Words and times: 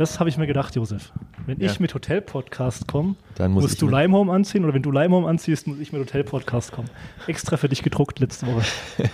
Das 0.00 0.18
habe 0.18 0.30
ich 0.30 0.38
mir 0.38 0.46
gedacht, 0.46 0.74
Josef. 0.76 1.12
Wenn 1.44 1.60
Ja. 1.60 1.70
ich 1.70 1.78
mit 1.78 1.92
Hotel-Podcast 1.92 2.88
komme, 2.88 3.16
Dann 3.34 3.52
muss 3.52 3.64
musst 3.64 3.82
du 3.82 3.86
Limehome 3.86 4.32
anziehen 4.32 4.64
oder 4.64 4.72
wenn 4.72 4.80
du 4.82 4.90
Limehome 4.90 5.28
anziehst, 5.28 5.66
muss 5.66 5.78
ich 5.78 5.92
mit 5.92 6.00
Hotel-Podcast 6.00 6.72
kommen. 6.72 6.88
Extra 7.26 7.58
für 7.58 7.68
dich 7.68 7.82
gedruckt 7.82 8.18
letzte 8.18 8.46
Woche. 8.46 8.64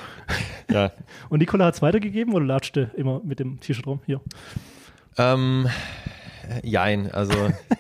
Ja. 0.71 0.91
Und 1.29 1.39
Nicola 1.41 1.65
hat 1.67 1.75
es 1.75 1.83
weitergegeben 1.83 2.35
oder 2.35 2.45
latschte 2.45 2.91
immer 2.97 3.21
mit 3.25 3.39
dem 3.41 3.59
T-Shirt 3.61 3.87
rum? 3.87 4.01
Hier. 4.07 4.21
Ähm, 5.17 5.69
äh, 6.49 6.69
jein, 6.69 7.11
also 7.13 7.35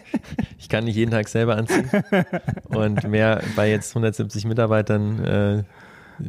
ich 0.58 0.68
kann 0.68 0.84
nicht 0.84 0.94
jeden 0.96 1.10
Tag 1.12 1.26
selber 1.28 1.56
anziehen. 1.56 1.88
Und 2.68 3.08
mehr 3.08 3.40
bei 3.56 3.68
jetzt 3.70 3.90
170 3.90 4.46
Mitarbeitern, 4.46 5.24
äh, 5.24 5.64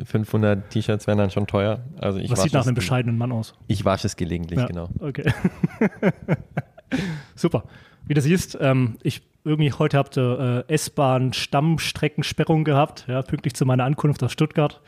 500 0.06 0.70
T-Shirts 0.70 1.08
wären 1.08 1.18
dann 1.20 1.30
schon 1.30 1.48
teuer. 1.48 1.84
Also 2.00 2.20
ich 2.20 2.30
Das 2.30 2.40
wasche 2.40 2.44
sieht 2.50 2.54
nach 2.54 2.66
einem 2.66 2.76
bescheidenen 2.76 3.18
Mann 3.18 3.32
aus. 3.32 3.54
Ich 3.68 3.86
wasche 3.86 4.08
es 4.08 4.16
gelegentlich, 4.16 4.60
Ja, 4.60 4.66
genau. 4.66 4.90
Okay. 5.00 5.32
Super. 7.36 7.64
Wie 8.06 8.14
du 8.14 8.22
siehst, 8.22 8.58
ähm, 8.62 8.98
ich 9.04 9.22
irgendwie 9.44 9.72
heute 9.72 9.98
habt 9.98 10.18
ihr 10.18 10.66
äh, 10.68 10.74
S-Bahn-Stammstreckensperrung 10.74 12.64
gehabt, 12.64 13.06
ja, 13.08 13.22
pünktlich 13.22 13.54
zu 13.54 13.66
meiner 13.66 13.86
Ankunft 13.86 14.22
aus 14.24 14.32
Stuttgart. 14.34 14.82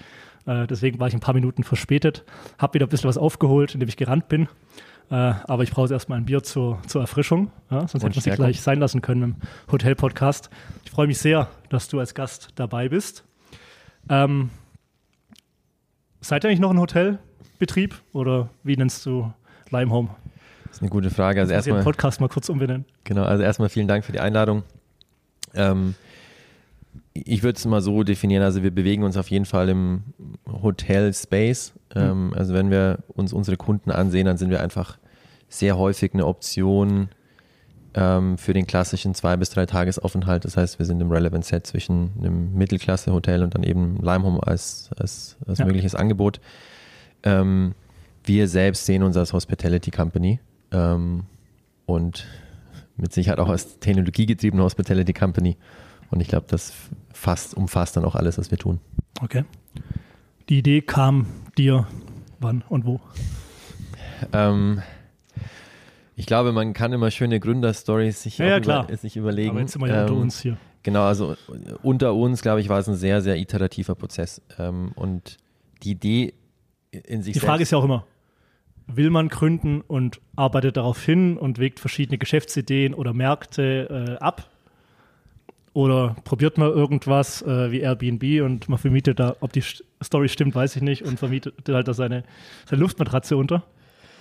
Äh, 0.46 0.68
deswegen 0.68 1.00
war 1.00 1.08
ich 1.08 1.14
ein 1.14 1.20
paar 1.20 1.34
Minuten 1.34 1.64
verspätet. 1.64 2.26
Hab 2.58 2.74
wieder 2.74 2.86
ein 2.86 2.90
bisschen 2.90 3.08
was 3.08 3.18
aufgeholt, 3.18 3.74
indem 3.74 3.88
ich 3.90 3.98
gerannt 3.98 4.28
bin. 4.28 4.48
Äh, 5.10 5.16
aber 5.16 5.64
ich 5.64 5.72
brauche 5.72 5.92
erstmal 5.92 6.20
ein 6.20 6.26
Bier 6.26 6.44
zur, 6.44 6.80
zur 6.88 7.02
Erfrischung. 7.02 7.52
Ja, 7.72 7.88
sonst 7.88 7.96
es 7.96 8.04
nicht 8.04 8.22
Stärkung. 8.22 8.46
gleich 8.46 8.62
sein 8.62 8.80
lassen 8.80 9.02
können 9.02 9.24
im 9.24 9.36
Hotel-Podcast. 9.72 10.50
Ich 10.86 10.92
freue 10.92 11.08
mich 11.08 11.18
sehr, 11.18 11.50
dass 11.70 11.88
du 11.88 12.00
als 12.00 12.14
Gast 12.14 12.50
dabei 12.56 12.90
bist. 12.90 13.24
Ähm, 14.10 14.50
seid 16.22 16.44
ihr 16.44 16.50
eigentlich 16.50 16.60
noch 16.60 16.72
ein 16.72 16.80
Hotelbetrieb 16.80 17.96
oder 18.14 18.50
wie 18.64 18.78
nennst 18.78 19.06
du 19.06 19.34
Limehome? 19.72 20.10
Das 20.70 20.78
ist 20.78 20.82
eine 20.82 20.90
gute 20.90 21.10
Frage. 21.10 21.42
Also 21.42 21.52
ich 21.54 21.64
den 21.64 21.74
erstmal, 21.74 21.84
Podcast 21.84 22.22
mal 22.22 22.30
kurz 22.30 22.50
umbenennen. 22.50 22.86
genau, 23.04 23.24
also 23.24 23.44
erstmal 23.44 23.70
vielen 23.70 23.88
Dank 23.88 24.06
für 24.06 24.12
die 24.12 24.20
Einladung. 24.20 24.64
Ähm, 25.54 25.96
ich 27.14 27.44
würde 27.44 27.58
es 27.58 27.66
mal 27.66 27.82
so 27.82 28.04
definieren, 28.04 28.44
also 28.44 28.64
wir 28.64 28.72
bewegen 28.72 29.04
uns 29.04 29.18
auf 29.18 29.30
jeden 29.30 29.46
Fall 29.46 29.70
im 29.70 30.04
Hotel-Space. 30.48 31.74
Ähm, 31.96 32.34
Also 32.36 32.54
wenn 32.54 32.70
wir 32.72 33.00
uns 33.10 33.34
unsere 33.34 33.58
Kunden 33.58 33.92
ansehen, 33.92 34.26
dann 34.26 34.38
sind 34.38 34.50
wir 34.52 34.62
einfach 34.62 34.98
sehr 35.50 35.78
häufig 35.78 36.14
eine 36.14 36.26
Option 36.28 37.10
ähm, 37.96 38.38
für 38.38 38.54
den 38.54 38.68
klassischen 38.68 39.16
zwei 39.16 39.36
bis 39.36 39.50
drei 39.50 39.66
Tagesaufenthalt. 39.66 40.46
Das 40.46 40.56
heißt, 40.56 40.78
wir 40.78 40.86
sind 40.86 41.02
im 41.02 41.12
Relevant 41.12 41.44
Set 41.44 41.66
zwischen 41.66 42.12
einem 42.20 42.54
Mittelklasse-Hotel 42.54 43.42
und 43.44 43.56
dann 43.56 43.64
eben 43.64 43.98
Limehome 43.98 44.40
als, 44.46 44.92
als, 44.98 45.38
als 45.48 45.58
Ja. 45.60 45.66
mögliches 45.66 45.96
Angebot. 45.96 46.40
Ähm, 47.24 47.74
wir 48.24 48.48
selbst 48.48 48.86
sehen 48.86 49.02
uns 49.02 49.18
als 49.18 49.34
Hospitality 49.34 49.90
Company 49.92 50.40
ähm, 50.72 51.24
und 51.86 52.26
mit 52.98 53.14
Sicherheit 53.14 53.40
auch 53.40 53.50
als 53.50 53.80
technologiegetriebene 53.80 54.62
Hospitality 54.64 55.14
Company. 55.14 55.58
Und 56.12 56.20
ich 56.22 56.28
glaube, 56.28 56.48
das 56.50 56.74
fast, 57.14 57.56
umfasst 57.56 57.96
dann 57.98 58.06
auch 58.06 58.16
alles, 58.16 58.38
was 58.38 58.52
wir 58.52 58.58
tun. 58.58 58.80
Okay. 59.22 59.46
Die 60.50 60.60
Idee 60.60 60.82
kam 60.82 61.28
dir 61.58 61.88
wann 62.40 62.64
und 62.68 62.86
wo? 62.86 63.00
Ähm, 64.34 64.82
ich 66.16 66.26
glaube, 66.26 66.52
man 66.52 66.74
kann 66.74 66.92
immer 66.92 67.12
schöne 67.12 67.40
Gründerstories 67.40 68.24
sich, 68.24 68.38
Ja. 68.38 68.58
Über, 68.58 68.88
sich 68.98 69.16
überlegen. 69.16 69.52
Aber 69.52 69.62
jetzt 69.62 69.74
sind 69.74 69.82
wir 69.82 69.88
ja 69.88 70.02
unter 70.02 70.14
Ähm, 70.14 70.22
uns 70.22 70.42
hier. 70.42 70.58
Genau, 70.84 71.04
also 71.04 71.36
unter 71.84 72.14
uns, 72.14 72.42
glaube 72.42 72.62
ich, 72.62 72.70
war 72.70 72.80
es 72.80 72.88
ein 72.88 72.96
sehr, 72.96 73.22
sehr 73.22 73.38
iterativer 73.38 73.96
Prozess. 73.96 74.42
Ähm, 74.58 74.92
und 74.96 75.38
die 75.84 75.92
Idee 75.92 76.34
in 76.92 77.22
sich 77.22 77.34
Die 77.34 77.40
Frage 77.40 77.64
ist 77.64 77.72
ja 77.72 77.78
auch 77.78 77.84
immer, 77.84 78.06
will 78.96 79.10
man 79.10 79.30
gründen 79.30 79.82
und 79.82 80.20
arbeitet 80.36 80.78
darauf 80.78 81.04
hin 81.04 81.38
und 81.38 81.60
wägt 81.60 81.80
verschiedene 81.80 82.18
Geschäftsideen 82.18 82.94
oder 82.94 83.14
Märkte 83.14 84.18
äh, 84.20 84.24
ab? 84.24 84.50
Oder 85.74 86.16
probiert 86.24 86.58
man 86.58 86.70
irgendwas 86.70 87.42
äh, 87.44 87.72
wie 87.72 87.80
Airbnb 87.80 88.44
und 88.44 88.68
man 88.70 88.80
vermietet 88.80 89.20
da, 89.20 89.36
ob 89.40 89.54
die 89.54 89.62
St- 89.62 89.84
Story 90.04 90.28
stimmt, 90.28 90.56
weiß 90.56 90.76
ich 90.76 90.82
nicht, 90.82 91.04
und 91.04 91.20
vermietet 91.20 91.54
halt 91.70 91.88
da 91.88 91.94
seine, 91.94 92.24
seine 92.66 92.82
Luftmatratze 92.82 93.38
unter. 93.38 93.64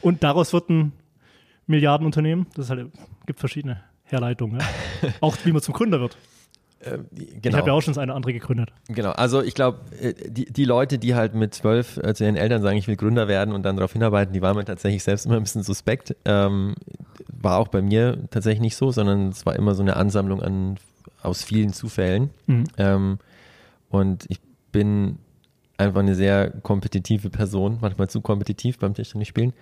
Und 0.03 0.23
daraus 0.23 0.53
wird 0.53 0.69
ein 0.69 0.93
Milliardenunternehmen. 1.67 2.47
Das 2.55 2.67
ist 2.67 2.71
halt, 2.71 2.91
gibt 3.27 3.41
verschiedene 3.41 3.83
Herleitungen. 4.05 4.61
Ja? 4.61 5.09
auch 5.21 5.37
wie 5.45 5.53
man 5.53 5.63
zum 5.63 5.75
Gründer 5.75 6.01
wird. 6.01 6.17
Äh, 6.81 6.99
Ich 7.15 7.43
genau, 7.43 7.59
habe 7.59 7.69
ja 7.69 7.73
auch 7.75 7.81
schon 7.81 7.95
das 7.95 7.99
eine 8.03 8.15
andere 8.15 8.33
gegründet. 8.33 8.71
genau. 8.89 9.11
Also 9.11 9.43
ich 9.43 9.55
glaube, 9.55 9.81
äh, 10.01 10.15
die, 10.29 10.47
die 10.47 10.65
Leute, 10.65 10.99
die 10.99 11.15
halt 11.15 11.35
mit 11.35 11.55
zwölf 11.55 11.97
äh, 11.99 12.15
zu 12.15 12.25
ihren 12.25 12.37
Eltern 12.37 12.63
sagen, 12.63 12.77
ich 12.77 12.89
will 12.89 12.97
Gründer 12.97 13.29
werden 13.29 13.55
und 13.55 13.63
dann 13.65 13.77
darauf 13.77 13.93
hinarbeiten, 13.93 14.33
die 14.33 14.43
waren 14.43 14.57
mir 14.57 14.65
tatsächlich 14.65 15.03
selbst 15.03 15.27
immer 15.27 15.37
ein 15.37 15.43
bisschen 15.43 15.63
suspekt. 15.63 16.17
Ähm, 16.25 16.75
war 17.41 17.59
auch 17.59 17.69
bei 17.69 17.83
mir 17.83 18.19
tatsächlich 18.31 18.61
nicht 18.61 18.77
so, 18.77 18.91
sondern 18.91 19.29
es 19.29 19.47
war 19.47 19.57
immer 19.57 19.75
so 19.75 19.83
eine 19.83 19.97
Ansammlung 19.97 20.43
an 20.43 20.77
aus 21.23 21.43
vielen 21.43 21.73
Zufällen. 21.73 22.31
Mhm. 22.47 22.65
Ähm, 22.77 23.19
und 23.91 24.27
ich 24.29 24.41
bin 24.73 25.19
einfach 25.79 26.01
eine 26.01 26.15
sehr 26.15 26.51
kompetitive 26.51 27.31
Person, 27.31 27.79
manchmal 27.81 28.09
zu 28.11 28.21
kompetitiv 28.21 28.79
beim 28.79 28.95
Tischtennis-Spielen. 28.95 29.53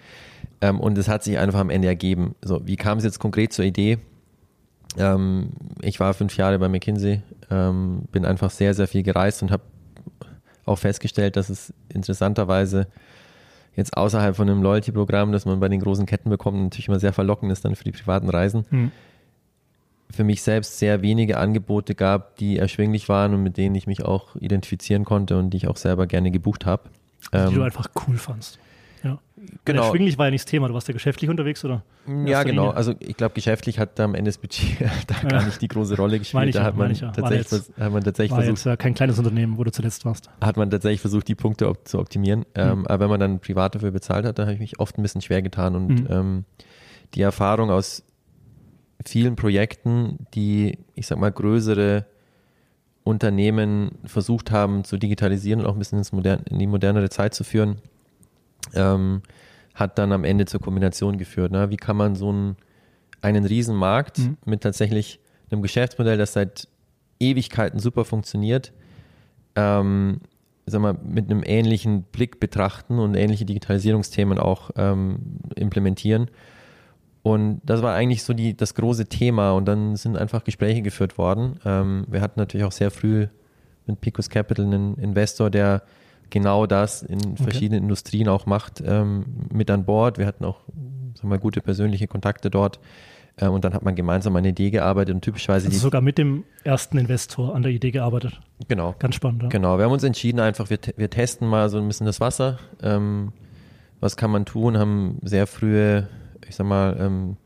Ähm, 0.61 0.81
und 0.81 0.97
es 0.99 1.09
hat 1.09 1.23
sich 1.23 1.39
einfach 1.39 1.61
am 1.61 1.71
Ende 1.71 1.89
ergeben. 1.89 2.35
So, 2.43 2.67
wie 2.67 2.77
kam 2.77 2.99
es 2.99 3.05
jetzt 3.05 3.19
konkret 3.19 3.53
zur 3.53 3.65
Idee? 3.65 3.99
Ähm, 4.99 5.51
ich 5.83 6.01
war 6.01 6.15
fünf 6.15 6.37
Jahre 6.37 6.59
bei 6.59 6.69
McKinsey, 6.69 7.23
ähm, 7.51 8.03
bin 8.13 8.25
einfach 8.25 8.51
sehr, 8.51 8.75
sehr 8.75 8.89
viel 8.89 9.03
gereist 9.03 9.43
und 9.43 9.51
habe 9.51 9.63
auch 10.65 10.79
festgestellt, 10.79 11.37
dass 11.37 11.49
es 11.51 11.73
interessanterweise 11.89 12.87
jetzt 13.75 13.97
außerhalb 13.97 14.35
von 14.35 14.49
einem 14.49 14.63
Loyalty-Programm, 14.63 15.33
das 15.33 15.45
man 15.45 15.61
bei 15.61 15.69
den 15.69 15.81
großen 15.81 16.07
Ketten 16.07 16.31
bekommt, 16.31 16.59
natürlich 16.59 16.89
immer 16.89 16.99
sehr 16.99 17.13
verlockend 17.13 17.53
ist 17.53 17.65
dann 17.65 17.77
für 17.77 17.85
die 17.85 17.93
privaten 17.93 18.29
Reisen, 18.31 18.65
Mhm. 18.71 18.91
für 20.11 20.25
mich 20.25 20.43
selbst 20.43 20.79
sehr 20.79 21.03
wenige 21.03 21.37
Angebote 21.39 21.95
gab, 21.95 22.37
die 22.37 22.57
erschwinglich 22.57 23.09
waren 23.09 23.35
und 23.35 23.43
mit 23.43 23.57
denen 23.59 23.75
ich 23.75 23.87
mich 23.87 24.03
auch 24.05 24.35
identifizieren 24.37 25.05
konnte 25.05 25.37
und 25.39 25.51
die 25.51 25.59
ich 25.59 25.69
auch 25.69 25.77
selber 25.77 26.07
gerne 26.07 26.31
gebucht 26.31 26.65
habe. 26.65 26.85
die 27.33 27.37
du 27.37 27.39
Ähm, 27.57 27.63
einfach 27.63 27.89
cool 28.07 28.17
fandst. 28.17 28.59
Ja. 29.03 29.19
Genau. 29.37 29.51
Genau. 29.65 29.91
Schwinglich 29.91 30.17
war 30.19 30.27
ja 30.27 30.31
nicht 30.31 30.45
das 30.45 30.51
Thema. 30.51 30.69
Du 30.69 30.75
warst 30.75 30.89
ja 30.89 30.95
geschäftlich 30.95 31.29
unterwegs, 31.31 31.65
oder? 31.65 31.83
Ja, 32.25 32.43
genau. 32.43 32.63
Linie. 32.65 32.77
Also 32.77 32.95
ich 33.01 33.17
glaube, 33.17 33.35
geschäftlich 33.35 33.79
hat 33.79 33.99
da 33.99 34.05
am 34.05 34.15
Ende 34.15 34.31
das 34.31 34.39
Budget 34.39 34.81
da 35.07 35.15
Ja. 35.23 35.29
gar 35.29 35.45
nicht 35.45 35.61
die 35.61 35.69
große 35.69 35.97
Rolle 35.97 36.19
gespielt. 36.19 36.55
Da 36.55 36.65
hat 36.65 36.77
man, 36.77 36.93
ja. 36.95 37.11
Tatsächlich, 37.13 37.51
jetzt- 37.53 37.79
hat 37.79 37.93
man 37.93 38.03
tatsächlich 38.03 38.31
War 38.33 38.39
versucht, 38.39 38.59
jetzt 38.59 38.65
ja 38.67 38.77
kein 38.77 38.95
kleines 38.95 39.19
Unternehmen, 39.19 39.59
wo 39.59 39.65
du 39.65 39.71
zuletzt 39.71 40.05
warst. 40.05 40.31
hat 40.41 40.57
man 40.57 40.71
tatsächlich 40.71 41.01
versucht, 41.03 41.29
die 41.29 41.35
Punkte 41.35 41.69
op 41.69 41.87
zu 41.87 41.99
optimieren. 41.99 42.41
Mhm. 42.41 42.45
Ähm, 42.55 42.87
aber 42.87 43.01
wenn 43.05 43.11
man 43.11 43.21
dann 43.21 43.41
privat 43.41 43.75
dafür 43.75 43.91
bezahlt 43.91 44.25
hat, 44.25 44.39
da 44.39 44.45
habe 44.45 44.55
ich 44.55 44.61
mich 44.61 44.81
oft 44.81 44.99
ein 44.99 45.03
bisschen 45.03 45.21
schwer 45.21 45.43
getan. 45.43 45.75
Und 45.77 45.89
Mhm. 45.89 46.07
ähm, 46.11 46.45
die 47.15 47.21
Erfahrung 47.23 47.71
aus 47.71 48.03
vielen 49.05 49.37
Projekten, 49.37 50.27
die, 50.35 50.79
ich 50.95 51.07
sag 51.07 51.19
mal, 51.19 51.31
größere 51.31 52.07
Unternehmen 53.05 53.93
versucht 54.05 54.51
haben 54.51 54.83
zu 54.83 54.97
digitalisieren 54.97 55.61
und 55.61 55.67
auch 55.67 55.75
ein 55.75 55.79
bisschen 55.79 55.99
ins 55.99 56.11
modern, 56.13 56.41
in 56.51 56.59
die 56.59 56.67
modernere 56.67 57.09
Zeit 57.09 57.35
zu 57.35 57.45
führen, 57.45 57.77
ähm, 58.75 59.23
hat 59.75 59.99
dann 59.99 60.13
am 60.13 60.25
Ende 60.25 60.47
zur 60.47 60.61
Kombination 60.61 61.19
geführt. 61.19 61.53
Ne? 61.53 61.71
Wie 61.71 61.77
kann 61.77 61.97
man 61.97 62.15
so 62.17 62.31
einen, 62.31 62.57
einen 63.21 63.45
Riesenmarkt 63.45 64.19
Mhm. 64.19 64.37
mit 64.45 64.63
tatsächlich 64.63 65.21
einem 65.51 65.63
Geschäftsmodell, 65.63 66.19
das 66.19 66.33
seit 66.33 66.69
Ewigkeiten 67.21 67.79
super 67.79 68.05
funktioniert, 68.05 68.73
ähm, 69.55 70.21
sag 70.67 70.81
mal, 70.81 70.97
mit 71.05 71.31
einem 71.31 71.43
ähnlichen 71.45 72.03
Blick 72.05 72.41
betrachten 72.41 72.99
und 72.99 73.15
ähnliche 73.15 73.45
Digitalisierungsthemen 73.45 74.39
auch 74.39 74.71
ähm, 74.77 75.39
implementieren. 75.55 76.29
Und 77.23 77.61
das 77.65 77.83
war 77.83 77.95
eigentlich 77.95 78.23
so 78.23 78.35
die, 78.35 78.57
das 78.57 78.75
große 78.75 79.07
Thema. 79.07 79.53
Und 79.53 79.67
dann 79.67 79.97
sind 79.97 80.17
einfach 80.17 80.45
Gespräche 80.45 80.83
geführt 80.83 81.19
worden. 81.19 81.59
Ähm, 81.65 82.05
wir 82.09 82.21
hatten 82.21 82.39
natürlich 82.39 82.65
auch 82.65 82.73
sehr 82.73 82.91
früh 82.91 83.27
mit 83.87 84.01
Picos 84.01 84.29
Capital 84.31 84.65
einen 84.65 84.97
Investor, 84.97 85.51
der 85.51 85.83
genau 86.31 86.67
das 86.67 87.03
in 87.03 87.37
verschiedenen 87.37 87.85
Industrien 87.85 88.29
auch 88.29 88.47
macht, 88.47 88.83
ähm, 88.85 89.25
mit 89.53 89.71
an 89.71 89.85
Bord. 89.85 90.19
Wir 90.19 90.27
hatten 90.27 90.45
auch 90.45 90.61
sagen 91.15 91.23
wir 91.23 91.37
mal, 91.37 91.39
gute 91.39 91.61
persönliche 91.61 92.07
Kontakte 92.07 92.51
dort. 92.51 92.79
Äh, 93.37 93.49
und 93.49 93.65
dann 93.65 93.75
hat 93.75 93.83
man 93.83 93.95
gemeinsam 93.95 94.35
an 94.35 94.41
eine 94.41 94.49
Idee 94.49 94.71
gearbeitet 94.71 95.15
und 95.15 95.21
typischerweise 95.23 95.67
Also 95.69 95.79
sogar 95.79 96.01
mit 96.01 96.19
dem 96.19 96.45
ersten 96.65 96.99
Investor 96.99 97.55
an 97.55 97.63
der 97.63 97.73
Idee 97.73 97.91
gearbeitet. 97.91 98.41
Genau. 98.69 98.95
Ganz 98.99 99.15
spannend. 99.15 99.43
Ja. 99.45 99.49
Genau, 99.49 99.79
wir 99.79 99.85
haben 99.85 99.93
uns 99.93 100.05
entschieden, 100.05 100.41
einfach, 100.41 100.71
wir, 100.71 100.79
wir 100.97 101.11
testen 101.11 101.47
mal 101.49 101.69
so 101.69 101.79
ein 101.79 101.87
bisschen 101.87 102.07
das 102.07 102.21
Wasser. 102.21 102.59
Ähm, 102.83 103.33
was 104.01 104.17
kann 104.17 104.31
man 104.31 104.45
tun? 104.45 104.79
Haben 104.79 105.19
sehr 105.23 105.47
frühe, 105.47 106.09
ich 106.49 106.57
sag 106.57 106.67
mal, 106.67 106.97
ähm, 106.99 107.37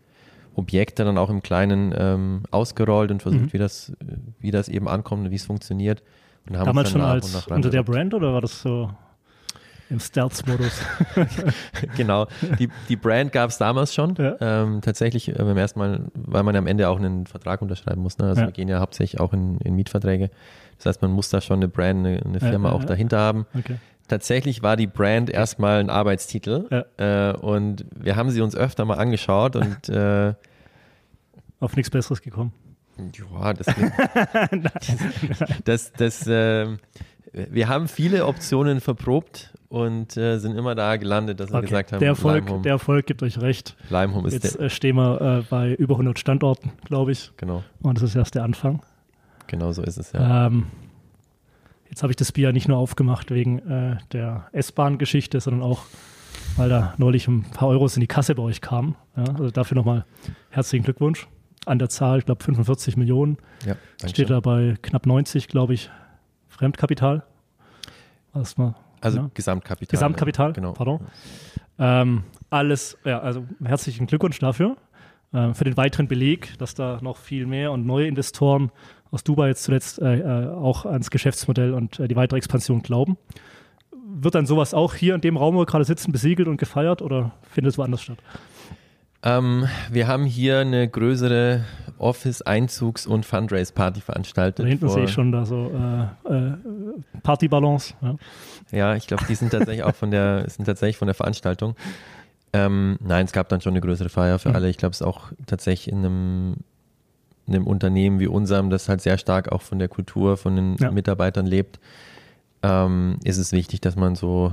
Objekte 0.56 1.05
dann 1.05 1.17
auch 1.17 1.31
im 1.31 1.43
Kleinen 1.43 1.94
ähm, 1.97 2.43
ausgerollt 2.50 3.11
und 3.11 3.23
versucht, 3.23 3.43
Mhm. 3.43 3.53
wie, 3.53 3.59
das, 3.59 3.93
wie 4.41 4.50
das 4.50 4.69
eben 4.69 4.88
ankommt 4.88 5.25
und 5.25 5.31
wie 5.31 5.37
es 5.37 5.44
funktioniert. 5.47 6.03
Damals 6.47 6.91
schon 6.91 7.01
als 7.01 7.47
unter 7.47 7.71
der. 7.71 7.83
Brand 7.83 8.15
oder 8.15 8.33
war 8.33 8.41
das 8.41 8.61
so 8.63 8.91
im 9.89 9.99
Stealth-Modus? 10.01 10.83
Genau, 11.97 12.27
die, 12.59 12.69
die 12.89 12.97
Brand 12.97 13.33
gab 13.33 13.51
es 13.51 13.59
damals 13.59 13.95
schon. 13.95 14.15
Ja. 14.17 14.37
Ähm, 14.41 14.81
tatsächlich 14.81 15.29
äh, 15.29 15.33
beim 15.33 15.57
ersten 15.57 15.79
Mal, 15.79 16.01
weil 16.15 16.43
man 16.43 16.55
am 16.57 16.67
Ende 16.67 16.89
auch 16.89 16.99
einen 16.99 17.27
Vertrag 17.27 17.61
unterschreiben 17.63 18.03
muss. 18.03 18.19
Ne? 18.19 18.27
Also 18.29 18.43
Ja. 18.43 18.47
wir 18.49 18.53
gehen 18.53 18.69
ja 18.69 18.81
hauptsächlich 18.81 19.21
auch 19.21 19.33
in, 19.33 19.59
in 19.59 19.75
Mietverträge. 19.75 20.31
Das 20.79 20.87
heißt, 20.87 21.03
man 21.03 21.11
muss 21.11 21.29
da 21.31 21.41
schon 21.41 21.57
eine 21.57 21.69
Brand, 21.69 22.07
eine, 22.07 22.23
eine 22.25 22.41
Firma 22.41 22.69
ja, 22.71 22.75
auch 22.75 22.85
dahinter 22.85 23.19
haben. 23.19 23.47
Okay. 23.57 23.77
Tatsächlich 24.09 24.63
war 24.63 24.77
die 24.77 24.87
Brand 24.87 25.31
erstmal 25.31 25.79
ein 25.81 25.91
Arbeitstitel 25.91 26.85
äh, 26.97 27.33
und 27.37 27.85
wir 27.95 28.17
haben 28.17 28.31
sie 28.31 28.41
uns 28.41 28.57
öfter 28.57 28.85
mal 28.85 28.99
angeschaut 28.99 29.57
und 29.57 29.89
äh, 29.89 30.35
auf 31.61 31.77
nichts 31.77 31.91
Besseres 31.91 32.23
gekommen. 32.23 32.53
Ja, 33.32 33.52
das, 33.55 33.67
das, 35.64 35.93
das 35.93 36.26
äh, 36.26 36.67
wir 37.32 37.69
haben 37.69 37.87
viele 37.88 38.26
Optionen 38.26 38.81
verprobt 38.81 39.52
und 39.69 40.17
äh, 40.17 40.38
sind 40.38 40.56
immer 40.56 40.75
da 40.75 40.97
gelandet, 40.97 41.38
dass 41.41 41.50
wir 41.50 41.58
Okay. 41.58 41.67
gesagt 41.69 41.93
haben, 41.93 42.00
Der 42.00 42.08
Erfolg, 42.08 42.44
Leimholm, 42.44 42.62
der 42.64 42.73
Erfolg 42.73 43.06
gibt 43.06 43.23
euch 43.23 43.41
recht. 43.41 43.76
Leimholm 43.88 44.26
ist 44.26 44.32
Jetzt 44.32 44.56
der, 44.58 44.67
äh, 44.67 44.70
stehen 44.70 44.97
wir 44.97 45.20
äh, 45.20 45.43
bei 45.49 45.75
über 45.75 45.94
100 45.94 46.19
Standorten, 46.19 46.73
glaube 46.85 47.12
ich. 47.12 47.31
genau, 47.37 47.62
Und 47.82 47.97
das 47.99 48.02
ist 48.11 48.17
erst 48.17 48.35
der 48.35 48.43
Anfang. 48.43 48.82
genau 49.46 49.70
so 49.73 49.82
ist 49.82 49.96
es 49.96 50.11
ja. 50.12 50.46
Ähm, 50.49 50.67
jetzt 51.88 52.03
habe 52.03 52.12
ich 52.12 52.17
das 52.17 52.32
Bier 52.32 52.53
nicht 52.53 52.67
nur 52.69 52.79
aufgemacht 52.79 53.31
wegen 53.31 53.58
äh, 53.61 53.99
der 54.12 54.49
S-Bahn-Geschichte, 54.53 55.41
sondern 55.41 55.62
auch, 55.62 55.82
weil 56.56 56.69
da 56.69 56.94
neulich 56.99 57.29
ein 57.29 57.43
paar 57.44 57.69
Euros 57.69 57.96
in 57.96 58.00
die 58.00 58.06
Kasse 58.08 58.35
bei 58.35 58.43
euch 58.43 58.61
kamen. 58.61 58.96
Ja, 59.17 59.23
also 59.35 59.50
dafür 59.53 59.76
nochmal 59.76 60.05
herzlichen 60.50 60.82
Glückwunsch. 60.85 61.29
An 61.67 61.79
der 61.79 61.89
Zahl, 61.91 62.19
ich 62.21 62.25
glaube 62.25 62.43
45 62.43 62.97
Millionen, 62.97 63.37
ja 63.67 63.77
steht 63.99 64.17
schön. 64.17 64.27
da 64.29 64.41
bei 64.41 64.77
knapp 64.83 65.07
90, 65.07 65.47
glaube 65.49 65.75
ich, 65.75 65.91
Fremdkapital. 66.49 67.23
Erstmal, 68.35 68.75
Also 69.01 69.19
ja. 69.19 69.31
Gesamtkapital. 69.35 69.91
Gesamtkapital, 69.91 70.53
Genau. 70.53 70.73
pardon. 70.73 71.01
Ähm, 71.79 72.25
alles, 72.51 72.97
ja, 73.05 73.21
also 73.21 73.45
herzlichen 73.65 74.07
Glückwunsch 74.07 74.39
dafür. 74.39 74.77
Äh, 75.33 75.55
für 75.55 75.65
den 75.65 75.77
weiteren 75.77 76.09
Beleg, 76.09 76.57
dass 76.59 76.75
da 76.75 76.99
noch 77.03 77.17
viel 77.17 77.47
mehr 77.47 77.73
und 77.73 77.87
neue 77.87 78.06
Investoren 78.06 78.71
aus 79.11 79.25
Dubai 79.25 79.49
jetzt 79.49 79.65
zuletzt 79.65 79.99
äh, 80.01 80.19
äh, 80.19 80.49
auch 80.51 80.87
ans 80.87 81.11
Geschäftsmodell 81.11 81.75
und 81.75 81.99
äh, 81.99 82.09
die 82.09 82.17
weitere 82.17 82.39
Expansion 82.39 82.83
glauben. 82.83 83.17
Wird 84.13 84.35
dann 84.35 84.47
sowas 84.47 84.75
auch 84.75 84.95
hier 84.95 85.15
in 85.15 85.21
dem 85.21 85.37
Raum, 85.37 85.55
wo 85.55 85.61
wir 85.61 85.67
gerade 85.67 85.85
sitzen, 85.85 86.11
besiegelt 86.13 86.49
und 86.49 86.56
gefeiert 86.56 87.01
oder 87.03 87.33
findet 87.43 87.73
es 87.73 87.79
woanders 87.79 88.03
statt? 88.03 88.19
Ähm, 89.22 89.67
wir 89.90 90.08
haben 90.08 90.25
hier 90.25 90.61
eine 90.61 90.88
größere 90.88 91.64
Office-Einzugs- 91.99 93.06
und 93.06 93.26
Fundraise-Party 93.26 94.00
veranstaltet. 94.00 94.64
Da 94.64 94.69
hinten 94.69 94.88
sehe 94.88 95.05
ich 95.05 95.12
schon 95.12 95.31
da 95.32 95.44
so 95.44 95.70
äh, 96.26 96.32
äh, 96.34 96.52
Partyballons. 97.22 97.94
Ja. 98.00 98.17
Ja, 98.72 98.94
ich 98.96 99.06
glaube, 99.06 99.25
die 99.28 99.34
sind 99.34 99.50
tatsächlich 99.50 99.82
auch 99.84 99.94
von 99.94 100.11
der, 100.11 100.44
sind 100.49 100.64
tatsächlich 100.64 100.96
von 100.96 101.06
der 101.06 101.14
Veranstaltung. 101.14 101.76
Ähm, 102.55 102.96
nein, 103.00 103.26
es 103.26 103.32
gab 103.32 103.49
dann 103.50 103.61
schon 103.61 103.72
eine 103.75 103.81
größere 103.82 104.08
Feier 104.08 104.38
für 104.38 104.49
Mhm. 104.49 104.55
alle. 104.56 104.70
Ich 104.70 104.78
glaube, 104.78 104.93
es 104.93 105.00
ist 105.02 105.06
auch 105.06 105.31
tatsächlich 105.46 105.93
in 105.93 105.99
einem, 105.99 106.55
in 107.46 107.55
einem 107.56 107.67
Unternehmen 107.67 108.20
wie 108.20 108.26
unserem, 108.26 108.70
das 108.70 108.88
halt 108.88 109.02
sehr 109.02 109.19
stark 109.19 109.52
auch 109.52 109.61
von 109.62 109.78
der 109.78 109.88
Kultur, 109.88 110.38
von 110.38 110.56
den 110.56 110.76
Ja. 110.81 110.90
Mitarbeitern 110.90 111.44
lebt, 111.46 111.78
ähm, 112.62 113.19
ist 113.25 113.37
es 113.37 113.52
wichtig, 113.52 113.82
dass 113.82 113.96
man 113.96 114.14
so 114.17 114.52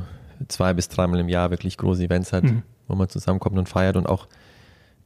zwei 0.49 0.73
bis 0.73 0.89
dreimal 0.89 1.19
im 1.21 1.29
Jahr 1.29 1.49
wirklich 1.51 1.77
große 1.77 2.03
Events 2.03 2.33
hat, 2.33 2.43
Mhm. 2.43 2.63
wo 2.89 2.95
man 2.95 3.07
zusammenkommt 3.07 3.57
und 3.57 3.69
feiert 3.69 3.95
und 3.95 4.07
auch 4.07 4.27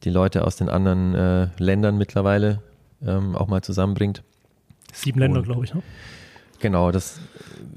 die 0.04 0.10
Leute 0.10 0.44
aus 0.46 0.56
den 0.56 0.68
anderen 0.68 1.14
äh, 1.14 1.48
Ländern 1.58 1.96
mittlerweile 1.98 2.60
ähm, 3.04 3.34
auch 3.36 3.48
mal 3.48 3.62
zusammenbringt. 3.62 4.22
Sieben 4.92 5.18
Länder, 5.20 5.38
Und- 5.38 5.44
glaube 5.46 5.64
ich. 5.64 5.74
Ne? 5.74 5.82
Genau, 6.60 6.92
das, 6.92 7.18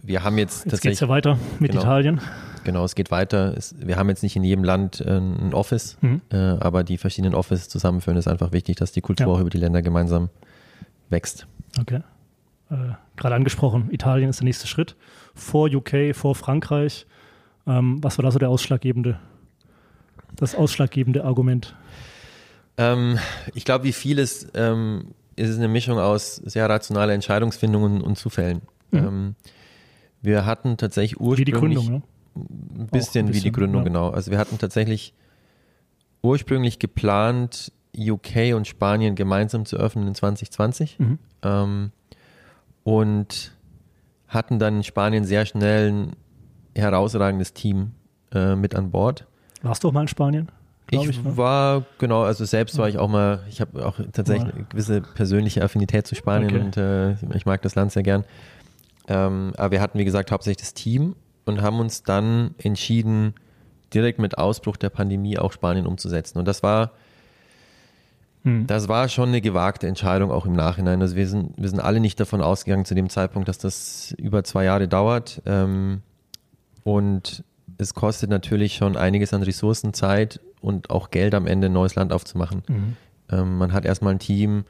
wir 0.04 0.24
haben 0.24 0.38
jetzt 0.38 0.66
Jetzt 0.66 0.81
geht 0.81 0.94
es 0.94 1.00
ja 1.00 1.10
weiter 1.10 1.39
mit 1.60 1.72
Genau. 1.72 1.81
Italien. 1.81 2.22
Genau, 2.66 2.83
es 2.86 2.94
geht 2.94 3.10
weiter. 3.10 3.56
Es, 3.57 3.74
wir 3.80 3.95
haben 3.95 4.10
jetzt 4.10 4.22
nicht 4.22 4.36
in 4.36 4.44
jedem 4.44 4.63
Land 4.63 5.01
äh, 5.01 5.18
ein 5.18 5.54
Office, 5.56 5.98
Mhm. 6.01 6.22
äh, 6.31 6.36
aber 6.38 6.83
die 6.83 6.98
verschiedenen 7.00 7.33
Offices 7.33 7.68
zusammenführen 7.69 8.18
ist 8.18 8.28
einfach 8.28 8.51
wichtig, 8.51 8.75
dass 8.78 8.92
die 8.92 9.01
Kultur 9.01 9.25
Ja. 9.28 9.33
auch 9.33 9.39
über 9.39 9.50
die 9.50 9.57
Länder 9.57 9.81
gemeinsam 9.81 10.30
wächst. 11.10 11.48
Okay. 11.80 12.01
Äh, 12.69 12.75
Gerade 13.16 13.36
angesprochen, 13.36 13.89
Italien 13.92 14.30
ist 14.30 14.39
der 14.42 14.45
nächste 14.45 14.68
Schritt. 14.68 14.95
Vor 15.33 15.68
UK, 15.68 16.13
vor 16.16 16.36
Frankreich. 16.36 17.07
Ähm, 17.66 18.04
was 18.04 18.19
war 18.19 18.24
da 18.24 18.30
so 18.31 18.38
der 18.38 18.50
ausschlaggebende, 18.50 19.19
das 20.36 20.54
ausschlaggebende 20.54 21.24
Argument? 21.24 21.75
Ähm, 22.77 23.18
ich 23.54 23.66
glaube, 23.66 23.86
wie 23.86 23.94
vieles 23.94 24.48
ähm, 24.54 25.13
ist 25.36 25.50
es 25.50 25.57
eine 25.57 25.68
Mischung 25.68 25.98
aus 26.00 26.36
sehr 26.38 26.69
rationaler 26.69 27.13
Entscheidungsfindung 27.13 27.83
und, 27.83 28.01
und 28.01 28.18
Zufällen. 28.18 28.62
Mhm. 28.92 28.98
Ähm, 28.98 29.36
wir 30.22 30.45
hatten 30.45 30.77
tatsächlich 30.77 31.19
Wie 31.19 31.24
ursprünglich 31.24 31.45
die 31.45 31.51
Gründung, 31.51 31.89
ne? 31.89 32.01
ein 32.36 32.88
bisschen, 32.88 33.27
ein 33.27 33.30
wie 33.30 33.33
die 33.33 33.38
bisschen, 33.38 33.54
Gründung, 33.54 33.81
ja. 33.81 33.88
genau. 33.88 34.10
Also 34.10 34.31
wir 34.31 34.38
hatten 34.38 34.57
tatsächlich 34.57 35.13
ursprünglich 36.22 36.80
geplant, 36.80 37.72
UK 37.98 38.56
und 38.56 38.68
Spanien 38.68 39.16
gemeinsam 39.16 39.66
zu 39.66 39.78
öffnen 39.78 40.07
in 40.07 40.16
2020. 40.16 41.00
Mhm. 41.00 41.19
Ähm, 41.44 41.92
und 42.83 43.56
hatten 44.28 44.60
dann 44.60 44.78
in 44.78 44.83
Spanien 44.83 45.24
sehr 45.24 45.45
schnell 45.45 45.92
ein 45.92 46.16
herausragendes 46.75 47.54
Team 47.54 47.92
äh, 48.33 48.56
mit 48.56 48.75
an 48.75 48.92
Bord. 48.92 49.28
Warst 49.62 49.83
du 49.83 49.89
auch 49.89 49.94
mal 49.94 50.01
in 50.01 50.07
Spanien? 50.07 50.51
Ich, 50.91 51.09
ich 51.09 51.23
ne? 51.23 51.35
war, 51.37 51.83
genau, 51.97 52.23
also 52.23 52.45
selbst 52.45 52.77
war 52.77 52.87
ich 52.87 52.97
auch 52.97 53.09
mal, 53.09 53.39
ich 53.49 53.59
habe 53.59 53.85
auch 53.85 53.99
tatsächlich 54.13 54.53
eine 54.53 54.65
gewisse 54.65 55.01
persönliche 55.01 55.63
Affinität 55.63 56.05
zu 56.05 56.15
Spanien 56.15 56.55
Okay. 56.55 56.59
und 56.63 56.77
äh, 56.77 57.35
ich 57.35 57.45
mag 57.45 57.61
das 57.63 57.75
Land 57.75 57.91
sehr 57.91 58.03
gern. 58.03 58.23
Ähm, 59.07 59.53
aber 59.57 59.71
wir 59.71 59.81
hatten, 59.81 59.97
wie 59.97 60.05
gesagt, 60.05 60.31
hauptsächlich 60.31 60.57
das 60.57 60.73
Team 60.73 61.15
und 61.45 61.61
haben 61.61 61.79
uns 61.79 62.03
dann 62.03 62.53
entschieden, 62.57 63.33
direkt 63.93 64.19
mit 64.19 64.37
Ausbruch 64.37 64.77
der 64.77 64.89
Pandemie 64.89 65.37
auch 65.37 65.51
Spanien 65.51 65.85
umzusetzen. 65.85 66.37
Und 66.37 66.47
das 66.47 66.63
war, 66.63 66.91
Hm. 68.43 68.67
das 68.67 68.87
war 68.87 69.09
schon 69.09 69.29
eine 69.29 69.41
gewagte 69.41 69.87
Entscheidung 69.87 70.31
auch 70.31 70.45
im 70.45 70.53
Nachhinein. 70.53 71.01
Also 71.01 71.15
wir 71.15 71.27
sind, 71.27 71.53
wir 71.57 71.69
sind 71.69 71.79
alle 71.79 71.99
nicht 71.99 72.19
davon 72.19 72.41
ausgegangen 72.41 72.85
zu 72.85 72.93
dem 72.93 73.09
Zeitpunkt, 73.09 73.47
dass 73.47 73.57
das 73.57 74.13
über 74.17 74.43
zwei 74.43 74.65
Jahre 74.65 74.87
dauert. 74.87 75.41
Ähm, 75.45 76.01
und 76.83 77.43
es 77.77 77.93
kostet 77.93 78.29
natürlich 78.29 78.75
schon 78.75 78.97
einiges 78.97 79.33
an 79.33 79.41
Ressourcen, 79.43 79.93
Zeit 79.93 80.39
und 80.65 80.89
auch 80.89 81.12
Geld 81.12 81.35
am 81.35 81.45
Ende, 81.45 81.67
ein 81.67 81.73
neues 81.73 81.95
Land 81.95 82.12
aufzumachen. 82.12 82.63
Mhm. 82.67 82.97
Ähm, 83.29 83.57
man 83.57 83.71
hat 83.71 83.85
erstmal 83.85 84.13
ein 84.13 84.19
Team, 84.19 84.65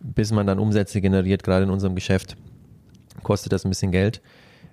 bis 0.00 0.32
man 0.32 0.46
dann 0.46 0.58
Umsätze 0.58 1.00
generiert, 1.00 1.44
gerade 1.44 1.64
in 1.64 1.70
unserem 1.70 1.94
Geschäft, 1.94 2.36
kostet 3.22 3.52
das 3.52 3.64
ein 3.64 3.68
bisschen 3.68 3.92
Geld. 3.92 4.20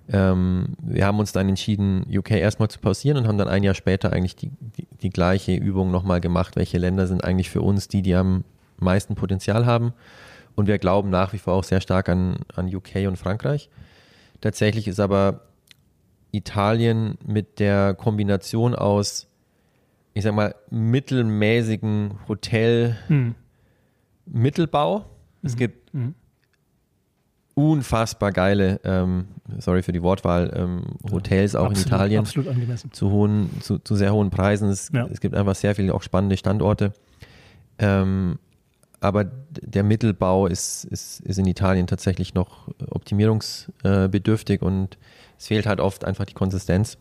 Ähm, 0.08 0.74
wir 0.82 1.06
haben 1.06 1.18
uns 1.20 1.32
dann 1.32 1.48
entschieden, 1.48 2.04
UK 2.12 2.32
erstmal 2.32 2.68
zu 2.68 2.80
pausieren 2.80 3.16
und 3.16 3.28
haben 3.28 3.38
dann 3.38 3.48
ein 3.48 3.62
Jahr 3.62 3.74
später 3.74 4.12
eigentlich 4.12 4.34
die, 4.36 4.50
die, 4.60 4.86
die 5.02 5.10
gleiche 5.10 5.54
Übung 5.54 5.90
nochmal 5.92 6.20
gemacht. 6.20 6.56
Welche 6.56 6.78
Länder 6.78 7.06
sind 7.06 7.22
eigentlich 7.22 7.50
für 7.50 7.62
uns 7.62 7.86
die, 7.86 8.02
die 8.02 8.14
am 8.14 8.44
meisten 8.78 9.14
Potenzial 9.14 9.66
haben? 9.66 9.92
Und 10.56 10.66
wir 10.66 10.78
glauben 10.78 11.10
nach 11.10 11.32
wie 11.32 11.38
vor 11.38 11.54
auch 11.54 11.64
sehr 11.64 11.80
stark 11.80 12.08
an, 12.08 12.38
an 12.54 12.74
UK 12.74 13.06
und 13.06 13.16
Frankreich. 13.18 13.68
Tatsächlich 14.40 14.88
ist 14.88 15.00
aber 15.00 15.42
Italien 16.32 17.18
mit 17.24 17.60
der 17.60 17.94
Kombination 17.94 18.74
aus, 18.74 19.28
ich 20.16 20.22
sag 20.24 20.34
mal, 20.34 20.54
mittelmäßigen 20.70 22.14
Hotel, 22.26 22.96
Hm. 23.08 23.34
Mittelbau. 24.24 25.04
Es 25.42 25.56
gibt 25.56 25.92
Mhm. 25.92 26.14
unfassbar 27.54 28.32
geile, 28.32 28.80
ähm, 28.84 29.26
sorry 29.58 29.82
für 29.82 29.92
die 29.92 30.02
Wortwahl, 30.02 30.50
ähm, 30.56 30.84
Hotels 31.12 31.54
auch 31.54 31.66
absolut, 31.66 31.86
in 31.86 31.92
Italien 31.92 32.20
Absolut 32.20 32.48
angemessen. 32.48 32.92
zu 32.92 33.10
hohen, 33.10 33.50
zu, 33.60 33.78
zu 33.78 33.94
sehr 33.94 34.14
hohen 34.14 34.30
Preisen. 34.30 34.70
Es, 34.70 34.90
Ja. 34.92 35.06
es 35.06 35.20
gibt 35.20 35.34
einfach 35.34 35.54
sehr 35.54 35.74
viele 35.74 35.92
auch 35.92 36.02
spannende 36.02 36.38
Standorte. 36.38 36.92
Ähm, 37.78 38.38
aber 39.00 39.24
der 39.24 39.84
Mittelbau 39.84 40.46
ist, 40.46 40.84
ist, 40.86 41.20
ist 41.20 41.38
in 41.38 41.46
Italien 41.46 41.86
tatsächlich 41.86 42.32
noch 42.32 42.68
optimierungsbedürftig 42.88 44.62
und 44.62 44.96
es 45.38 45.48
fehlt 45.48 45.66
halt 45.66 45.80
oft 45.80 46.06
einfach 46.06 46.24
die 46.24 46.32
Konsistenz 46.32 46.96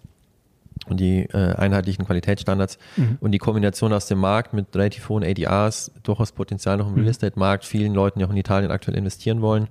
und 0.88 1.00
die 1.00 1.22
äh, 1.22 1.56
einheitlichen 1.56 2.06
Qualitätsstandards. 2.06 2.78
Mhm. 2.96 3.18
Und 3.20 3.32
die 3.32 3.38
Kombination 3.38 3.94
aus 3.94 4.08
dem 4.08 4.20
Markt 4.20 4.54
mit 4.54 4.76
relativ 4.76 5.10
hohen 5.10 5.24
ADRs, 5.24 5.92
durchaus 6.04 6.32
Potenzial 6.32 6.78
noch 6.78 6.88
im 6.88 6.94
Mhm. 6.94 7.00
Real 7.00 7.10
Estate-Markt, 7.10 7.66
vielen 7.66 7.94
Leuten, 7.94 8.20
die 8.20 8.26
auch 8.26 8.30
in 8.30 8.38
Italien 8.38 8.72
aktuell 8.72 8.98
investieren 8.98 9.42
wollen. 9.42 9.68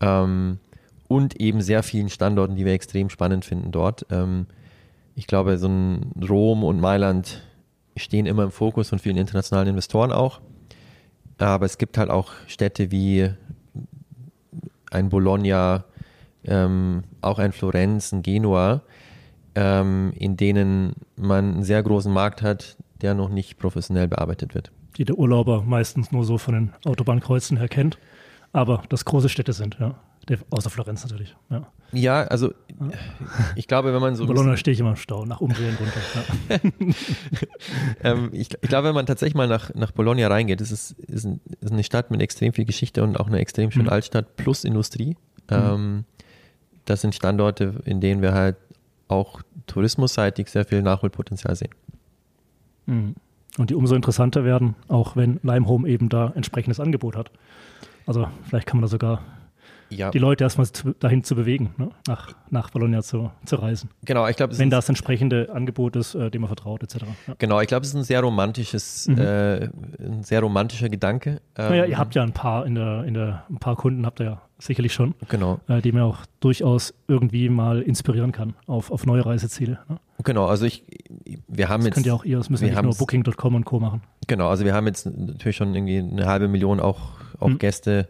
Ähm, 0.00 0.58
und 1.08 1.38
eben 1.40 1.60
sehr 1.60 1.82
vielen 1.82 2.08
Standorten, 2.08 2.56
die 2.56 2.64
wir 2.64 2.72
extrem 2.72 3.10
spannend 3.10 3.44
finden 3.44 3.70
dort. 3.70 4.06
Ähm, 4.10 4.46
ich 5.14 5.26
glaube, 5.26 5.58
so 5.58 5.68
ein 5.68 6.12
Rom 6.26 6.64
und 6.64 6.80
Mailand 6.80 7.42
stehen 7.96 8.24
immer 8.24 8.44
im 8.44 8.50
Fokus 8.50 8.88
von 8.88 8.98
vielen 8.98 9.18
internationalen 9.18 9.68
Investoren 9.68 10.12
auch. 10.12 10.40
Aber 11.38 11.66
es 11.66 11.76
gibt 11.76 11.98
halt 11.98 12.08
auch 12.08 12.32
Städte 12.46 12.90
wie 12.90 13.30
ein 14.90 15.08
Bologna, 15.08 15.84
ähm, 16.44 17.04
auch 17.20 17.38
ein 17.38 17.52
Florenz, 17.52 18.12
ein 18.12 18.22
Genua, 18.22 18.82
ähm, 19.54 20.12
in 20.14 20.36
denen 20.36 20.94
man 21.16 21.54
einen 21.54 21.62
sehr 21.62 21.82
großen 21.82 22.12
Markt 22.12 22.42
hat, 22.42 22.76
der 23.00 23.14
noch 23.14 23.28
nicht 23.28 23.58
professionell 23.58 24.08
bearbeitet 24.08 24.54
wird. 24.54 24.72
Die 24.96 25.04
der 25.04 25.18
Urlauber 25.18 25.62
meistens 25.62 26.12
nur 26.12 26.24
so 26.24 26.38
von 26.38 26.54
den 26.54 26.72
Autobahnkreuzen 26.84 27.56
her 27.56 27.68
kennt. 27.68 27.98
Aber 28.52 28.82
das 28.88 29.04
große 29.04 29.28
Städte 29.28 29.52
sind, 29.52 29.78
ja. 29.80 29.94
Außer 30.50 30.70
Florenz 30.70 31.02
natürlich. 31.02 31.34
Ja. 31.50 31.66
Ja, 31.92 32.22
also 32.22 32.54
ich 33.56 33.66
glaube, 33.66 33.92
wenn 33.92 34.00
man 34.00 34.14
so 34.14 34.26
Bologna 34.26 34.56
stehe 34.56 34.72
ich 34.72 34.80
immer 34.80 34.90
im 34.90 34.96
Stau, 34.96 35.26
nach 35.26 35.40
Umdrehen 35.40 35.76
runter. 35.76 36.00
Ja. 36.48 36.92
ähm, 38.12 38.30
ich, 38.32 38.50
ich 38.62 38.68
glaube, 38.68 38.88
wenn 38.88 38.94
man 38.94 39.04
tatsächlich 39.04 39.34
mal 39.34 39.48
nach, 39.48 39.74
nach 39.74 39.90
Bologna 39.90 40.26
reingeht, 40.28 40.60
das 40.60 40.70
ist, 40.70 40.92
ist, 40.92 41.24
ein, 41.24 41.40
ist 41.60 41.72
eine 41.72 41.82
Stadt 41.82 42.10
mit 42.10 42.22
extrem 42.22 42.52
viel 42.52 42.64
Geschichte 42.64 43.02
und 43.02 43.18
auch 43.18 43.26
eine 43.26 43.40
extrem 43.40 43.70
schöne 43.70 43.84
Mhm. 43.84 43.90
Altstadt 43.90 44.36
plus 44.36 44.64
Industrie. 44.64 45.16
Ähm, 45.50 46.04
das 46.84 47.00
sind 47.00 47.14
Standorte, 47.14 47.82
in 47.84 48.00
denen 48.00 48.22
wir 48.22 48.32
halt 48.32 48.56
auch 49.12 49.42
tourismusseitig 49.66 50.48
sehr 50.48 50.64
viel 50.64 50.82
Nachholpotenzial 50.82 51.54
sehen. 51.54 51.74
Mhm. 52.86 53.14
Und 53.58 53.70
die 53.70 53.74
umso 53.74 53.94
interessanter 53.94 54.44
werden, 54.44 54.74
auch 54.88 55.14
wenn 55.14 55.38
Limehome 55.42 55.88
eben 55.88 56.08
da 56.08 56.32
entsprechendes 56.34 56.80
Angebot 56.80 57.16
hat. 57.16 57.30
Also 58.06 58.26
vielleicht 58.44 58.66
kann 58.66 58.78
man 58.78 58.82
da 58.82 58.88
sogar 58.88 59.22
Ja, 59.96 60.10
die 60.10 60.18
Leute 60.18 60.44
erstmal 60.44 60.66
zu, 60.66 60.94
dahin 60.98 61.22
zu 61.24 61.34
bewegen, 61.34 61.74
ne? 61.78 61.90
nach, 62.08 62.32
nach 62.50 62.70
Bologna 62.70 63.02
zu, 63.02 63.30
zu 63.44 63.56
reisen. 63.56 63.90
genau, 64.04 64.26
ich 64.28 64.36
glaube, 64.36 64.52
es 64.52 64.58
Wenn 64.58 64.70
das 64.70 64.88
entsprechende 64.88 65.50
Angebot 65.52 65.96
ist, 65.96 66.14
äh, 66.14 66.30
dem 66.30 66.42
man 66.42 66.48
vertraut, 66.48 66.82
etc. 66.82 67.04
Ja. 67.26 67.34
genau, 67.38 67.60
ich 67.60 67.68
glaube, 67.68 67.82
es 67.84 67.88
ist 67.90 67.94
ein 67.96 68.04
sehr 68.04 68.20
romantisches, 68.20 69.08
Mhm. 69.08 69.18
äh, 69.18 69.64
ein 69.64 70.22
sehr 70.22 70.40
romantischer 70.40 70.88
Gedanke. 70.88 71.40
Ähm, 71.56 71.68
Naja, 71.70 71.84
ihr 71.86 71.98
habt 71.98 72.14
ja 72.14 72.22
ein 72.22 72.32
paar 72.32 72.66
in 72.66 72.74
der, 72.74 73.04
in 73.04 73.14
der, 73.14 73.44
ein 73.50 73.58
paar 73.58 73.76
Kunden 73.76 74.06
habt 74.06 74.20
ihr 74.20 74.26
ja 74.26 74.42
sicherlich 74.58 74.92
schon, 74.92 75.14
Genau, 75.28 75.60
äh, 75.68 75.80
die 75.82 75.90
mir 75.92 76.04
auch 76.04 76.18
durchaus 76.40 76.94
irgendwie 77.08 77.48
mal 77.48 77.82
inspirieren 77.82 78.30
kann 78.32 78.54
auf, 78.66 78.90
auf 78.90 79.06
neue 79.06 79.24
Reiseziele. 79.26 79.78
Ne? 79.88 79.98
genau, 80.24 80.46
also 80.46 80.64
ich, 80.66 80.84
wir 81.48 81.68
haben 81.68 81.80
Das 81.80 81.86
jetzt, 81.86 81.94
könnt 81.94 82.06
ihr 82.06 82.14
auch 82.14 82.24
ihr, 82.24 82.36
das 82.38 82.48
müssen 82.48 82.62
wir 82.66 82.72
ja 82.72 82.80
nicht 82.80 82.84
nur 82.84 82.94
Booking.com 82.96 83.54
und 83.56 83.64
Co. 83.64 83.80
machen. 83.80 84.02
genau, 84.28 84.48
also 84.48 84.64
wir 84.64 84.72
haben 84.72 84.86
jetzt 84.86 85.04
natürlich 85.06 85.56
schon 85.56 85.74
irgendwie 85.74 85.98
eine 85.98 86.26
halbe 86.26 86.46
Million 86.46 86.78
auch, 86.78 87.00
auch 87.40 87.48
Mhm. 87.48 87.58
Gäste, 87.58 88.08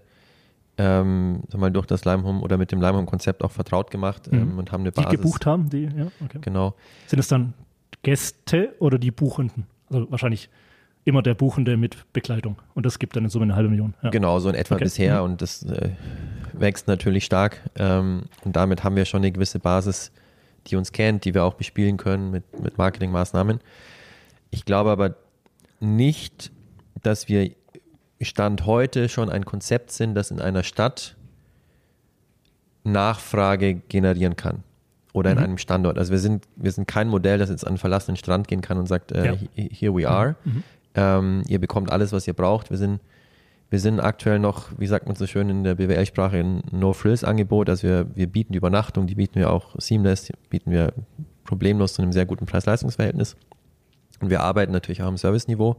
ähm, 0.84 1.42
sag 1.48 1.60
mal, 1.60 1.70
durch 1.70 1.86
das 1.86 2.04
Limehome 2.04 2.40
oder 2.40 2.56
mit 2.58 2.72
dem 2.72 2.80
Limehome-Konzept 2.80 3.44
auch 3.44 3.50
vertraut 3.52 3.90
gemacht 3.90 4.28
ähm, 4.32 4.52
Mhm. 4.52 4.58
und 4.58 4.72
haben 4.72 4.80
eine 4.82 4.90
Die 4.92 5.00
Basis. 5.02 5.10
gebucht 5.20 5.46
haben, 5.46 5.68
die, 5.70 5.84
ja, 5.84 6.08
okay. 6.24 6.38
Genau, 6.40 6.74
Sind 7.06 7.18
es 7.18 7.28
dann 7.28 7.54
Gäste 8.02 8.74
oder 8.80 8.98
die 8.98 9.10
Buchenden? 9.10 9.66
Also 9.90 10.10
wahrscheinlich 10.10 10.48
immer 11.04 11.22
der 11.22 11.34
Buchende 11.34 11.76
mit 11.76 11.96
Begleitung. 12.12 12.56
Und 12.74 12.86
das 12.86 12.98
gibt 12.98 13.14
dann 13.16 13.24
in 13.24 13.30
Summe 13.30 13.44
eine 13.44 13.54
halbe 13.56 13.68
Million. 13.68 13.94
Ja. 14.02 14.10
Genau, 14.10 14.38
so 14.40 14.48
in 14.48 14.54
etwa 14.54 14.74
Okay. 14.76 14.84
bisher 14.84 15.18
Mhm. 15.18 15.24
und 15.24 15.42
das 15.42 15.62
äh, 15.64 15.90
wächst 16.52 16.88
natürlich 16.88 17.24
stark. 17.24 17.60
Ähm, 17.76 18.22
und 18.44 18.56
damit 18.56 18.82
haben 18.84 18.96
wir 18.96 19.04
schon 19.04 19.18
eine 19.18 19.30
gewisse 19.32 19.58
Basis, 19.58 20.10
die 20.68 20.76
uns 20.76 20.92
kennt, 20.92 21.24
die 21.24 21.34
wir 21.34 21.44
auch 21.44 21.54
bespielen 21.54 21.96
können 21.96 22.30
mit, 22.30 22.44
mit 22.62 22.78
Marketingmaßnahmen. 22.78 23.60
Ich 24.50 24.64
glaube 24.64 24.90
aber 24.90 25.14
nicht, 25.80 26.52
dass 27.02 27.28
wir 27.28 27.50
Stand 28.24 28.66
heute 28.66 29.08
schon 29.08 29.28
ein 29.30 29.44
Konzept 29.44 29.90
sind, 29.92 30.14
das 30.14 30.30
in 30.30 30.40
einer 30.40 30.62
Stadt 30.62 31.16
Nachfrage 32.84 33.74
generieren 33.88 34.36
kann. 34.36 34.64
Oder 35.12 35.30
in 35.32 35.36
Mhm. 35.38 35.44
einem 35.44 35.58
Standort. 35.58 35.98
Also 35.98 36.10
wir 36.10 36.18
sind, 36.18 36.46
wir 36.56 36.72
sind 36.72 36.88
kein 36.88 37.08
Modell, 37.08 37.38
das 37.38 37.50
jetzt 37.50 37.64
an 37.64 37.70
einen 37.72 37.78
verlassenen 37.78 38.16
Strand 38.16 38.48
gehen 38.48 38.62
kann 38.62 38.78
und 38.78 38.86
sagt, 38.86 39.12
äh, 39.12 39.26
Ja. 39.26 39.34
he- 39.54 39.68
here 39.70 39.94
we 39.94 40.08
are. 40.08 40.36
Mhm. 40.44 40.62
Ähm, 40.94 41.42
ihr 41.48 41.58
bekommt 41.60 41.92
alles, 41.92 42.12
was 42.12 42.26
ihr 42.26 42.32
braucht. 42.32 42.70
Wir 42.70 42.78
sind, 42.78 43.00
wir 43.68 43.78
sind 43.78 44.00
aktuell 44.00 44.38
noch, 44.38 44.70
wie 44.78 44.86
sagt 44.86 45.06
man 45.06 45.14
so 45.16 45.26
schön 45.26 45.50
in 45.50 45.64
der 45.64 45.74
BWL-Sprache, 45.74 46.38
ein 46.38 46.62
No-Frills-Angebot. 46.72 47.68
Also 47.68 47.86
wir, 47.88 48.06
wir 48.14 48.26
bieten 48.26 48.52
die 48.54 48.56
Übernachtung, 48.58 49.06
die 49.06 49.14
bieten 49.14 49.34
wir 49.36 49.50
auch 49.50 49.74
seamless, 49.78 50.24
die 50.24 50.32
bieten 50.48 50.70
wir 50.70 50.92
problemlos 51.44 51.92
zu 51.94 52.02
einem 52.02 52.12
sehr 52.12 52.24
guten 52.26 52.46
Preis-Leistungs-Verhältnis. 52.46 53.36
Und 54.20 54.30
wir 54.30 54.40
arbeiten 54.40 54.72
natürlich 54.72 55.02
auch 55.02 55.08
am 55.08 55.18
Service-Niveau. 55.18 55.76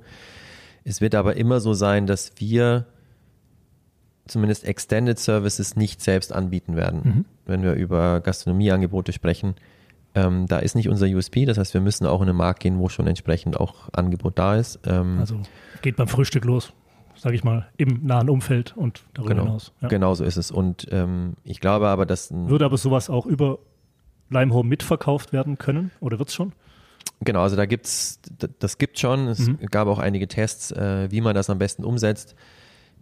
Es 0.83 1.01
wird 1.01 1.15
aber 1.15 1.35
immer 1.37 1.59
so 1.59 1.73
sein, 1.73 2.07
dass 2.07 2.33
wir 2.37 2.85
zumindest 4.25 4.63
Extended 4.65 5.19
Services 5.19 5.75
nicht 5.75 6.01
selbst 6.01 6.33
anbieten 6.33 6.75
werden. 6.75 7.01
Mhm. 7.03 7.25
Wenn 7.45 7.63
wir 7.63 7.73
über 7.73 8.21
Gastronomieangebote 8.21 9.11
sprechen, 9.13 9.55
ähm, 10.15 10.45
da 10.47 10.59
ist 10.59 10.75
nicht 10.75 10.89
unser 10.89 11.07
USP. 11.07 11.45
Das 11.45 11.57
heißt, 11.57 11.73
wir 11.73 11.81
müssen 11.81 12.05
auch 12.05 12.21
in 12.21 12.29
einen 12.29 12.37
Markt 12.37 12.61
gehen, 12.61 12.79
wo 12.79 12.89
schon 12.89 13.07
entsprechend 13.07 13.59
auch 13.59 13.89
Angebot 13.93 14.37
da 14.37 14.55
ist. 14.55 14.79
Ähm, 14.85 15.17
Also 15.19 15.39
geht 15.81 15.97
beim 15.97 16.07
Frühstück 16.07 16.45
los, 16.45 16.71
sage 17.15 17.35
ich 17.35 17.43
mal, 17.43 17.67
im 17.77 18.05
nahen 18.05 18.29
Umfeld 18.29 18.75
und 18.77 19.03
darüber 19.13 19.33
genau, 19.33 19.43
hinaus. 19.45 19.73
Ja. 19.81 19.87
genau 19.87 20.13
so 20.13 20.23
ist 20.23 20.37
es. 20.37 20.51
Und 20.51 20.87
ähm, 20.91 21.33
ich 21.43 21.59
glaube 21.59 21.87
aber, 21.87 22.05
dass 22.05 22.31
ein, 22.31 22.47
Würde 22.49 22.65
aber 22.65 22.77
sowas 22.77 23.09
auch 23.09 23.25
über 23.25 23.59
Limehome 24.29 24.69
mitverkauft 24.69 25.33
werden 25.33 25.57
können? 25.57 25.91
Oder 25.99 26.19
wird 26.19 26.29
es 26.29 26.35
schon? 26.35 26.53
Genau, 27.23 27.41
also 27.41 27.55
da 27.55 27.65
gibt's, 27.65 28.19
das 28.59 28.77
gibt 28.77 28.99
schon. 28.99 29.27
Es 29.27 29.39
Mhm. 29.47 29.57
gab 29.71 29.87
auch 29.87 29.99
einige 29.99 30.27
Tests, 30.27 30.71
äh, 30.71 31.09
wie 31.11 31.21
man 31.21 31.35
das 31.35 31.49
am 31.49 31.57
besten 31.59 31.83
umsetzt. 31.83 32.35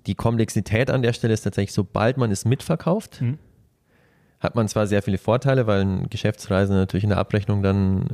Die 0.08 0.16
Komplexität 0.16 0.90
an 0.90 1.02
der 1.02 1.14
Stelle 1.14 1.34
ist 1.34 1.42
tatsächlich, 1.44 1.74
sobald 1.74 2.18
man 2.18 2.32
es 2.32 2.44
mitverkauft, 2.46 3.22
Mhm. 3.22 3.38
hat 4.40 4.56
man 4.56 4.68
zwar 4.68 4.88
sehr 4.88 5.04
viele 5.04 5.18
Vorteile, 5.20 5.68
weil 5.68 5.82
ein 5.82 6.10
Geschäftsreisender 6.10 6.80
natürlich 6.80 7.04
in 7.04 7.10
der 7.12 7.20
Abrechnung 7.20 7.62
dann 7.62 8.08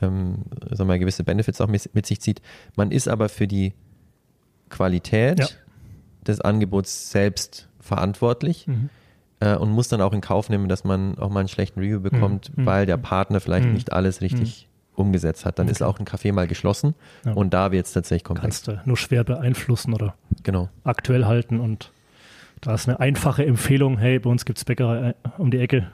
äh, 0.00 0.04
ähm, 0.06 0.44
sagen 0.62 0.78
wir 0.78 0.84
mal, 0.86 0.98
gewisse 0.98 1.22
Benefits 1.24 1.60
auch 1.60 1.68
mit, 1.68 1.94
mit 1.94 2.06
sich 2.06 2.20
zieht. 2.20 2.42
Man 2.76 2.90
ist 2.90 3.06
aber 3.08 3.28
für 3.28 3.46
die 3.46 3.72
Qualität 4.68 5.38
Ja. 5.38 5.46
des 6.26 6.40
Angebots 6.40 7.10
selbst 7.10 7.68
verantwortlich 7.80 8.66
Mhm. 8.66 8.90
äh, 9.40 9.54
und 9.56 9.70
muss 9.70 9.88
dann 9.88 10.00
auch 10.00 10.12
in 10.12 10.20
Kauf 10.20 10.50
nehmen, 10.50 10.68
dass 10.68 10.84
man 10.84 11.16
auch 11.18 11.30
mal 11.30 11.40
einen 11.40 11.48
schlechten 11.48 11.80
Review 11.80 12.00
bekommt, 12.00 12.56
Mhm. 12.56 12.66
weil 12.66 12.86
der 12.86 12.96
Partner 12.96 13.40
vielleicht 13.40 13.66
Mhm. 13.68 13.72
nicht 13.74 13.92
alles 13.92 14.20
richtig 14.20 14.67
umgesetzt 14.98 15.44
hat. 15.44 15.58
Dann 15.58 15.68
ist 15.68 15.82
Okay. 15.82 15.90
auch 15.90 15.98
ein 16.00 16.06
Café 16.06 16.32
mal 16.32 16.46
geschlossen 16.46 16.94
Ja. 17.24 17.32
und 17.32 17.54
da 17.54 17.72
wird 17.72 17.86
es 17.86 17.92
tatsächlich 17.92 18.24
komplex. 18.24 18.64
Kannst 18.64 18.68
du 18.68 18.80
nur 18.84 18.96
schwer 18.96 19.24
beeinflussen 19.24 19.94
oder 19.94 20.14
Genau. 20.42 20.68
aktuell 20.84 21.24
halten. 21.26 21.60
Und 21.60 21.92
da 22.60 22.74
ist 22.74 22.88
eine 22.88 22.98
einfache 23.00 23.44
Empfehlung, 23.46 23.98
hey, 23.98 24.18
bei 24.18 24.28
uns 24.30 24.44
gibt 24.44 24.58
es 24.58 24.64
Bäckerei 24.64 25.10
äh, 25.10 25.14
um 25.38 25.50
die 25.50 25.58
Ecke. 25.58 25.90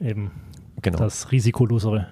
Eben 0.00 0.30
genau. 0.82 0.98
das 0.98 1.30
risikolosere. 1.32 2.06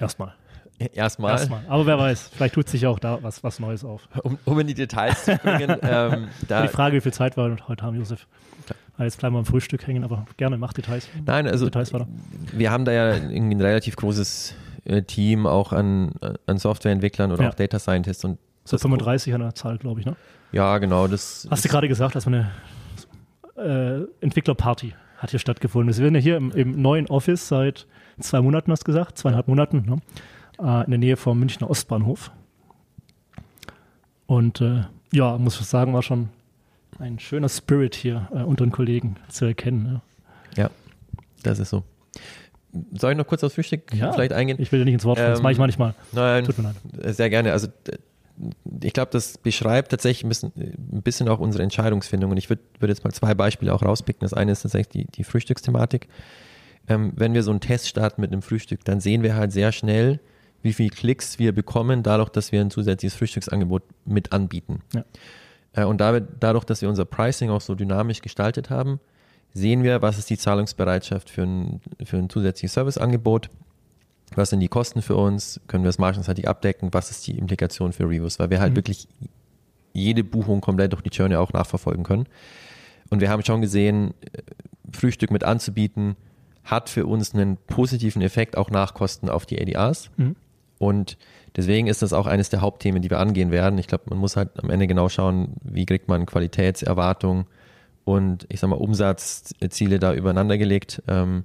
Erstmal. 0.00 0.34
Erstmal, 0.78 1.32
Erstmal. 1.32 1.64
Aber 1.68 1.86
wer 1.86 1.96
weiß, 1.98 2.30
vielleicht 2.34 2.54
tut 2.54 2.68
sich 2.68 2.86
auch 2.88 2.98
da 2.98 3.22
was, 3.22 3.44
was 3.44 3.60
Neues 3.60 3.84
auf. 3.84 4.08
um, 4.24 4.36
um 4.44 4.58
in 4.58 4.66
die 4.66 4.74
Details 4.74 5.24
zu 5.26 5.36
bringen, 5.36 5.76
ähm, 5.82 6.28
die 6.48 6.68
Frage, 6.68 6.96
wie 6.96 7.00
viel 7.00 7.12
Zeit 7.12 7.36
wir 7.36 7.56
heute 7.68 7.84
haben, 7.84 7.96
Josef. 7.96 8.26
Klar. 8.66 8.76
Jetzt 8.98 9.18
bleiben 9.18 9.34
wir 9.34 9.38
am 9.40 9.44
Frühstück 9.46 9.86
hängen, 9.86 10.04
aber 10.04 10.26
gerne, 10.36 10.58
mach 10.58 10.72
Details. 10.72 11.08
nein, 11.24 11.46
also 11.48 11.64
Details 11.64 11.92
weiter. 11.92 12.06
wir 12.52 12.70
haben 12.70 12.84
da 12.84 12.92
ja 12.92 13.12
ein 13.14 13.60
relativ 13.60 13.96
großes 13.96 14.54
äh, 14.84 15.02
Team 15.02 15.46
auch 15.46 15.72
an, 15.72 16.12
an 16.46 16.58
Softwareentwicklern 16.58 17.32
oder 17.32 17.44
Ja. 17.44 17.50
auch 17.50 17.54
Data 17.54 17.78
Scientists 17.78 18.24
und 18.24 18.38
So 18.64 18.76
das- 18.76 18.82
35 18.82 19.34
an 19.34 19.40
der 19.40 19.54
Zahl, 19.54 19.78
glaube 19.78 20.00
ich. 20.00 20.06
Ne? 20.06 20.14
Ja, 20.52 20.78
genau. 20.78 21.08
Das 21.08 21.48
Hast 21.50 21.64
du 21.64 21.68
gerade 21.68 21.88
gesagt, 21.88 22.14
dass 22.14 22.26
eine 22.26 22.50
äh, 23.56 24.02
Entwicklerparty 24.20 24.94
hat 25.18 25.30
hier 25.30 25.38
stattgefunden. 25.40 25.88
Wir 25.88 25.94
sind 25.94 26.14
ja 26.14 26.20
hier 26.20 26.36
im, 26.36 26.50
im 26.52 26.80
neuen 26.82 27.06
Office 27.08 27.48
seit 27.48 27.86
zwei 28.20 28.40
Monaten, 28.40 28.70
hast 28.70 28.80
du 28.82 28.86
gesagt, 28.86 29.18
zweieinhalb 29.18 29.48
Monaten, 29.48 29.84
ne? 29.86 29.96
äh, 30.60 30.84
in 30.84 30.90
der 30.90 30.98
Nähe 30.98 31.16
vom 31.16 31.38
Münchner 31.38 31.70
Ostbahnhof. 31.70 32.30
Und 34.26 34.60
äh, 34.60 34.82
ja, 35.12 35.38
muss 35.38 35.58
ich 35.60 35.66
sagen, 35.66 35.92
war 35.92 36.02
schon 36.02 36.28
ein 36.98 37.18
schöner 37.18 37.48
Spirit 37.48 37.94
hier 37.94 38.28
äh, 38.32 38.42
unter 38.42 38.64
den 38.64 38.72
Kollegen 38.72 39.16
zu 39.28 39.44
erkennen. 39.44 39.82
Ne? 39.82 40.00
Ja, 40.56 40.70
das 41.42 41.58
ist 41.58 41.70
so. 41.70 41.82
Soll 42.92 43.12
ich 43.12 43.18
noch 43.18 43.26
kurz 43.26 43.44
aufs 43.44 43.54
Frühstück 43.54 43.90
vielleicht 43.90 44.32
eingehen? 44.32 44.56
Ich 44.60 44.72
will 44.72 44.78
dir 44.78 44.84
nicht 44.86 44.94
ins 44.94 45.04
Wort 45.04 45.18
fallen, 45.18 45.30
das 45.30 45.40
Ähm, 45.40 45.42
mache 45.42 45.52
ich 45.52 45.58
manchmal. 45.58 45.94
Nein, 46.12 46.44
Tut 46.44 46.56
mir 46.58 46.64
leid. 46.64 46.76
äh, 47.04 47.12
sehr 47.12 47.28
gerne. 47.28 47.52
Also 47.52 47.68
ich 48.80 48.92
glaube, 48.94 49.10
das 49.12 49.36
beschreibt 49.36 49.90
tatsächlich 49.90 50.24
ein 50.24 50.28
bisschen, 50.30 50.52
ein 50.56 51.02
bisschen 51.02 51.28
auch 51.28 51.38
unsere 51.38 51.62
Entscheidungsfindung. 51.62 52.30
Und 52.30 52.38
ich 52.38 52.48
würde 52.48 52.62
würd 52.80 52.88
jetzt 52.88 53.04
mal 53.04 53.12
zwei 53.12 53.34
Beispiele 53.34 53.74
auch 53.74 53.82
rauspicken. 53.82 54.20
Das 54.20 54.32
eine 54.32 54.52
ist 54.52 54.62
tatsächlich 54.62 54.88
die, 54.88 55.04
die 55.12 55.24
Frühstücksthematik. 55.24 56.08
Ähm, 56.88 57.12
wenn 57.14 57.34
wir 57.34 57.42
so 57.42 57.50
einen 57.50 57.60
Test 57.60 57.88
starten 57.88 58.20
mit 58.22 58.32
einem 58.32 58.40
Frühstück, 58.42 58.84
dann 58.84 59.00
sehen 59.00 59.22
wir 59.22 59.34
halt 59.36 59.52
sehr 59.52 59.70
schnell, 59.70 60.18
wie 60.62 60.72
viele 60.72 60.88
Klicks 60.90 61.38
wir 61.38 61.52
bekommen, 61.52 62.02
dadurch, 62.02 62.30
dass 62.30 62.52
wir 62.52 62.60
ein 62.62 62.70
zusätzliches 62.70 63.16
Frühstücksangebot 63.18 63.82
mit 64.06 64.32
anbieten. 64.32 64.80
Ja. 64.94 65.04
Äh, 65.74 65.84
und 65.84 66.00
dadurch, 66.00 66.64
dass 66.64 66.82
wir 66.82 66.88
unser 66.88 67.04
Pricing 67.04 67.50
auch 67.50 67.60
so 67.60 67.74
dynamisch 67.74 68.20
gestaltet 68.22 68.70
haben, 68.70 69.00
sehen 69.54 69.82
wir, 69.82 70.02
was 70.02 70.18
ist 70.18 70.30
die 70.30 70.38
Zahlungsbereitschaft 70.38 71.28
für 71.28 71.42
ein, 71.42 71.80
für 72.04 72.16
ein 72.16 72.30
zusätzliches 72.30 72.74
Serviceangebot, 72.74 73.50
was 74.34 74.50
sind 74.50 74.60
die 74.60 74.68
Kosten 74.68 75.02
für 75.02 75.16
uns, 75.16 75.60
können 75.66 75.84
wir 75.84 75.90
es 75.90 75.98
margenseitig 75.98 76.48
abdecken, 76.48 76.88
was 76.92 77.10
ist 77.10 77.26
die 77.26 77.36
Implikation 77.36 77.92
für 77.92 78.04
Reviews, 78.04 78.38
weil 78.38 78.48
wir 78.50 78.60
halt 78.60 78.72
Mhm. 78.72 78.76
wirklich 78.76 79.08
jede 79.92 80.24
Buchung 80.24 80.62
komplett 80.62 80.92
durch 80.92 81.02
die 81.02 81.10
Journey 81.10 81.36
auch 81.36 81.52
nachverfolgen 81.52 82.02
können. 82.02 82.26
Und 83.10 83.20
wir 83.20 83.28
haben 83.28 83.44
schon 83.44 83.60
gesehen, 83.60 84.14
äh, 84.22 84.40
Frühstück 84.90 85.30
mit 85.30 85.44
anzubieten, 85.44 86.16
hat 86.64 86.88
für 86.88 87.04
uns 87.06 87.34
einen 87.34 87.58
positiven 87.66 88.22
Effekt 88.22 88.56
auch 88.56 88.70
nach 88.70 88.94
Kosten 88.94 89.28
auf 89.28 89.44
die 89.44 89.60
ADRs. 89.60 90.10
Mhm. 90.16 90.36
Und 90.78 91.18
deswegen 91.56 91.86
ist 91.86 92.02
das 92.02 92.12
auch 92.12 92.26
eines 92.26 92.50
der 92.50 92.60
Hauptthemen, 92.60 93.02
die 93.02 93.10
wir 93.10 93.18
angehen 93.18 93.50
werden. 93.50 93.78
Ich 93.78 93.86
glaube, 93.86 94.04
man 94.10 94.18
muss 94.18 94.36
halt 94.36 94.50
am 94.62 94.70
Ende 94.70 94.86
genau 94.86 95.08
schauen, 95.08 95.54
wie 95.62 95.86
kriegt 95.86 96.08
man 96.08 96.26
Qualitätserwartung 96.26 97.46
und 98.04 98.46
ich 98.48 98.60
sag 98.60 98.68
mal 98.70 98.76
Umsatzziele 98.76 99.98
da 99.98 100.14
übereinander 100.14 100.58
gelegt. 100.58 101.02
Ähm, 101.08 101.44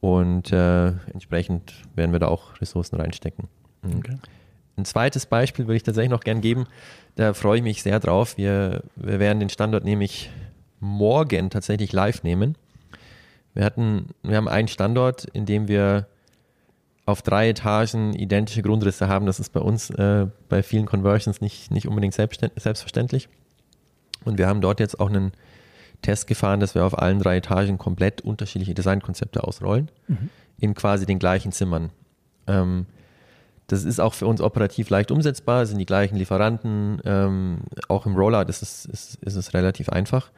und 0.00 0.52
äh, 0.52 0.88
entsprechend 1.12 1.74
werden 1.94 2.12
wir 2.12 2.18
da 2.18 2.28
auch 2.28 2.60
Ressourcen 2.60 2.96
reinstecken. 2.96 3.48
Mhm. 3.82 3.98
Okay. 3.98 4.16
Ein 4.76 4.84
zweites 4.84 5.26
Beispiel 5.26 5.66
würde 5.66 5.76
ich 5.76 5.82
tatsächlich 5.82 6.10
noch 6.10 6.20
gern 6.20 6.42
geben. 6.42 6.66
Da 7.14 7.32
freue 7.32 7.58
ich 7.58 7.62
mich 7.62 7.82
sehr 7.82 7.98
drauf. 7.98 8.36
Wir, 8.36 8.82
wir 8.94 9.18
werden 9.18 9.40
den 9.40 9.48
Standort 9.48 9.84
nämlich 9.84 10.30
morgen 10.80 11.48
tatsächlich 11.48 11.92
live 11.92 12.22
nehmen. 12.22 12.56
Wir 13.54 13.64
hatten, 13.64 14.08
wir 14.22 14.36
haben 14.36 14.48
einen 14.48 14.68
Standort, 14.68 15.24
in 15.24 15.46
dem 15.46 15.66
wir 15.66 16.08
auf 17.06 17.22
drei 17.22 17.48
Etagen 17.48 18.12
identische 18.14 18.62
Grundrisse 18.62 19.08
haben. 19.08 19.26
Das 19.26 19.40
ist 19.40 19.52
bei 19.52 19.60
uns 19.60 19.90
äh, 19.90 20.26
bei 20.48 20.62
vielen 20.62 20.86
Conversions 20.86 21.40
nicht, 21.40 21.70
nicht 21.70 21.86
unbedingt 21.88 22.14
selbstverständlich. 22.14 23.28
Und 24.24 24.38
wir 24.38 24.48
haben 24.48 24.60
dort 24.60 24.80
jetzt 24.80 24.98
auch 24.98 25.08
einen 25.08 25.32
Test 26.02 26.26
gefahren, 26.26 26.60
dass 26.60 26.74
wir 26.74 26.84
auf 26.84 26.98
allen 26.98 27.20
drei 27.20 27.36
Etagen 27.38 27.78
komplett 27.78 28.20
unterschiedliche 28.20 28.74
Designkonzepte 28.74 29.44
ausrollen, 29.44 29.90
Mhm. 30.08 30.30
in 30.58 30.74
quasi 30.74 31.06
den 31.06 31.18
gleichen 31.18 31.52
Zimmern. 31.52 31.90
Ähm, 32.46 32.86
Das 33.68 33.82
ist 33.84 33.98
auch 34.00 34.14
für 34.14 34.28
uns 34.28 34.40
operativ 34.40 34.90
leicht 34.90 35.10
umsetzbar, 35.10 35.62
es 35.62 35.70
sind 35.70 35.78
die 35.78 35.86
gleichen 35.86 36.14
Lieferanten, 36.16 37.00
ähm, 37.04 37.58
auch 37.88 38.06
im 38.06 38.14
Rollout 38.14 38.48
ist 38.48 38.62
es, 38.62 38.84
ist, 38.84 39.16
ist 39.16 39.34
es 39.34 39.54
relativ 39.54 39.88
einfach. 39.88 40.30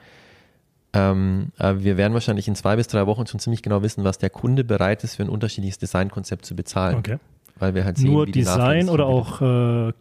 Ähm, 0.92 1.52
aber 1.58 1.82
wir 1.84 1.96
werden 1.96 2.14
wahrscheinlich 2.14 2.48
in 2.48 2.54
zwei 2.54 2.76
bis 2.76 2.88
drei 2.88 3.06
Wochen 3.06 3.26
schon 3.26 3.40
ziemlich 3.40 3.62
genau 3.62 3.82
wissen, 3.82 4.04
was 4.04 4.18
der 4.18 4.30
Kunde 4.30 4.64
bereit 4.64 5.04
ist, 5.04 5.16
für 5.16 5.22
ein 5.22 5.28
unterschiedliches 5.28 5.78
Designkonzept 5.78 6.46
zu 6.46 6.56
bezahlen. 6.56 6.96
Okay. 6.96 7.18
Weil 7.58 7.74
wir 7.74 7.84
halt 7.84 7.98
sehen, 7.98 8.12
Nur 8.12 8.26
die 8.26 8.32
Design 8.32 8.82
sich 8.82 8.90
oder 8.90 9.06
auch 9.06 9.42
äh, 9.42 9.92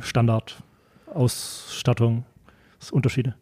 Standard, 0.00 0.56
Ausstattung, 1.12 2.24
Unterschiede. 2.90 3.36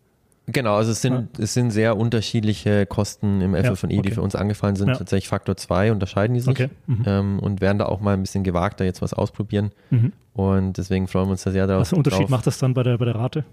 Genau, 0.46 0.76
also 0.76 0.90
es 0.90 1.00
sind, 1.00 1.38
es 1.38 1.54
sind 1.54 1.70
sehr 1.70 1.96
unterschiedliche 1.96 2.86
Kosten 2.86 3.40
im 3.40 3.54
FF&E, 3.54 3.88
die 3.88 3.98
okay. 3.98 4.10
für 4.12 4.22
uns 4.22 4.34
angefallen 4.34 4.76
sind. 4.76 4.88
Ja. 4.88 4.94
Tatsächlich 4.94 5.28
Faktor 5.28 5.56
2 5.56 5.92
unterscheiden 5.92 6.34
die 6.34 6.40
sich 6.40 6.50
Okay. 6.50 6.68
Mhm. 6.86 7.02
ähm, 7.06 7.38
und 7.38 7.60
werden 7.60 7.78
da 7.78 7.86
auch 7.86 8.00
mal 8.00 8.14
ein 8.14 8.22
bisschen 8.22 8.42
gewagter 8.42 8.84
jetzt 8.84 9.00
was 9.00 9.14
ausprobieren. 9.14 9.70
Mhm. 9.90 10.12
Und 10.34 10.76
deswegen 10.78 11.06
freuen 11.08 11.26
wir 11.26 11.32
uns 11.32 11.44
da 11.44 11.52
sehr 11.52 11.66
darauf. 11.66 11.82
Was 11.82 11.90
für 11.90 11.96
einen 11.96 12.00
Unterschied 12.00 12.22
drauf. 12.22 12.30
macht 12.30 12.46
das 12.46 12.58
dann 12.58 12.74
bei 12.74 12.82
der, 12.82 12.98
bei 12.98 13.04
der 13.04 13.14
Rate 13.14 13.44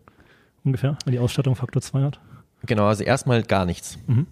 ungefähr, 0.64 0.98
wenn 1.06 1.12
die 1.12 1.20
Ausstattung 1.20 1.56
Faktor 1.56 1.82
2 1.82 2.02
hat? 2.02 2.20
Genau, 2.66 2.86
also 2.88 3.04
erstmal 3.04 3.44
gar 3.44 3.66
nichts. 3.66 3.98
Mhm. 4.08 4.28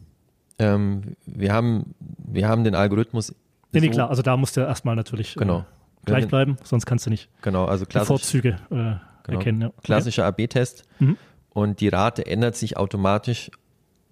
Ähm, 0.57 1.01
wir, 1.25 1.53
haben, 1.53 1.93
wir 1.99 2.47
haben 2.47 2.63
den 2.63 2.75
Algorithmus. 2.75 3.33
Nee, 3.71 3.81
nee, 3.81 3.87
so- 3.87 3.91
klar, 3.93 4.09
also 4.09 4.21
da 4.21 4.37
musst 4.37 4.55
du 4.57 4.61
erstmal 4.61 4.95
natürlich 4.95 5.35
Genau. 5.35 5.59
äh, 5.59 5.63
gleich 6.05 6.27
bleiben, 6.27 6.57
sonst 6.63 6.85
kannst 6.85 7.05
du 7.05 7.09
nicht 7.09 7.29
Genau, 7.41 7.65
also 7.65 7.85
klassisch, 7.85 8.07
Vorzüge 8.07 8.49
äh, 8.69 8.95
Genau. 9.23 9.39
erkennen. 9.39 9.61
Ja. 9.61 9.71
klassischer 9.83 10.25
AB-Test. 10.25 10.83
Mhm. 10.99 11.17
Und 11.49 11.79
die 11.81 11.87
Rate 11.89 12.25
ändert 12.25 12.55
sich 12.55 12.77
automatisch 12.77 13.49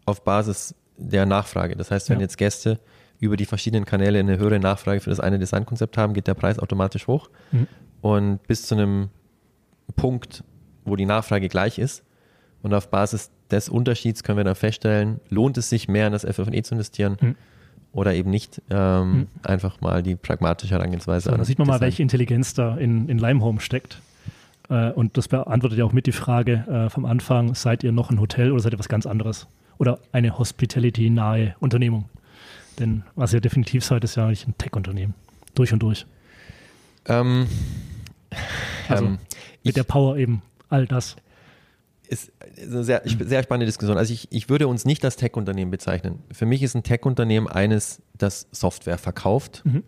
auf 0.05 0.23
Basis 0.23 0.75
der 0.97 1.25
Nachfrage. 1.25 1.75
Das 1.75 1.91
heißt, 1.91 2.09
wenn 2.09 2.17
Ja. 2.19 2.23
jetzt 2.23 2.37
Gäste 2.37 2.79
über 3.19 3.37
die 3.37 3.45
verschiedenen 3.45 3.85
Kanäle 3.85 4.19
eine 4.19 4.37
höhere 4.37 4.59
Nachfrage 4.59 4.99
für 4.99 5.09
das 5.09 5.19
eine 5.19 5.39
Designkonzept 5.39 5.97
haben, 5.97 6.13
geht 6.13 6.27
der 6.27 6.33
Preis 6.33 6.59
automatisch 6.59 7.07
hoch. 7.07 7.29
Mhm. 7.51 7.67
Und 8.01 8.47
bis 8.47 8.63
zu 8.65 8.75
einem 8.75 9.09
Punkt, 9.95 10.43
wo 10.85 10.95
die 10.95 11.05
Nachfrage 11.05 11.47
gleich 11.47 11.79
ist. 11.79 12.03
Und 12.61 12.73
auf 12.73 12.89
Basis 12.89 13.31
des 13.53 13.69
Unterschieds 13.69 14.23
können 14.23 14.37
wir 14.37 14.43
dann 14.43 14.55
feststellen, 14.55 15.19
lohnt 15.29 15.57
es 15.57 15.69
sich 15.69 15.87
mehr 15.87 16.07
in 16.07 16.13
das 16.13 16.23
FF&E 16.25 16.61
zu 16.63 16.75
investieren 16.75 17.17
Mhm. 17.21 17.35
oder 17.93 18.13
eben 18.13 18.29
nicht. 18.29 18.61
Ähm, 18.69 19.11
Mhm. 19.11 19.27
Einfach 19.43 19.79
mal 19.81 20.03
die 20.03 20.15
pragmatische 20.15 20.73
Herangehensweise. 20.73 21.29
So, 21.29 21.37
da 21.37 21.45
sieht 21.45 21.59
man 21.59 21.67
mal, 21.67 21.79
welche 21.81 22.01
Intelligenz 22.01 22.53
da 22.53 22.75
in, 22.77 23.07
in 23.07 23.17
Limehome 23.17 23.59
steckt. 23.61 24.01
Äh, 24.69 24.91
und 24.91 25.17
das 25.17 25.27
beantwortet 25.27 25.77
ja 25.79 25.85
auch 25.85 25.93
mit 25.93 26.05
die 26.07 26.11
Frage 26.11 26.65
äh, 26.67 26.89
vom 26.89 27.05
Anfang, 27.05 27.53
seid 27.55 27.83
ihr 27.83 27.91
noch 27.91 28.09
ein 28.09 28.19
Hotel 28.19 28.51
oder 28.51 28.61
seid 28.61 28.73
ihr 28.73 28.79
was 28.79 28.89
ganz 28.89 29.05
anderes? 29.05 29.47
Oder 29.77 29.99
eine 30.11 30.37
Hospitality-nahe 30.37 31.55
Unternehmung? 31.59 32.05
Denn 32.79 33.03
was 33.15 33.33
ihr 33.33 33.41
definitiv 33.41 33.83
seid, 33.83 34.03
ist 34.03 34.15
ja 34.15 34.27
nicht 34.29 34.47
ein 34.47 34.57
Tech-Unternehmen. 34.57 35.13
Durch 35.55 35.71
und 35.73 35.79
durch. 35.83 36.05
Ähm, 37.05 37.47
Also 38.89 39.05
ähm, 39.05 39.11
Mit 39.11 39.19
ich- 39.63 39.73
der 39.73 39.83
Power 39.83 40.17
eben 40.17 40.41
all 40.69 40.87
das. 40.87 41.15
Ist 42.07 42.31
eine 42.61 42.83
sehr, 42.83 43.01
sehr 43.05 43.43
spannende 43.43 43.65
Diskussion. 43.65 43.97
Also 43.97 44.13
ich, 44.13 44.27
ich 44.31 44.49
würde 44.49 44.67
uns 44.67 44.85
nicht 44.85 45.03
als 45.05 45.15
Tech-Unternehmen 45.15 45.71
bezeichnen. 45.71 46.19
Für 46.31 46.45
mich 46.45 46.61
ist 46.63 46.75
ein 46.75 46.83
Tech-Unternehmen 46.83 47.47
eines, 47.47 48.01
das 48.17 48.47
Software 48.51 48.97
verkauft 48.97 49.61
Mhm. 49.65 49.83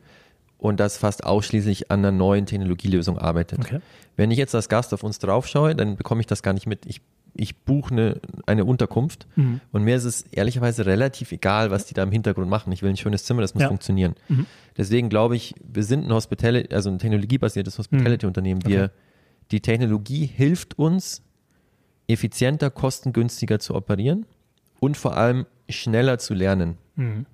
und 0.58 0.80
das 0.80 0.98
fast 0.98 1.24
ausschließlich 1.26 1.92
an 1.92 2.00
einer 2.00 2.12
neuen 2.12 2.46
Technologielösung 2.46 3.18
arbeitet. 3.20 3.60
Okay. 3.60 3.80
Wenn 4.16 4.32
ich 4.32 4.38
jetzt 4.38 4.56
als 4.56 4.70
Gast 4.70 4.94
auf 4.94 5.04
uns 5.04 5.20
drauf 5.20 5.46
schaue, 5.48 5.76
dann 5.76 5.98
bekomme 5.98 6.22
ich 6.22 6.28
das 6.28 6.42
gar 6.42 6.54
nicht 6.54 6.66
mit. 6.68 6.86
Ich, 6.86 7.02
ich 7.34 7.58
buche 7.58 7.92
eine, 7.94 8.22
eine 8.46 8.64
Unterkunft 8.64 9.28
Mhm. 9.36 9.60
und 9.74 9.84
mir 9.84 9.98
ist 9.98 10.06
es 10.06 10.22
ehrlicherweise 10.32 10.86
relativ 10.86 11.34
egal, 11.34 11.70
was 11.70 11.86
die 11.86 11.94
da 11.94 12.02
im 12.04 12.12
Hintergrund 12.12 12.50
machen. 12.50 12.72
Ich 12.72 12.82
will 12.82 12.90
ein 12.90 12.98
schönes 12.98 13.26
Zimmer, 13.26 13.42
das 13.42 13.54
muss 13.54 13.64
Ja. 13.64 13.68
funktionieren. 13.68 14.16
Mhm. 14.30 14.46
Deswegen 14.78 15.10
glaube 15.10 15.36
ich, 15.36 15.54
wir 15.62 15.84
sind 15.84 16.06
ein 16.06 16.14
Hospitality, 16.14 16.74
also 16.74 16.90
ein 16.90 16.98
technologiebasiertes 16.98 17.78
Hospitality-Unternehmen. 17.78 18.62
Okay. 18.64 18.70
Wir, 18.72 18.92
die 19.52 19.60
Technologie 19.60 20.26
hilft 20.26 20.80
uns, 20.80 21.22
effizienter, 22.08 22.70
kostengünstiger 22.70 23.60
zu 23.60 23.76
operieren 23.76 24.26
und 24.80 24.98
vor 24.98 25.18
allem 25.18 25.46
schneller 25.70 26.18
zu 26.20 26.34
lernen. 26.34 26.78
Mhm. 26.96 27.26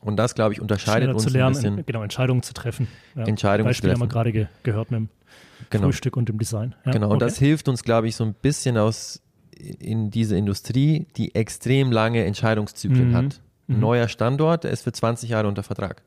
Und 0.00 0.16
das, 0.16 0.34
glaube 0.34 0.52
ich, 0.52 0.60
unterscheidet 0.60 1.04
Schneller 1.04 1.14
uns 1.14 1.22
zu 1.22 1.30
lernen, 1.30 1.56
ein 1.56 1.62
bisschen. 1.62 1.78
en- 1.78 1.86
genau, 1.86 2.02
Entscheidungen 2.02 2.42
zu 2.42 2.52
treffen. 2.52 2.88
Ja. 3.16 3.24
Entscheidungen 3.24 3.66
zu 3.66 3.70
Beispiel 3.70 3.90
haben 3.90 4.00
wir 4.00 4.08
treffen. 4.08 4.12
gerade 4.12 4.32
ge 4.32 4.46
gehört 4.62 4.90
mit 4.90 5.00
dem 5.00 5.08
Genau. 5.70 5.84
Frühstück 5.86 6.16
und 6.16 6.28
dem 6.28 6.38
Design. 6.38 6.74
Ja, 6.84 6.92
Genau, 6.92 7.06
und 7.08 7.16
okay. 7.16 7.24
das 7.24 7.38
hilft 7.38 7.68
uns, 7.68 7.82
glaube 7.84 8.06
ich, 8.08 8.16
so 8.16 8.24
ein 8.24 8.34
bisschen 8.34 8.76
aus 8.76 9.22
in 9.78 10.10
diese 10.10 10.36
Industrie, 10.36 11.06
die 11.16 11.34
extrem 11.34 11.90
lange 11.90 12.24
Entscheidungszyklen 12.24 13.10
Mhm. 13.10 13.16
hat. 13.16 13.40
Ein 13.68 13.74
Mhm. 13.76 13.80
neuer 13.80 14.08
Standort, 14.08 14.64
der 14.64 14.72
ist 14.72 14.82
für 14.82 14.92
20 14.92 15.30
Jahre 15.30 15.48
unter 15.48 15.62
Vertrag. 15.62 16.02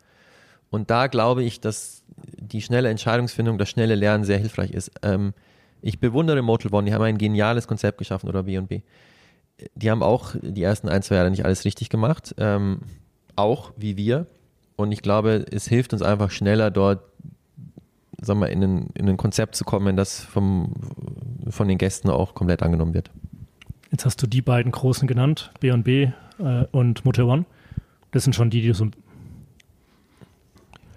Und 0.70 0.92
da 0.92 1.08
glaube 1.08 1.44
ich, 1.44 1.60
dass 1.60 2.04
die 2.40 2.62
schnelle 2.62 2.90
Entscheidungsfindung, 2.90 3.58
das 3.58 3.70
schnelle 3.70 3.96
Lernen 3.96 4.26
sehr 4.26 4.38
hilfreich 4.38 4.72
ist. 4.72 4.92
Ähm, 5.02 5.34
ich 5.82 6.00
bewundere 6.00 6.42
Motel 6.42 6.74
One, 6.74 6.86
die 6.86 6.94
haben 6.94 7.04
ein 7.04 7.18
geniales 7.18 7.68
Konzept 7.68 7.98
geschaffen 7.98 8.30
oder 8.30 8.44
B&B. 8.44 8.82
Die 9.76 9.90
haben 9.90 10.04
auch 10.04 10.36
die 10.42 10.64
ersten 10.64 10.90
ein, 10.90 11.02
zwei 11.02 11.16
Jahre 11.16 11.32
nicht 11.32 11.46
alles 11.46 11.66
richtig 11.66 11.90
gemacht, 11.90 12.36
ähm, 12.38 12.82
auch 13.36 13.72
wie 13.76 13.98
wir. 13.98 14.28
Und 14.76 14.92
ich 14.92 15.02
glaube, 15.02 15.46
es 15.52 15.68
hilft 15.68 15.94
uns 15.94 16.02
einfach 16.02 16.30
schneller 16.30 16.70
dort, 16.70 17.02
sagen 18.22 18.40
wir, 18.40 18.50
in 18.50 18.64
ein, 18.64 18.90
in 18.94 19.10
ein 19.10 19.18
Konzept 19.18 19.56
zu 19.56 19.64
kommen, 19.64 19.96
das 19.96 20.20
vom, 20.20 20.74
von 21.50 21.68
den 21.68 21.78
Gästen 21.78 22.10
auch 22.10 22.36
komplett 22.36 22.62
angenommen 22.62 22.94
wird. 22.94 23.10
Jetzt 23.92 24.06
hast 24.06 24.22
du 24.22 24.28
die 24.28 24.42
beiden 24.42 24.72
großen 24.72 25.08
genannt, 25.08 25.52
B&B 25.60 26.12
äh, 26.40 26.66
und 26.72 27.06
Motel 27.06 27.26
One. 27.26 27.46
Das 28.12 28.24
sind 28.24 28.34
schon 28.34 28.50
die, 28.50 28.62
die 28.62 28.68
du 28.68 28.74
so 28.74 28.88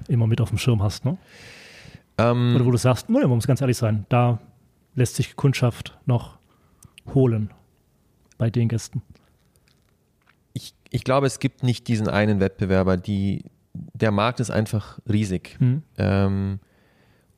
immer 0.08 0.26
mit 0.26 0.40
auf 0.40 0.50
dem 0.50 0.58
Schirm 0.58 0.82
hast, 0.82 1.04
ne? 1.04 1.16
Ähm, 2.18 2.54
Oder 2.56 2.66
wo 2.66 2.70
du 2.70 2.76
sagst, 2.76 3.08
naja, 3.08 3.26
man 3.26 3.36
muss 3.36 3.46
ganz 3.46 3.60
ehrlich 3.60 3.76
sein, 3.76 4.04
da 4.08 4.38
lässt 5.00 5.16
sich 5.16 5.34
Kundschaft 5.34 5.98
noch 6.06 6.38
holen 7.14 7.50
bei 8.38 8.50
den 8.50 8.68
Gästen. 8.68 9.02
ich, 10.52 10.74
ich 10.90 11.04
glaube, 11.04 11.26
es 11.26 11.38
gibt 11.40 11.62
nicht 11.62 11.88
diesen 11.88 12.06
einen 12.08 12.38
Wettbewerber, 12.40 12.96
die, 12.96 13.44
der 13.72 14.10
Markt 14.10 14.40
ist 14.40 14.50
einfach 14.50 14.98
riesig. 15.10 15.56
Hm. 15.58 15.82
Ähm, 15.98 16.60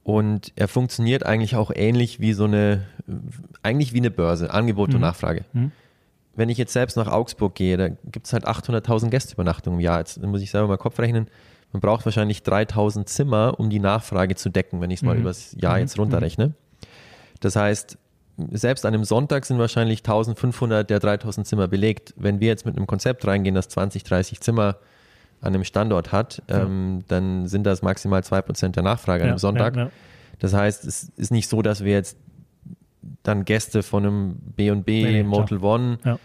und 0.03 0.53
er 0.57 0.67
funktioniert 0.69 1.25
eigentlich 1.25 1.55
auch 1.55 1.71
ähnlich 1.75 2.19
wie 2.19 2.33
so 2.33 2.45
eine, 2.45 2.85
eigentlich 3.63 3.93
wie 3.93 3.99
eine 3.99 4.11
Börse, 4.11 4.53
Angebot 4.53 4.89
und 4.91 4.97
Mhm. 4.97 5.01
Nachfrage. 5.03 5.45
Mhm. 5.53 5.71
Wenn 6.35 6.49
ich 6.49 6.59
jetzt 6.59 6.73
selbst 6.73 6.97
nach 6.97 7.07
Augsburg 7.07 7.55
gehe, 7.55 7.77
da 7.77 7.89
gibt 7.91 8.27
es 8.27 8.33
halt 8.33 8.47
800.000 8.49 9.11
Gästeübernachtungen 9.11 9.79
im 9.79 9.85
Jahr. 9.85 9.99
Jetzt 10.01 10.21
muss 10.21 10.41
ich 10.43 10.51
selber 10.51 10.67
mal 10.67 10.79
Kopf 10.79 10.99
rechnen. 10.99 11.29
Man 11.73 11.81
braucht 11.81 12.05
wahrscheinlich 12.07 12.43
3000 12.43 13.09
Zimmer, 13.09 13.55
um 13.61 13.71
die 13.71 13.79
Nachfrage 13.79 14.35
zu 14.35 14.49
decken, 14.51 14.81
wenn 14.81 14.91
ich 14.91 15.01
es 15.01 15.03
mal 15.05 15.15
Mhm. 15.15 15.21
übers 15.21 15.55
Jahr 15.61 15.75
Mhm. 15.75 15.81
jetzt 15.81 15.99
runterrechne. 15.99 16.55
Das 17.43 17.57
heißt, 17.57 17.99
selbst 18.51 18.87
an 18.87 18.95
einem 18.95 19.05
Sonntag 19.05 19.45
sind 19.45 19.59
wahrscheinlich 19.59 20.01
1500 20.01 20.89
der 20.89 20.99
3000 21.01 21.47
Zimmer 21.47 21.69
belegt. 21.69 22.15
Wenn 22.17 22.41
wir 22.41 22.49
jetzt 22.49 22.65
mit 22.65 22.77
einem 22.77 22.87
Konzept 22.87 23.27
reingehen, 23.27 23.55
das 23.55 23.69
20, 23.69 24.05
30 24.05 24.41
Zimmer 24.41 24.77
an 25.41 25.55
einem 25.55 25.65
Standort 25.65 26.13
hat, 26.13 26.43
Ja. 26.49 26.63
ähm, 26.63 27.05
dann 27.09 27.47
sind 27.49 27.65
das 27.65 27.83
maximal 27.83 28.23
2% 28.23 28.77
der 28.77 28.83
Nachfrage 28.85 29.25
an 29.25 29.29
Ja, 29.29 29.33
einem 29.33 29.39
Sonntag. 29.39 29.77
Ja. 29.77 29.91
Das 30.39 30.55
heißt, 30.55 30.85
es 30.87 31.11
ist 31.17 31.31
nicht 31.31 31.49
so, 31.49 31.63
dass 31.63 31.85
wir 31.85 31.93
jetzt 31.93 32.17
dann 33.23 33.45
Gäste 33.45 33.83
von 33.83 34.05
einem 34.07 34.37
B&B, 34.57 35.03
Nee, 35.03 35.13
nee, 35.13 35.23
Motel 35.25 35.59
One, 35.59 35.99
Ja. 36.05 36.19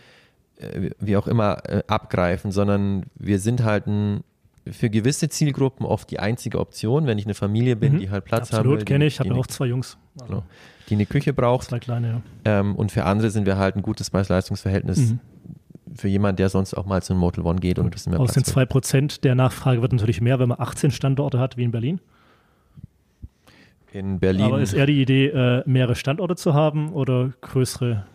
äh, 0.60 0.92
wie 1.00 1.18
auch 1.18 1.28
immer, 1.28 1.58
äh, 1.68 1.84
abgreifen, 1.88 2.52
sondern 2.52 3.06
wir 3.16 3.40
sind 3.40 3.64
halt 3.64 3.88
ein, 3.88 4.24
für 4.72 4.90
gewisse 4.90 5.30
Zielgruppen 5.30 5.86
oft 5.86 6.10
die 6.12 6.20
einzige 6.20 6.60
Option, 6.60 7.06
wenn 7.08 7.18
ich 7.18 7.26
eine 7.26 7.34
Familie 7.34 7.76
bin, 7.76 7.94
Mhm. 7.94 8.00
die 8.00 8.10
halt 8.10 8.26
Platz 8.26 8.52
haben 8.52 8.60
Absolut, 8.60 8.86
kenne 8.86 9.06
ich. 9.06 9.20
Habe 9.20 9.34
auch 9.36 9.48
zwei 9.48 9.66
Jungs. 9.68 9.98
Also 10.20 10.26
Genau. 10.34 10.44
die 10.90 10.96
eine 10.96 11.06
Küche 11.06 11.34
braucht. 11.34 11.68
Zwei 11.70 11.80
kleine, 11.80 12.08
ja. 12.46 12.60
Ähm, 12.60 12.76
und 12.76 12.92
für 12.92 13.04
andere 13.06 13.30
sind 13.32 13.46
wir 13.46 13.58
halt 13.58 13.76
ein 13.76 13.82
gutes 13.82 14.10
Preis-Leistungs-Verhältnis 14.10 15.12
Mhm. 15.12 15.20
für 15.96 16.08
jemanden, 16.08 16.38
der 16.38 16.50
sonst 16.50 16.74
auch 16.74 16.86
mal 16.86 17.02
zu 17.04 17.14
einem 17.14 17.20
Motel 17.22 17.44
One 17.46 17.60
geht 17.60 17.80
und 17.80 17.86
ein 17.86 17.92
bisschen 17.92 18.12
mehr 18.12 18.20
Aus 18.20 18.32
den 18.34 18.44
Platz 18.44 18.56
will. 18.56 18.64
2% 18.66 19.24
der 19.24 19.36
Nachfrage 19.36 19.82
wird 19.82 19.92
natürlich 19.94 20.22
mehr, 20.22 20.40
wenn 20.40 20.50
man 20.50 20.60
18 20.60 20.92
Standorte 20.92 21.40
hat, 21.40 21.58
wie 21.58 21.64
in 21.64 21.72
Berlin. 21.72 22.00
In 23.94 24.20
Berlin. 24.20 24.46
Aber 24.46 24.60
ist 24.60 24.74
eher 24.74 24.86
die 24.86 25.02
Idee, 25.02 25.28
äh, 25.28 25.64
mehrere 25.66 25.96
Standorte 25.96 26.36
zu 26.36 26.54
haben 26.54 26.92
oder 26.92 27.32
größere, 27.42 28.06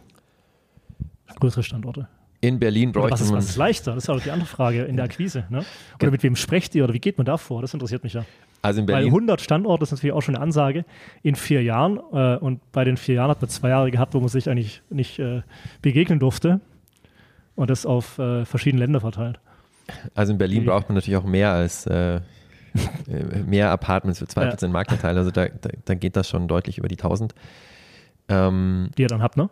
größere 1.41 1.63
Standorte? 1.63 2.09
In 2.43 2.59
Berlin 2.59 2.91
Oder 2.91 3.01
bräuchte 3.01 3.13
was 3.13 3.21
ist, 3.23 3.31
man. 3.31 3.39
was 3.39 3.49
ist 3.51 3.57
leichter? 3.57 3.95
Das 3.95 4.05
ist 4.05 4.11
auch 4.11 4.21
die 4.21 4.33
andere 4.33 4.49
Frage 4.49 4.83
in 4.83 4.97
der 4.97 5.05
Akquise. 5.05 5.45
Ne? 5.49 5.65
Oder 6.01 6.11
mit 6.11 6.23
wem 6.25 6.35
sprecht 6.35 6.75
ihr 6.75 6.83
oder 6.83 6.93
wie 6.93 6.99
geht 6.99 7.17
man 7.17 7.25
da 7.25 7.37
vor? 7.37 7.63
Das 7.63 7.73
interessiert 7.73 8.03
mich 8.03 8.15
ja. 8.15 8.25
Also 8.63 8.81
in 8.81 8.89
Weil 8.89 8.97
Berlin. 8.97 9.11
100 9.11 9.41
Standorte 9.41 9.85
ist 9.85 9.93
natürlich 9.93 10.13
auch 10.13 10.23
schon 10.23 10.35
eine 10.35 10.43
Ansage 10.43 10.85
in 11.23 11.37
vier 11.37 11.63
Jahren. 11.63 12.01
Äh, 12.13 12.37
und 12.39 12.61
bei 12.73 12.85
den 12.85 12.97
vier 12.97 13.15
Jahren 13.15 13.31
hat 13.31 13.41
man 13.41 13.49
zwei 13.49 13.69
Jahre 13.69 13.93
gehabt, 13.93 14.15
wo 14.15 14.21
man 14.21 14.29
sich 14.29 14.51
eigentlich 14.51 14.83
nicht 14.91 15.21
äh, 15.21 15.43
begegnen 15.83 16.19
durfte. 16.19 16.61
Und 17.55 17.71
das 17.71 17.87
auf 17.87 18.19
äh, 18.19 18.45
verschiedene 18.45 18.81
Länder 18.83 19.01
verteilt. 19.01 19.39
Also 20.15 20.33
in 20.33 20.39
Berlin 20.39 20.65
braucht 20.65 20.89
man 20.89 20.97
natürlich 20.97 21.17
auch 21.17 21.25
mehr 21.25 21.53
als 21.53 21.87
äh, 21.87 22.17
äh, 22.17 22.21
mehr 23.47 23.71
Apartments 23.71 24.19
für 24.19 24.25
2% 24.25 24.69
Marktanteil. 24.69 25.17
Also 25.17 25.31
da, 25.31 25.47
da, 25.47 25.71
da 25.85 25.95
geht 25.95 26.17
das 26.17 26.29
schon 26.29 26.49
deutlich 26.49 26.79
über 26.79 26.89
die 26.89 26.97
1000. 26.99 27.35
Ähm, 28.29 28.91
Die 28.97 29.03
ihr 29.03 29.09
dann 29.09 29.23
habt, 29.23 29.37
ne? 29.37 29.49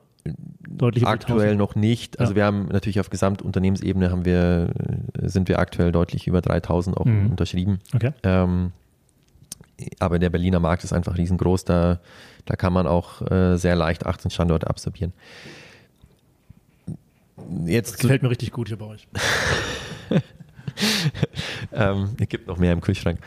Deutlich 0.68 1.06
aktuell 1.06 1.52
1000. 1.52 1.58
noch 1.58 1.74
nicht. 1.74 2.20
Also 2.20 2.32
Ja. 2.32 2.36
wir 2.36 2.44
haben 2.44 2.66
natürlich 2.68 3.00
auf 3.00 3.10
Gesamtunternehmensebene 3.10 4.10
haben 4.10 4.24
wir, 4.24 4.72
sind 5.22 5.48
wir 5.48 5.58
aktuell 5.58 5.92
deutlich 5.92 6.26
über 6.26 6.40
3000 6.40 6.96
auch 6.96 7.04
Mhm. 7.06 7.30
unterschrieben. 7.30 7.78
Okay. 7.94 8.12
Ähm, 8.22 8.72
aber 9.98 10.18
der 10.18 10.30
Berliner 10.30 10.60
Markt 10.60 10.84
ist 10.84 10.92
einfach 10.92 11.16
riesengroß, 11.16 11.64
da, 11.64 12.00
da 12.44 12.56
kann 12.56 12.72
man 12.72 12.86
auch 12.86 13.22
äh, 13.30 13.56
sehr 13.56 13.76
leicht 13.76 14.04
18 14.06 14.30
Standorte 14.30 14.68
absorbieren. 14.68 15.12
Jetzt 17.64 17.94
das 17.94 17.98
gefällt 18.00 18.22
mir 18.22 18.28
richtig 18.30 18.50
gut 18.52 18.68
hier 18.68 18.76
bei 18.76 18.86
euch. 18.86 19.08
ähm, 21.72 22.10
es 22.20 22.28
gibt 22.28 22.46
noch 22.46 22.58
mehr 22.58 22.72
im 22.72 22.80
Kühlschrank. 22.80 23.18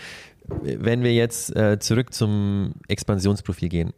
Wenn 0.62 1.04
wir 1.04 1.14
jetzt 1.14 1.56
äh, 1.56 1.80
zurück 1.80 2.14
zum 2.14 2.74
Expansionsprofil 2.88 3.70
gehen, 3.70 3.94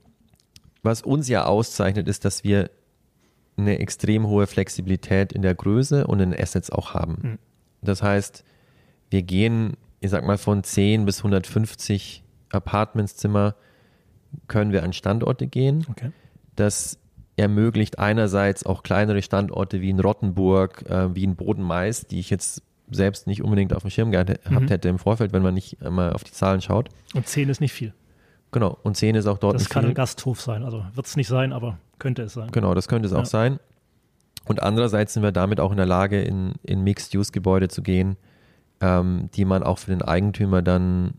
was 0.84 1.02
uns 1.02 1.28
ja 1.28 1.46
auszeichnet, 1.46 2.08
ist, 2.08 2.26
dass 2.26 2.44
wir 2.44 2.70
eine 3.58 3.80
extrem 3.80 4.28
hohe 4.28 4.48
Flexibilität 4.48 5.34
in 5.34 5.42
der 5.42 5.56
Größe 5.56 6.08
und 6.08 6.20
in 6.20 6.34
Assets 6.34 6.70
auch 6.70 6.94
haben. 6.94 7.18
Mhm. 7.22 7.38
Das 7.82 8.04
heißt, 8.04 8.44
wir 9.10 9.22
gehen, 9.24 9.78
ich 10.00 10.10
sag 10.10 10.26
mal, 10.26 10.38
von 10.38 10.64
10 10.64 11.06
bis 11.06 11.20
150 11.20 12.24
Apartmentszimmer 12.50 13.56
können 14.48 14.72
wir 14.72 14.84
an 14.84 14.94
Standorte 14.94 15.48
gehen. 15.48 15.86
Okay. 15.90 16.12
Das 16.56 17.00
ermöglicht 17.38 18.00
einerseits 18.00 18.66
auch 18.66 18.84
kleinere 18.84 19.22
Standorte 19.22 19.82
wie 19.82 19.90
in 19.90 20.00
Rottenburg, 20.00 20.90
äh, 20.90 21.14
wie 21.16 21.24
in 21.24 21.36
Bodenmais, 21.36 22.08
die 22.08 22.20
ich 22.20 22.30
jetzt 22.30 22.62
selbst 22.90 23.28
nicht 23.28 23.42
unbedingt 23.42 23.74
auf 23.74 23.82
dem 23.82 23.90
Schirm 23.90 24.12
gehabt 24.12 24.30
mhm. 24.50 24.68
hätte 24.68 24.90
im 24.90 25.00
Vorfeld, 25.00 25.34
wenn 25.34 25.42
man 25.42 25.54
nicht 25.54 25.82
einmal 25.82 26.14
auf 26.14 26.24
die 26.24 26.32
Zahlen 26.32 26.62
schaut. 26.62 26.90
Und 27.14 27.28
10 27.28 27.50
ist 27.50 27.62
nicht 27.62 27.74
viel. 27.74 27.94
Genau, 28.56 28.78
und 28.84 28.96
10 28.96 29.16
ist 29.16 29.28
auch 29.28 29.38
dort. 29.38 29.56
Das 29.56 29.68
kann 29.68 29.84
viel. 29.84 29.92
ein 29.92 29.96
Gasthof 29.96 30.40
sein, 30.40 30.64
also 30.64 30.86
wird 30.94 31.06
es 31.06 31.18
nicht 31.18 31.28
sein, 31.28 31.52
aber 31.52 31.78
könnte 32.00 32.22
es 32.22 32.36
sein. 32.36 32.52
Genau, 32.54 32.74
das 32.74 32.88
könnte 32.88 33.06
es 33.06 33.12
ja. 33.12 33.20
auch 33.20 33.26
sein. 33.26 33.60
Und 34.46 34.64
andererseits 34.64 35.14
sind 35.14 35.24
wir 35.24 35.34
damit 35.34 35.60
auch 35.60 35.72
in 35.72 35.78
der 35.78 35.86
Lage, 35.86 36.22
in, 36.22 36.54
in 36.64 36.82
Mixed-Use-Gebäude 36.82 37.68
zu 37.68 37.82
gehen, 37.82 38.16
ähm, 38.80 39.30
die 39.34 39.44
man 39.44 39.62
auch 39.62 39.78
für 39.78 39.92
den 39.92 40.02
Eigentümer 40.02 40.62
dann, 40.62 41.16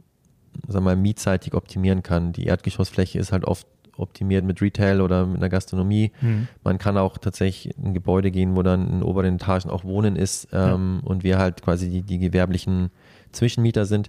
sagen 0.67 0.87
wir 0.87 0.93
mal, 0.93 0.97
mietzeitig 0.97 1.53
optimieren 1.53 2.03
kann. 2.03 2.33
Die 2.33 2.47
Erdgeschossfläche 2.47 3.19
ist 3.19 3.33
halt 3.33 3.45
oft 3.45 3.67
optimiert 3.99 4.47
mit 4.47 4.63
Retail 4.63 5.03
oder 5.03 5.27
mit 5.27 5.37
einer 5.37 5.51
Gastronomie. 5.51 6.13
Mhm. 6.23 6.49
Man 6.65 6.79
kann 6.79 6.97
auch 6.97 7.19
tatsächlich 7.19 7.77
in 7.77 7.93
Gebäude 7.93 8.31
gehen, 8.31 8.57
wo 8.57 8.63
dann 8.63 8.89
in 8.89 9.03
oberen 9.03 9.35
Etagen 9.35 9.69
auch 9.69 9.85
Wohnen 9.85 10.17
ist 10.17 10.49
ähm, 10.55 11.01
ja. 11.03 11.07
und 11.07 11.23
wir 11.23 11.37
halt 11.37 11.61
quasi 11.61 11.91
die, 11.91 12.01
die 12.01 12.19
gewerblichen 12.19 12.89
Zwischenmieter 13.33 13.85
sind. 13.85 14.09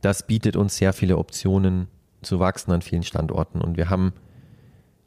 Das 0.00 0.26
bietet 0.26 0.56
uns 0.56 0.76
sehr 0.76 0.92
viele 0.92 1.18
Optionen 1.18 1.86
zu 2.24 2.40
wachsen 2.40 2.72
an 2.72 2.82
vielen 2.82 3.02
Standorten 3.02 3.60
und 3.60 3.76
wir 3.76 3.90
haben 3.90 4.12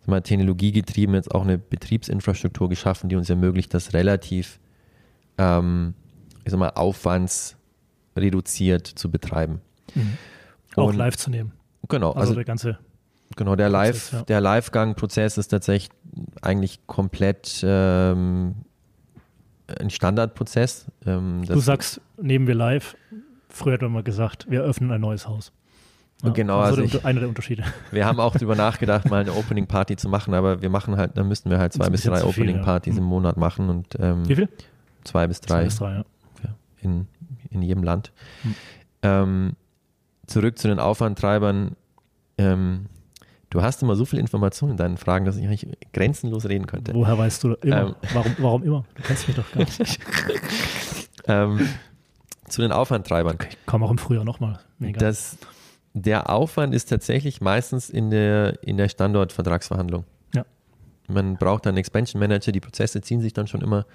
mal 0.06 0.22
technologiegetrieben 0.22 1.16
jetzt 1.16 1.34
auch 1.36 1.44
eine 1.44 1.58
Betriebsinfrastruktur 1.58 2.70
geschaffen, 2.70 3.10
die 3.10 3.18
uns 3.18 3.30
ermöglicht, 3.30 3.74
das 3.74 3.94
relativ 3.94 4.60
ähm, 5.38 5.96
ich 6.46 6.52
sag 6.52 6.60
mal, 6.60 6.70
aufwandsreduziert 6.70 8.88
zu 8.88 9.12
betreiben. 9.12 9.60
Mhm. 9.96 10.18
Auch 10.78 10.94
live 10.94 11.18
zu 11.18 11.30
nehmen. 11.30 11.52
Genau. 11.90 12.12
Also, 12.12 12.20
also 12.20 12.36
der 12.36 12.46
ganze 12.46 12.80
Genau, 13.36 13.56
der 13.56 13.70
Live, 13.70 14.14
ja. 14.14 14.22
der 14.24 14.42
Live-Gang-Prozess 14.42 15.38
ist 15.38 15.50
tatsächlich 15.50 15.92
eigentlich 16.42 16.86
komplett 16.88 17.62
ähm, 17.64 18.56
ein 19.80 19.90
Standardprozess. 19.90 20.88
Ähm, 21.06 21.44
du 21.46 21.60
sagst, 21.60 22.02
nehmen 22.22 22.48
wir 22.48 22.56
live. 22.56 22.96
Früher 23.50 23.74
hat 23.74 23.82
man 23.82 23.92
mal 23.92 24.04
gesagt, 24.04 24.50
wir 24.50 24.64
öffnen 24.64 24.92
ein 24.92 25.02
neues 25.02 25.28
Haus. 25.28 25.52
Ja, 26.24 26.30
genau, 26.32 26.60
also 26.60 26.82
ich, 26.82 27.06
einer 27.06 27.20
der 27.20 27.30
Unterschiede. 27.30 27.64
Wir 27.92 28.06
haben 28.06 28.20
auch 28.20 28.34
darüber 28.34 28.56
nachgedacht, 28.56 29.10
mal 29.10 29.22
eine 29.22 29.34
Opening 29.34 29.68
Party 29.68 29.96
zu 29.98 30.10
machen, 30.10 30.34
aber 30.34 30.62
wir 30.64 30.70
machen 30.70 30.98
halt, 30.98 31.16
dann 31.16 31.28
müssten 31.28 31.52
wir 31.52 31.60
halt 31.60 31.74
zwei 31.74 31.90
bis 31.90 32.04
drei 32.04 32.24
Opening 32.24 32.64
Partys 32.64 32.96
ja. 32.96 33.02
im 33.02 33.08
Monat 33.08 33.38
machen 33.38 33.70
und 33.70 33.96
ähm, 34.00 34.28
wie 34.28 34.36
viel? 34.36 34.50
Zwei 35.04 35.28
bis 35.28 35.42
drei. 35.42 35.60
Zwei 35.60 35.64
bis 35.66 35.78
drei, 35.78 35.94
ja. 35.94 36.06
In, 36.82 37.08
in 37.52 37.62
jedem 37.62 37.84
Land. 37.84 38.12
Hm. 38.42 38.56
Ähm, 39.04 39.56
zurück 40.26 40.58
zu 40.58 40.68
den 40.68 40.80
Aufwandtreibern. 40.80 41.76
Ähm, 42.40 42.88
Du 43.50 43.62
hast 43.62 43.82
immer 43.82 43.96
so 43.96 44.04
viel 44.04 44.20
Informationen 44.20 44.72
in 44.72 44.78
deinen 44.78 44.98
Fragen, 44.98 45.26
dass 45.26 45.38
ich 45.38 45.46
eigentlich 45.46 45.68
grenzenlos 45.94 46.50
reden 46.50 46.68
könnte. 46.68 46.94
Woher 46.94 47.18
weißt 47.18 47.44
du 47.44 47.54
immer? 47.54 47.88
Ähm, 47.88 47.96
warum, 48.14 48.36
warum 48.40 48.64
immer? 48.64 48.86
Du 48.96 49.04
kennst 49.04 49.28
mich 49.28 49.38
doch 49.38 49.50
gar 49.52 49.60
nicht. 49.60 50.00
ähm, 51.28 51.70
zu 52.50 52.62
den 52.62 52.74
Aufwandtreibern. 52.74 53.38
Ich 53.50 53.66
komme 53.66 53.86
auch 53.86 53.92
im 53.92 53.98
Frühjahr 53.98 54.26
nochmal. 54.26 54.60
Das, 54.80 55.38
der 56.02 56.30
Aufwand 56.30 56.74
ist 56.74 56.90
tatsächlich 56.90 57.42
meistens 57.42 57.90
in 57.90 58.10
der, 58.10 58.62
in 58.64 58.78
der 58.78 58.90
Standortvertragsverhandlung. 58.90 60.06
Ja. 60.34 60.46
Man 61.08 61.38
braucht 61.38 61.68
einen 61.68 61.78
Expansion 61.78 62.20
Manager, 62.20 62.52
die 62.52 62.60
Prozesse 62.60 63.02
ziehen 63.02 63.22
sich 63.22 63.34
dann 63.34 63.48
schon 63.48 63.62
immer 63.62 63.86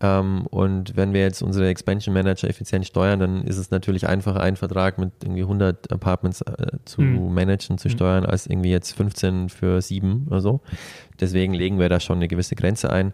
ähm, 0.00 0.46
und 0.50 0.96
wenn 0.96 1.12
wir 1.12 1.20
jetzt 1.20 1.42
unsere 1.42 1.68
Expansion 1.68 2.12
Manager 2.12 2.48
effizient 2.48 2.86
steuern, 2.86 3.20
dann 3.20 3.44
ist 3.44 3.58
es 3.58 3.70
natürlich 3.70 4.06
einfacher, 4.06 4.40
einen 4.40 4.56
Vertrag 4.56 4.98
mit 4.98 5.12
irgendwie 5.22 5.42
100 5.42 5.92
Apartments 5.92 6.42
äh, 6.42 6.78
zu 6.84 7.00
mhm. 7.00 7.32
managen, 7.32 7.78
zu 7.78 7.88
mhm. 7.88 7.92
steuern, 7.92 8.26
als 8.26 8.46
irgendwie 8.46 8.70
jetzt 8.70 8.92
15 8.92 9.48
für 9.48 9.80
7 9.80 10.26
oder 10.28 10.40
so. 10.40 10.60
Deswegen 11.20 11.54
legen 11.54 11.78
wir 11.78 11.88
da 11.88 12.00
schon 12.00 12.16
eine 12.16 12.28
gewisse 12.28 12.56
Grenze 12.56 12.90
ein. 12.90 13.12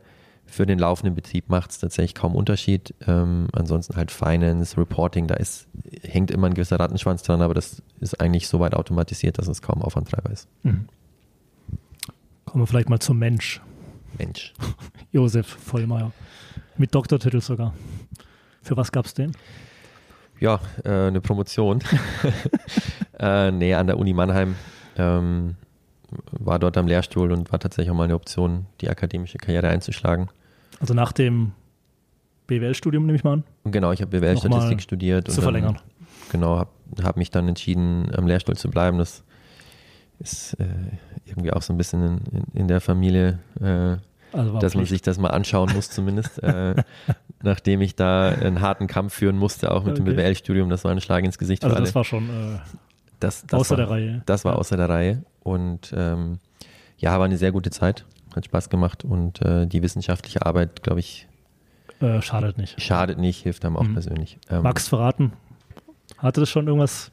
Für 0.51 0.67
den 0.67 0.81
laufenden 0.81 1.15
Betrieb 1.15 1.49
macht 1.49 1.71
es 1.71 1.79
tatsächlich 1.79 2.15
kaum 2.15 2.35
Unterschied. 2.35 2.93
Ähm, 3.07 3.47
ansonsten 3.53 3.95
halt 3.95 4.11
Finance, 4.11 4.77
Reporting, 4.77 5.29
da 5.29 5.37
ist, 5.37 5.69
hängt 6.03 6.33
immer 6.33 6.49
ein 6.49 6.55
gewisser 6.55 6.81
Rattenschwanz 6.81 7.23
dran, 7.23 7.41
aber 7.41 7.55
das 7.55 7.83
ist 8.01 8.21
eigentlich 8.21 8.49
so 8.49 8.59
weit 8.59 8.75
automatisiert, 8.75 9.39
dass 9.39 9.47
es 9.47 9.63
kaum 9.63 9.81
Aufwandtreiber 9.81 10.31
ist. 10.31 10.49
Mhm. 10.65 10.89
Kommen 12.47 12.63
wir 12.63 12.67
vielleicht 12.67 12.89
mal 12.89 12.99
zum 12.99 13.19
Mensch. 13.21 13.61
Mensch. 14.19 14.53
Josef 15.13 15.47
Vollmeier. 15.47 16.11
Mit 16.77 16.95
Doktortitel 16.95 17.41
sogar. 17.41 17.73
Für 18.61 18.77
was 18.77 18.91
gab 18.91 19.07
es 19.07 19.15
den? 19.15 19.33
Ja, 20.41 20.59
äh, 20.85 21.07
eine 21.07 21.21
Promotion. 21.21 21.81
äh, 23.21 23.53
nee, 23.53 23.75
an 23.75 23.87
der 23.87 23.99
Uni 23.99 24.15
Mannheim. 24.15 24.57
Ähm, 24.97 25.55
war 26.33 26.59
dort 26.59 26.77
am 26.77 26.89
Lehrstuhl 26.89 27.31
und 27.31 27.53
war 27.53 27.61
tatsächlich 27.61 27.91
auch 27.93 27.97
mal 27.97 28.05
eine 28.05 28.17
Option, 28.17 28.67
die 28.81 28.91
akademische 28.91 29.39
Karriere 29.39 29.69
einzuschlagen. 29.69 30.29
Also 30.81 30.95
nach 30.95 31.13
dem 31.13 31.53
BWL-Studium 32.49 33.07
nehme 33.07 33.17
ich 33.17 33.23
mal 33.23 33.35
an? 33.35 33.45
Genau, 33.65 33.93
ich 33.93 34.03
habe 34.03 34.19
BWL-Statistik 34.19 34.83
studiert. 34.83 35.31
Zu 35.31 35.41
verlängern. 35.41 35.79
genau, 36.33 36.59
habe 36.59 36.71
hab 37.03 37.17
mich 37.17 37.31
dann 37.31 37.47
entschieden, 37.47 38.11
am 38.15 38.27
Lehrstuhl 38.27 38.57
zu 38.57 38.69
bleiben. 38.69 38.99
Das 38.99 39.23
ist 40.19 40.55
äh, 40.55 40.67
irgendwie 41.27 41.53
auch 41.53 41.63
so 41.63 41.73
ein 41.73 41.77
bisschen 41.77 42.03
in, 42.03 42.19
in, 42.33 42.45
in 42.55 42.69
der 42.69 42.81
Familie 42.81 43.39
äh, 43.61 43.97
also 44.33 44.59
dass 44.59 44.75
man 44.75 44.87
sich 44.87 45.03
das 45.03 45.19
mal 45.19 45.31
anschauen 45.31 45.73
muss 45.75 45.91
zumindest. 45.91 46.43
äh, 46.43 46.75
nachdem 47.43 47.81
ich 47.81 47.97
da 47.97 48.29
einen 48.29 48.61
harten 48.61 48.87
Kampf 48.87 49.15
führen 49.15 49.37
musste, 49.37 49.71
auch 49.73 49.85
mit 49.85 49.99
okay. 49.99 50.05
dem 50.05 50.17
BWL-Studium, 50.17 50.71
das 50.71 50.85
war 50.85 50.93
ein 50.93 51.01
Schlag 51.01 51.25
ins 51.25 51.39
Gesicht 51.39 51.65
also 51.65 51.77
das 51.77 51.95
war 51.95 52.05
schon 52.05 52.25
äh, 52.29 52.59
das, 53.19 53.47
das 53.47 53.61
außer 53.61 53.71
war, 53.71 53.77
der 53.77 53.91
Reihe. 53.91 54.23
Das 54.27 54.45
war 54.45 54.53
ja. 54.53 54.59
außer 54.59 54.77
der 54.77 54.89
Reihe 54.89 55.25
und 55.43 55.93
ähm, 55.97 56.39
ja, 56.99 57.19
war 57.19 57.25
eine 57.25 57.39
sehr 57.39 57.53
gute 57.53 57.71
Zeit, 57.71 58.05
hat 58.35 58.45
Spaß 58.45 58.71
gemacht 58.71 59.05
und 59.05 59.43
äh, 59.43 59.67
die 59.67 59.83
wissenschaftliche 59.83 60.45
Arbeit, 60.45 60.83
glaube 60.83 61.01
ich, 61.01 61.27
äh, 62.01 62.23
schadet 62.23 62.57
nicht. 62.59 62.81
Schadet 62.81 63.19
nicht, 63.19 63.43
hilft 63.43 63.65
einem 63.65 63.77
auch 63.77 63.85
mhm. 63.85 63.95
persönlich. 63.95 64.39
Ähm, 64.49 64.63
Magst 64.63 64.89
verraten? 64.89 65.33
Hatte 66.19 66.41
das 66.41 66.49
schon 66.49 66.67
irgendwas 66.67 67.11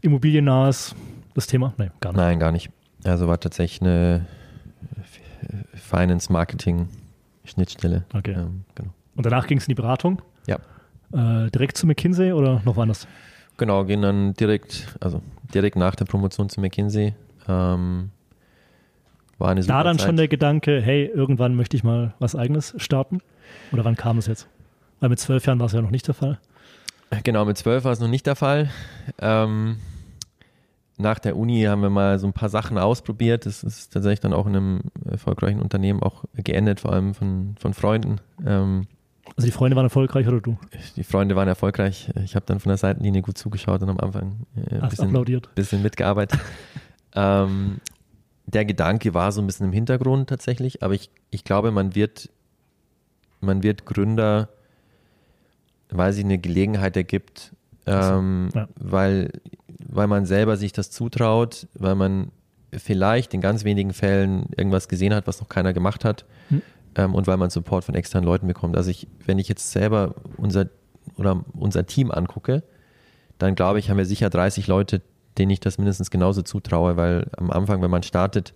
Immobiliennahes, 0.00 0.94
das 1.34 1.46
Thema? 1.46 1.74
Nein, 1.76 1.90
gar 2.00 2.12
nicht. 2.12 2.18
Nein, 2.18 2.38
gar 2.38 2.52
nicht. 2.52 2.70
Also 3.04 3.28
war 3.28 3.38
tatsächlich 3.38 3.82
eine 3.82 4.26
Finance, 5.74 6.32
Marketing, 6.32 6.88
Schnittstelle. 7.44 8.04
Okay. 8.14 8.32
Ähm, 8.32 8.64
genau. 8.74 8.90
Und 9.14 9.26
danach 9.26 9.46
ging 9.46 9.58
es 9.58 9.64
in 9.64 9.70
die 9.70 9.80
Beratung? 9.80 10.20
Ja. 10.46 10.56
Äh, 11.12 11.50
direkt 11.50 11.76
zu 11.76 11.86
McKinsey 11.86 12.32
oder 12.32 12.60
noch 12.64 12.76
woanders? 12.76 13.06
Genau, 13.56 13.84
gehen 13.84 14.02
dann 14.02 14.34
direkt, 14.34 14.96
also 15.00 15.22
direkt 15.54 15.76
nach 15.76 15.94
der 15.94 16.04
Promotion 16.04 16.48
zu 16.48 16.60
McKinsey. 16.60 17.14
Ähm, 17.48 18.10
war 19.38 19.50
eine 19.50 19.62
super 19.62 19.74
Da 19.78 19.84
dann 19.84 19.98
Zeit. 19.98 20.06
schon 20.06 20.16
der 20.16 20.28
Gedanke, 20.28 20.80
hey, 20.80 21.06
irgendwann 21.06 21.54
möchte 21.54 21.76
ich 21.76 21.84
mal 21.84 22.14
was 22.18 22.34
eigenes 22.34 22.74
starten? 22.78 23.20
Oder 23.72 23.84
wann 23.84 23.96
kam 23.96 24.18
es 24.18 24.26
jetzt? 24.26 24.48
Weil 25.00 25.10
mit 25.10 25.18
zwölf 25.20 25.46
Jahren 25.46 25.58
war 25.58 25.66
es 25.66 25.72
ja 25.72 25.82
noch 25.82 25.90
nicht 25.90 26.06
der 26.06 26.14
Fall. 26.14 26.38
Genau, 27.22 27.44
mit 27.44 27.56
zwölf 27.56 27.84
war 27.84 27.92
es 27.92 28.00
noch 28.00 28.08
nicht 28.08 28.26
der 28.26 28.36
Fall. 28.36 28.70
Ähm, 29.20 29.76
nach 30.98 31.18
der 31.18 31.36
Uni 31.36 31.62
haben 31.62 31.82
wir 31.82 31.90
mal 31.90 32.18
so 32.18 32.26
ein 32.26 32.32
paar 32.32 32.48
Sachen 32.48 32.78
ausprobiert. 32.78 33.46
Das 33.46 33.62
ist 33.62 33.92
tatsächlich 33.92 34.20
dann 34.20 34.32
auch 34.32 34.46
in 34.46 34.56
einem 34.56 34.80
erfolgreichen 35.04 35.60
Unternehmen 35.60 36.02
auch 36.02 36.24
geendet, 36.34 36.80
vor 36.80 36.92
allem 36.92 37.14
von, 37.14 37.54
von 37.58 37.74
Freunden. 37.74 38.20
Ähm, 38.44 38.86
also 39.36 39.46
die 39.46 39.52
Freunde 39.52 39.76
waren 39.76 39.84
erfolgreich 39.84 40.26
oder 40.26 40.40
du? 40.40 40.56
Die 40.96 41.04
Freunde 41.04 41.36
waren 41.36 41.48
erfolgreich. 41.48 42.10
Ich 42.24 42.34
habe 42.34 42.46
dann 42.46 42.60
von 42.60 42.70
der 42.70 42.78
Seitenlinie 42.78 43.22
gut 43.22 43.36
zugeschaut 43.36 43.82
und 43.82 43.90
am 43.90 43.98
Anfang 43.98 44.46
äh, 44.56 44.76
ein 44.76 44.88
bisschen, 44.88 45.42
bisschen 45.54 45.82
mitgearbeitet. 45.82 46.40
ähm, 47.14 47.78
der 48.46 48.64
Gedanke 48.64 49.14
war 49.14 49.32
so 49.32 49.40
ein 49.40 49.46
bisschen 49.46 49.66
im 49.66 49.72
Hintergrund 49.72 50.28
tatsächlich, 50.28 50.82
aber 50.82 50.94
ich, 50.94 51.10
ich 51.30 51.44
glaube, 51.44 51.70
man 51.70 51.94
wird, 51.94 52.30
man 53.40 53.62
wird 53.62 53.86
Gründer, 53.86 54.48
weil 55.90 56.12
sich 56.12 56.24
eine 56.24 56.38
Gelegenheit 56.38 56.96
ergibt, 56.96 57.52
ähm, 57.86 58.50
ja. 58.54 58.68
weil 58.76 59.30
weil 59.88 60.06
man 60.06 60.26
selber 60.26 60.56
sich 60.56 60.72
das 60.72 60.90
zutraut, 60.90 61.68
weil 61.74 61.94
man 61.94 62.30
vielleicht 62.72 63.34
in 63.34 63.40
ganz 63.40 63.64
wenigen 63.64 63.92
Fällen 63.92 64.46
irgendwas 64.56 64.88
gesehen 64.88 65.14
hat, 65.14 65.26
was 65.26 65.40
noch 65.40 65.48
keiner 65.48 65.72
gemacht 65.72 66.04
hat 66.04 66.26
hm. 66.48 66.62
ähm, 66.96 67.14
und 67.14 67.26
weil 67.26 67.36
man 67.36 67.50
Support 67.50 67.84
von 67.84 67.94
externen 67.94 68.26
Leuten 68.26 68.46
bekommt. 68.46 68.76
Also 68.76 68.90
ich, 68.90 69.06
wenn 69.24 69.38
ich 69.38 69.48
jetzt 69.48 69.70
selber 69.70 70.14
unser 70.36 70.66
oder 71.16 71.44
unser 71.54 71.86
Team 71.86 72.10
angucke, 72.10 72.62
dann 73.38 73.54
glaube 73.54 73.78
ich, 73.78 73.90
haben 73.90 73.98
wir 73.98 74.06
sicher 74.06 74.28
30 74.28 74.66
Leute, 74.66 75.02
denen 75.38 75.50
ich 75.50 75.60
das 75.60 75.78
mindestens 75.78 76.10
genauso 76.10 76.42
zutraue, 76.42 76.96
weil 76.96 77.26
am 77.36 77.50
Anfang, 77.50 77.82
wenn 77.82 77.90
man 77.90 78.02
startet, 78.02 78.54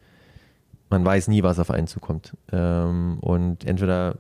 man 0.89 1.05
weiß 1.05 1.29
nie, 1.29 1.43
was 1.43 1.59
auf 1.59 1.71
einen 1.71 1.87
zukommt. 1.87 2.37
Ähm, 2.53 3.19
und 3.21 3.65
entweder 3.65 4.19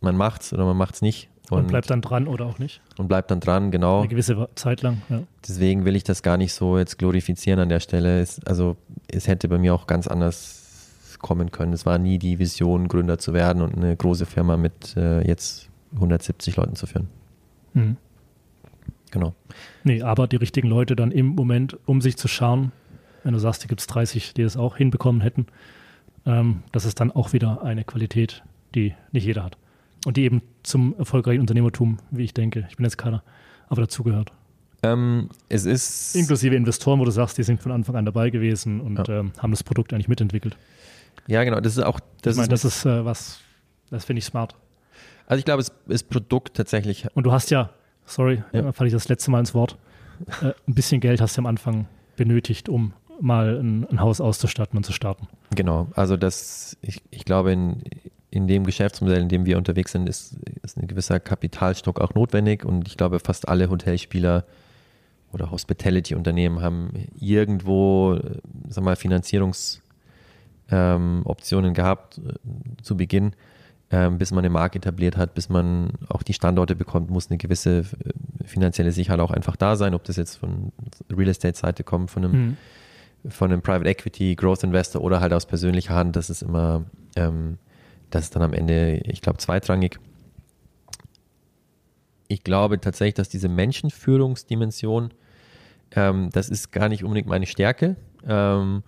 man 0.00 0.16
macht's 0.16 0.52
oder 0.52 0.64
man 0.64 0.76
macht's 0.76 1.02
nicht. 1.02 1.28
Und, 1.50 1.58
und, 1.58 1.66
bleibt 1.68 1.90
dann 1.90 2.00
dran 2.00 2.28
oder 2.28 2.46
auch 2.46 2.58
nicht. 2.58 2.80
Und 2.96 3.08
bleibt 3.08 3.30
dann 3.30 3.40
dran, 3.40 3.70
genau. 3.70 4.00
Eine 4.00 4.08
gewisse 4.08 4.48
Zeit 4.54 4.82
lang, 4.82 5.02
ja. 5.08 5.22
Deswegen 5.46 5.84
will 5.84 5.96
ich 5.96 6.04
das 6.04 6.22
gar 6.22 6.36
nicht 6.36 6.54
so 6.54 6.78
jetzt 6.78 6.98
glorifizieren 6.98 7.60
an 7.60 7.68
der 7.68 7.80
Stelle. 7.80 8.20
Es, 8.20 8.40
also 8.46 8.76
es 9.08 9.28
hätte 9.28 9.48
bei 9.48 9.58
mir 9.58 9.74
auch 9.74 9.86
ganz 9.86 10.06
anders 10.06 10.62
kommen 11.18 11.50
können. 11.50 11.72
Es 11.72 11.84
war 11.84 11.98
nie 11.98 12.18
die 12.18 12.38
Vision, 12.38 12.88
Gründer 12.88 13.18
zu 13.18 13.32
werden 13.34 13.62
und 13.62 13.76
eine 13.76 13.96
große 13.96 14.26
Firma 14.26 14.56
mit 14.56 14.96
äh, 14.96 15.26
jetzt 15.26 15.68
170 15.94 16.56
Leuten 16.56 16.74
zu 16.74 16.86
führen. 16.86 17.08
Mhm. 17.74 17.96
Genau. 19.12 19.34
Nee, 19.84 20.02
aber 20.02 20.26
die 20.26 20.36
richtigen 20.36 20.68
Leute 20.68 20.96
dann 20.96 21.12
im 21.12 21.26
Moment, 21.26 21.78
um 21.86 22.00
sich 22.00 22.16
zu 22.16 22.26
schauen, 22.26 22.72
wenn 23.22 23.34
du 23.34 23.38
sagst, 23.38 23.62
hier 23.62 23.68
gibt 23.68 23.80
es 23.80 23.86
30, 23.86 24.34
die 24.34 24.42
das 24.42 24.56
auch 24.56 24.76
hinbekommen 24.76 25.20
hätten, 25.20 25.46
ähm, 26.26 26.62
das 26.72 26.84
ist 26.84 26.98
dann 26.98 27.12
auch 27.12 27.32
wieder 27.32 27.62
eine 27.62 27.84
Qualität, 27.84 28.42
die 28.74 28.94
nicht 29.12 29.24
jeder 29.24 29.44
hat. 29.44 29.56
Und 30.04 30.16
die 30.16 30.24
eben 30.24 30.42
zum 30.64 30.96
erfolgreichen 30.98 31.40
Unternehmertum, 31.40 31.98
wie 32.10 32.24
ich 32.24 32.34
denke, 32.34 32.66
ich 32.68 32.76
bin 32.76 32.84
jetzt 32.84 32.98
keiner, 32.98 33.22
aber 33.68 33.82
dazugehört. 33.82 34.32
Ähm, 34.82 35.28
es 35.48 35.64
ist. 35.64 36.16
Inklusive 36.16 36.56
Investoren, 36.56 36.98
wo 36.98 37.04
du 37.04 37.12
sagst, 37.12 37.38
die 37.38 37.44
sind 37.44 37.62
von 37.62 37.70
Anfang 37.70 37.94
an 37.94 38.04
dabei 38.04 38.30
gewesen 38.30 38.80
und 38.80 39.06
ja. 39.06 39.20
ähm, 39.20 39.32
haben 39.38 39.52
das 39.52 39.62
Produkt 39.62 39.92
eigentlich 39.92 40.08
mitentwickelt. 40.08 40.56
Ja, 41.28 41.44
genau. 41.44 41.60
Das 41.60 41.76
ist 41.76 41.84
auch. 41.84 42.00
Das 42.22 42.34
ich 42.34 42.38
meine, 42.38 42.48
das 42.48 42.64
ist 42.64 42.84
äh, 42.84 43.04
was, 43.04 43.40
das 43.90 44.04
finde 44.04 44.18
ich 44.18 44.24
smart. 44.24 44.56
Also 45.26 45.38
ich 45.38 45.44
glaube, 45.44 45.62
es 45.62 45.72
ist 45.86 46.10
Produkt 46.10 46.54
tatsächlich. 46.56 47.06
Und 47.14 47.24
du 47.24 47.32
hast 47.32 47.50
ja, 47.50 47.70
sorry, 48.06 48.42
ja. 48.52 48.72
falle 48.72 48.88
ich 48.88 48.94
das 48.94 49.08
letzte 49.08 49.30
Mal 49.30 49.40
ins 49.40 49.54
Wort, 49.54 49.78
äh, 50.42 50.52
ein 50.66 50.74
bisschen 50.74 51.00
Geld 51.00 51.20
hast 51.20 51.36
du 51.36 51.40
am 51.40 51.46
Anfang 51.46 51.86
benötigt, 52.16 52.68
um 52.68 52.92
mal 53.20 53.58
ein, 53.58 53.86
ein, 53.90 54.00
Haus 54.00 54.20
auszustatten 54.20 54.76
und 54.76 54.84
zu 54.84 54.92
starten. 54.92 55.28
Genau, 55.54 55.88
also 55.94 56.16
das, 56.16 56.76
ich, 56.82 57.02
ich 57.10 57.24
glaube, 57.24 57.52
in, 57.52 57.82
in 58.30 58.48
dem 58.48 58.64
Geschäftsmodell, 58.64 59.20
in 59.22 59.28
dem 59.28 59.46
wir 59.46 59.58
unterwegs 59.58 59.92
sind, 59.92 60.08
ist, 60.08 60.36
ist 60.62 60.76
ein 60.76 60.88
gewisser 60.88 61.20
Kapitalstock 61.20 62.00
auch 62.00 62.14
notwendig 62.14 62.64
und 62.64 62.88
ich 62.88 62.96
glaube, 62.96 63.20
fast 63.20 63.48
alle 63.48 63.70
Hotelspieler 63.70 64.44
oder 65.32 65.50
Hospitality-Unternehmen 65.50 66.60
haben 66.60 67.08
irgendwo, 67.18 68.18
sag 68.68 68.84
mal, 68.84 68.96
Finanzierungsoptionen 68.96 69.80
ähm, 70.70 71.74
gehabt 71.74 72.18
äh, 72.18 72.32
zu 72.82 72.96
Beginn, 72.96 73.32
ähm, 73.92 74.18
bis 74.18 74.32
man 74.32 74.40
eine 74.40 74.50
Marke 74.50 74.78
etabliert 74.78 75.16
hat, 75.16 75.34
bis 75.34 75.48
man 75.48 75.92
auch 76.08 76.24
die 76.24 76.32
Standorte 76.32 76.74
bekommt, 76.74 77.10
muss 77.10 77.30
eine 77.30 77.38
gewisse 77.38 77.80
äh, 77.80 78.44
finanzielle 78.44 78.90
Sicherheit 78.90 79.20
auch 79.20 79.30
einfach 79.30 79.54
da 79.54 79.76
sein, 79.76 79.94
ob 79.94 80.02
das 80.04 80.16
jetzt 80.16 80.36
von 80.36 80.72
Real 81.10 81.28
Estate-Seite 81.28 81.84
kommt, 81.84 82.10
von 82.10 82.24
einem, 82.24 82.32
mhm. 82.32 82.56
von 83.30 83.52
einem 83.52 83.62
Private 83.62 83.88
Equity, 83.88 84.34
Growth 84.34 84.64
Investor 84.64 85.02
oder 85.02 85.20
halt 85.20 85.32
aus 85.32 85.46
persönlicher 85.46 85.94
Hand, 85.94 86.16
das 86.16 86.30
ist 86.30 86.42
immer 86.42 86.84
ähm, 87.14 87.58
das 88.12 88.24
ist 88.24 88.36
dann 88.36 88.42
am 88.42 88.52
Ende, 88.52 89.00
ich 89.04 89.22
glaube, 89.22 89.38
zweitrangig. 89.38 89.98
Ich 92.28 92.44
glaube 92.44 92.80
tatsächlich, 92.80 93.14
dass 93.14 93.28
diese 93.28 93.48
Menschenführungsdimension, 93.48 95.12
ähm, 95.92 96.30
das 96.32 96.48
ist 96.48 96.72
gar 96.72 96.88
nicht 96.88 97.04
unbedingt 97.04 97.28
meine 97.28 97.46
Stärke. 97.46 97.96
Ähm, 98.26 98.82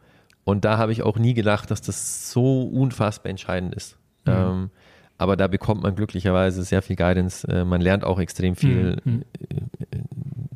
und 0.45 0.65
da 0.65 0.77
habe 0.79 0.93
ich 0.93 1.03
auch 1.03 1.19
nie 1.19 1.35
gedacht, 1.35 1.71
dass 1.71 1.81
das 1.81 2.31
so 2.31 2.63
unfassbar 2.63 3.31
entscheidend 3.31 3.75
ist. 3.75 3.97
Mhm. 4.27 4.71
Aber 5.17 5.37
da 5.37 5.47
bekommt 5.47 5.83
man 5.83 5.95
glücklicherweise 5.95 6.63
sehr 6.63 6.83
viel 6.83 6.97
Guidance. 6.97 7.47
Äh, 7.47 7.65
man 7.65 7.81
lernt 7.81 8.05
auch 8.05 8.19
extrem 8.19 8.57
viel 8.57 8.99
mhm. 9.05 9.23
äh, 9.51 9.99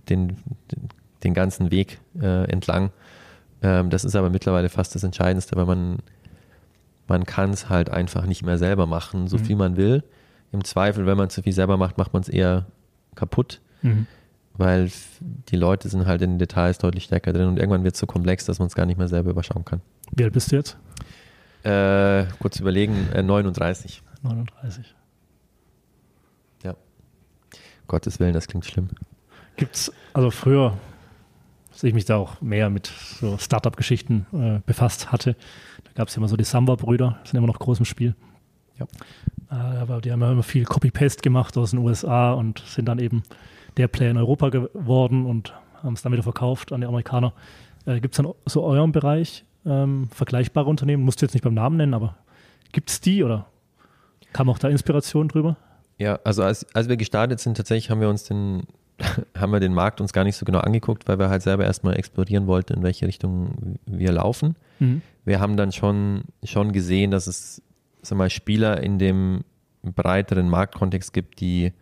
den, 0.08 0.36
den 1.22 1.34
ganzen 1.34 1.70
Weg 1.70 2.00
äh, 2.20 2.50
entlang. 2.50 2.90
Ähm, 3.62 3.90
das 3.90 4.04
ist 4.04 4.16
aber 4.16 4.30
mittlerweile 4.30 4.68
fast 4.68 4.94
das 4.94 5.04
Entscheidendste, 5.04 5.56
weil 5.56 5.66
man 5.66 5.98
man 7.08 7.24
kann 7.24 7.50
es 7.50 7.68
halt 7.68 7.90
einfach 7.90 8.26
nicht 8.26 8.42
mehr 8.44 8.58
selber 8.58 8.86
machen, 8.86 9.28
so 9.28 9.38
mhm. 9.38 9.44
viel 9.44 9.56
man 9.56 9.76
will. 9.76 10.04
Im 10.52 10.64
Zweifel, 10.64 11.06
wenn 11.06 11.16
man 11.16 11.30
zu 11.30 11.42
viel 11.42 11.52
selber 11.52 11.76
macht, 11.76 11.98
macht 11.98 12.12
man 12.12 12.22
es 12.22 12.28
eher 12.28 12.66
kaputt, 13.14 13.60
mhm. 13.82 14.06
weil 14.56 14.90
die 15.48 15.56
Leute 15.56 15.88
sind 15.88 16.06
halt 16.06 16.22
in 16.22 16.32
den 16.32 16.38
Details 16.38 16.78
deutlich 16.78 17.04
stärker 17.04 17.32
drin 17.32 17.48
und 17.48 17.58
irgendwann 17.58 17.84
wird 17.84 17.94
es 17.94 18.00
so 18.00 18.06
komplex, 18.06 18.44
dass 18.44 18.58
man 18.58 18.68
es 18.68 18.74
gar 18.74 18.86
nicht 18.86 18.98
mehr 18.98 19.08
selber 19.08 19.30
überschauen 19.30 19.64
kann. 19.64 19.80
Wie 20.14 20.24
alt 20.24 20.32
bist 20.32 20.52
du 20.52 20.56
jetzt? 20.56 20.76
Äh, 21.64 22.26
kurz 22.40 22.60
überlegen, 22.60 23.08
äh, 23.14 23.22
39. 23.22 24.02
39. 24.22 24.94
Ja. 26.62 26.74
Gottes 27.86 28.20
Willen, 28.20 28.32
das 28.32 28.48
klingt 28.48 28.64
schlimm. 28.64 28.88
Gibt's, 29.56 29.92
also 30.12 30.30
früher, 30.30 30.76
als 31.72 31.82
ich 31.82 31.94
mich 31.94 32.04
da 32.04 32.16
auch 32.16 32.40
mehr 32.40 32.70
mit 32.70 32.86
so 32.86 33.38
Startup-Geschichten 33.38 34.26
äh, 34.32 34.60
befasst 34.66 35.12
hatte, 35.12 35.36
gab 35.94 36.08
es 36.08 36.14
ja 36.14 36.18
immer 36.18 36.28
so 36.28 36.36
die 36.36 36.44
Samba-Brüder, 36.44 37.18
sind 37.24 37.36
immer 37.36 37.46
noch 37.46 37.58
groß 37.58 37.80
im 37.80 37.84
Spiel. 37.84 38.14
Ja. 38.78 38.86
Äh, 39.50 39.78
aber 39.78 40.00
die 40.00 40.12
haben 40.12 40.20
ja 40.20 40.30
immer 40.30 40.42
viel 40.42 40.64
Copy-Paste 40.64 41.22
gemacht 41.22 41.56
aus 41.56 41.70
den 41.72 41.80
USA 41.80 42.32
und 42.32 42.60
sind 42.60 42.86
dann 42.86 42.98
eben 42.98 43.22
der 43.76 43.88
Player 43.88 44.10
in 44.10 44.16
Europa 44.16 44.50
geworden 44.50 45.26
und 45.26 45.54
haben 45.82 45.94
es 45.94 46.02
dann 46.02 46.12
wieder 46.12 46.22
verkauft 46.22 46.72
an 46.72 46.80
die 46.80 46.86
Amerikaner. 46.86 47.32
Äh, 47.86 48.00
gibt 48.00 48.14
es 48.14 48.22
dann 48.22 48.32
so 48.46 48.62
euren 48.62 48.92
Bereich 48.92 49.44
ähm, 49.64 50.08
vergleichbare 50.12 50.68
Unternehmen? 50.68 51.04
Musst 51.04 51.20
du 51.20 51.26
jetzt 51.26 51.34
nicht 51.34 51.42
beim 51.42 51.54
Namen 51.54 51.76
nennen, 51.76 51.94
aber 51.94 52.16
gibt 52.72 52.90
es 52.90 53.00
die 53.00 53.24
oder 53.24 53.46
kam 54.32 54.50
auch 54.50 54.58
da 54.58 54.68
Inspiration 54.68 55.28
drüber? 55.28 55.56
Ja, 55.98 56.18
also 56.24 56.42
als, 56.42 56.66
als 56.74 56.88
wir 56.88 56.96
gestartet 56.96 57.40
sind, 57.40 57.56
tatsächlich 57.56 57.90
haben 57.90 58.00
wir 58.00 58.08
uns 58.08 58.24
den, 58.24 58.64
haben 59.36 59.52
wir 59.52 59.60
den 59.60 59.74
Markt 59.74 60.00
uns 60.00 60.12
gar 60.12 60.24
nicht 60.24 60.36
so 60.36 60.44
genau 60.44 60.60
angeguckt, 60.60 61.08
weil 61.08 61.18
wir 61.18 61.28
halt 61.28 61.42
selber 61.42 61.64
erstmal 61.64 61.96
explorieren 61.96 62.46
wollten, 62.46 62.74
in 62.74 62.82
welche 62.82 63.06
Richtung 63.06 63.78
wir 63.86 64.12
laufen. 64.12 64.56
Mhm 64.78 65.02
wir 65.28 65.38
haben 65.40 65.56
dann 65.56 65.70
schon, 65.70 66.22
schon 66.42 66.72
gesehen, 66.72 67.12
dass 67.12 67.28
es 67.28 67.62
sag 68.02 68.18
mal, 68.18 68.30
Spieler 68.30 68.82
in 68.82 68.98
dem 68.98 69.44
breiteren 69.82 70.48
Marktkontext 70.48 71.12
gibt, 71.12 71.40
die, 71.40 71.72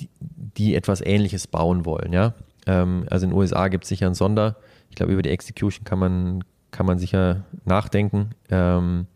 die, 0.00 0.10
die 0.20 0.74
etwas 0.74 1.00
Ähnliches 1.00 1.46
bauen 1.46 1.86
wollen. 1.86 2.12
Ja? 2.12 2.34
Ähm, 2.66 3.06
also 3.08 3.24
in 3.24 3.30
den 3.30 3.38
USA 3.38 3.68
gibt 3.68 3.84
es 3.84 3.88
sicher 3.88 4.06
einen 4.06 4.14
Sonder. 4.14 4.56
Ich 4.90 4.96
glaube, 4.96 5.12
über 5.12 5.22
die 5.22 5.30
Execution 5.30 5.84
kann 5.84 5.98
man, 5.98 6.44
kann 6.72 6.86
man 6.86 6.98
sicher 6.98 7.44
nachdenken, 7.64 8.30
ähm, 8.50 9.06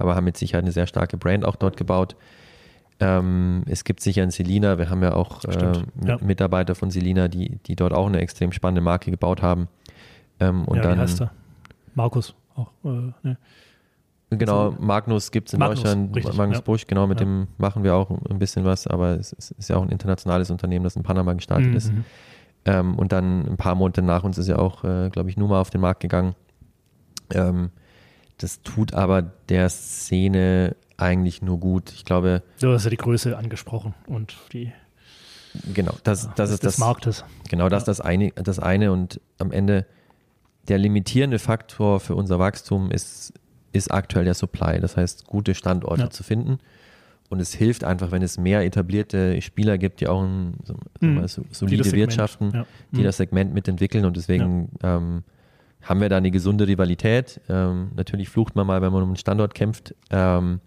aber 0.00 0.16
haben 0.16 0.24
mit 0.24 0.36
Sicherheit 0.36 0.64
eine 0.64 0.72
sehr 0.72 0.86
starke 0.86 1.16
Brand 1.16 1.44
auch 1.44 1.56
dort 1.56 1.76
gebaut. 1.76 2.16
Ähm, 3.00 3.62
es 3.66 3.84
gibt 3.84 4.00
sicher 4.00 4.22
in 4.22 4.30
Selina, 4.30 4.76
wir 4.78 4.90
haben 4.90 5.02
ja 5.02 5.14
auch 5.14 5.42
äh, 5.44 5.72
ja. 6.04 6.18
Mitarbeiter 6.20 6.74
von 6.74 6.90
Selina, 6.90 7.28
die, 7.28 7.58
die 7.66 7.74
dort 7.74 7.94
auch 7.94 8.06
eine 8.06 8.20
extrem 8.20 8.52
spannende 8.52 8.82
Marke 8.82 9.10
gebaut 9.10 9.40
haben. 9.40 9.68
Ähm, 10.38 10.64
und 10.66 10.76
ja, 10.76 10.82
dann, 10.82 10.98
wie 10.98 11.02
heißt 11.02 11.22
er? 11.22 11.32
Markus 11.94 12.34
auch. 12.54 12.70
Äh, 12.84 13.12
ne? 13.22 13.38
Genau, 14.30 14.72
Magnus 14.78 15.32
gibt 15.32 15.48
es 15.48 15.54
in 15.54 15.60
Magnus, 15.60 15.82
Deutschland, 15.82 16.14
richtig, 16.14 16.36
Magnus 16.36 16.58
ja. 16.58 16.62
Busch, 16.62 16.86
genau, 16.86 17.06
mit 17.06 17.18
ja. 17.18 17.26
dem 17.26 17.48
machen 17.58 17.82
wir 17.82 17.94
auch 17.94 18.10
ein 18.10 18.38
bisschen 18.38 18.64
was, 18.64 18.86
aber 18.86 19.18
es 19.18 19.32
ist, 19.32 19.50
ist, 19.52 19.70
ja 19.70 19.76
auch 19.76 19.82
ein 19.82 19.88
internationales 19.88 20.50
Unternehmen, 20.50 20.84
das 20.84 20.94
in 20.94 21.02
Panama 21.02 21.32
gestartet 21.32 21.70
mhm. 21.70 21.76
ist. 21.76 21.92
Ähm, 22.64 22.96
und 22.96 23.12
dann 23.12 23.46
ein 23.46 23.56
paar 23.56 23.74
Monate 23.74 24.02
nach 24.02 24.22
uns 24.22 24.38
ist 24.38 24.46
ja 24.46 24.58
auch, 24.58 24.84
äh, 24.84 25.08
glaube 25.10 25.30
ich, 25.30 25.36
Numa 25.36 25.60
auf 25.60 25.70
den 25.70 25.80
Markt 25.80 26.00
gegangen. 26.00 26.34
Ähm, 27.32 27.70
das 28.40 28.62
tut 28.62 28.94
aber 28.94 29.22
der 29.22 29.68
Szene 29.68 30.74
eigentlich 30.96 31.42
nur 31.42 31.58
gut. 31.58 31.92
Ich 31.92 32.04
glaube. 32.04 32.42
Du 32.60 32.72
hast 32.72 32.84
ja 32.84 32.90
die 32.90 32.96
Größe 32.96 33.36
angesprochen 33.36 33.94
und 34.06 34.36
die. 34.52 34.72
Genau, 35.74 35.94
das, 36.04 36.22
das, 36.22 36.34
das 36.36 36.50
ist 36.50 36.64
das. 36.64 36.78
Marktes. 36.78 37.24
Genau, 37.48 37.68
das 37.68 37.82
ist 37.82 37.88
das 37.88 38.00
eine, 38.00 38.30
das 38.30 38.58
eine 38.58 38.92
und 38.92 39.20
am 39.38 39.52
Ende 39.52 39.84
der 40.68 40.78
limitierende 40.78 41.38
Faktor 41.38 42.00
für 42.00 42.14
unser 42.14 42.38
Wachstum 42.38 42.90
ist, 42.90 43.32
ist 43.72 43.90
aktuell 43.90 44.24
der 44.24 44.34
Supply. 44.34 44.80
Das 44.80 44.96
heißt, 44.96 45.26
gute 45.26 45.54
Standorte 45.54 46.02
ja. 46.02 46.10
zu 46.10 46.22
finden. 46.22 46.58
Und 47.28 47.40
es 47.40 47.52
hilft 47.52 47.84
einfach, 47.84 48.10
wenn 48.10 48.22
es 48.22 48.38
mehr 48.38 48.64
etablierte 48.64 49.40
Spieler 49.42 49.78
gibt, 49.78 50.00
die 50.00 50.08
auch 50.08 50.22
ein, 50.22 50.54
so, 50.64 50.76
mhm. 51.00 51.26
so, 51.28 51.44
solide 51.50 51.82
die 51.82 51.92
wirtschaften, 51.92 52.52
ja. 52.52 52.66
die 52.92 53.00
mhm. 53.00 53.04
das 53.04 53.18
Segment 53.18 53.52
mitentwickeln. 53.52 54.04
Und 54.04 54.16
deswegen 54.16 54.70
ja. 54.82 54.96
ähm, 54.96 55.24
haben 55.82 56.00
wir 56.00 56.08
da 56.08 56.16
eine 56.16 56.30
gesunde 56.30 56.66
Rivalität. 56.66 57.40
Ähm, 57.48 57.90
natürlich 57.94 58.28
flucht 58.28 58.56
man 58.56 58.66
mal, 58.66 58.82
wenn 58.82 58.92
man 58.92 59.02
um 59.02 59.10
einen 59.10 59.16
Standort 59.16 59.54
kämpft. 59.54 59.94
Ähm, 60.10 60.60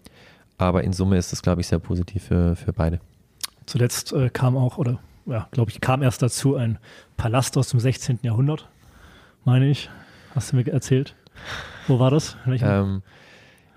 aber 0.58 0.84
in 0.84 0.92
Summe 0.92 1.16
ist 1.18 1.32
das, 1.32 1.42
glaube 1.42 1.60
ich, 1.60 1.66
sehr 1.66 1.78
positiv 1.78 2.24
für, 2.24 2.56
für 2.56 2.72
beide. 2.72 3.00
Zuletzt 3.66 4.12
äh, 4.12 4.30
kam 4.30 4.56
auch, 4.56 4.78
oder 4.78 4.98
ja, 5.26 5.48
glaube 5.50 5.70
ich, 5.70 5.80
kam 5.80 6.02
erst 6.02 6.22
dazu 6.22 6.56
ein 6.56 6.78
Palast 7.16 7.56
aus 7.56 7.70
dem 7.70 7.80
16. 7.80 8.20
Jahrhundert 8.22 8.68
meine 9.44 9.68
ich. 9.68 9.90
Hast 10.34 10.52
du 10.52 10.56
mir 10.56 10.66
erzählt? 10.66 11.14
Wo 11.86 11.98
war 11.98 12.10
das? 12.10 12.36
Ähm, 12.46 13.02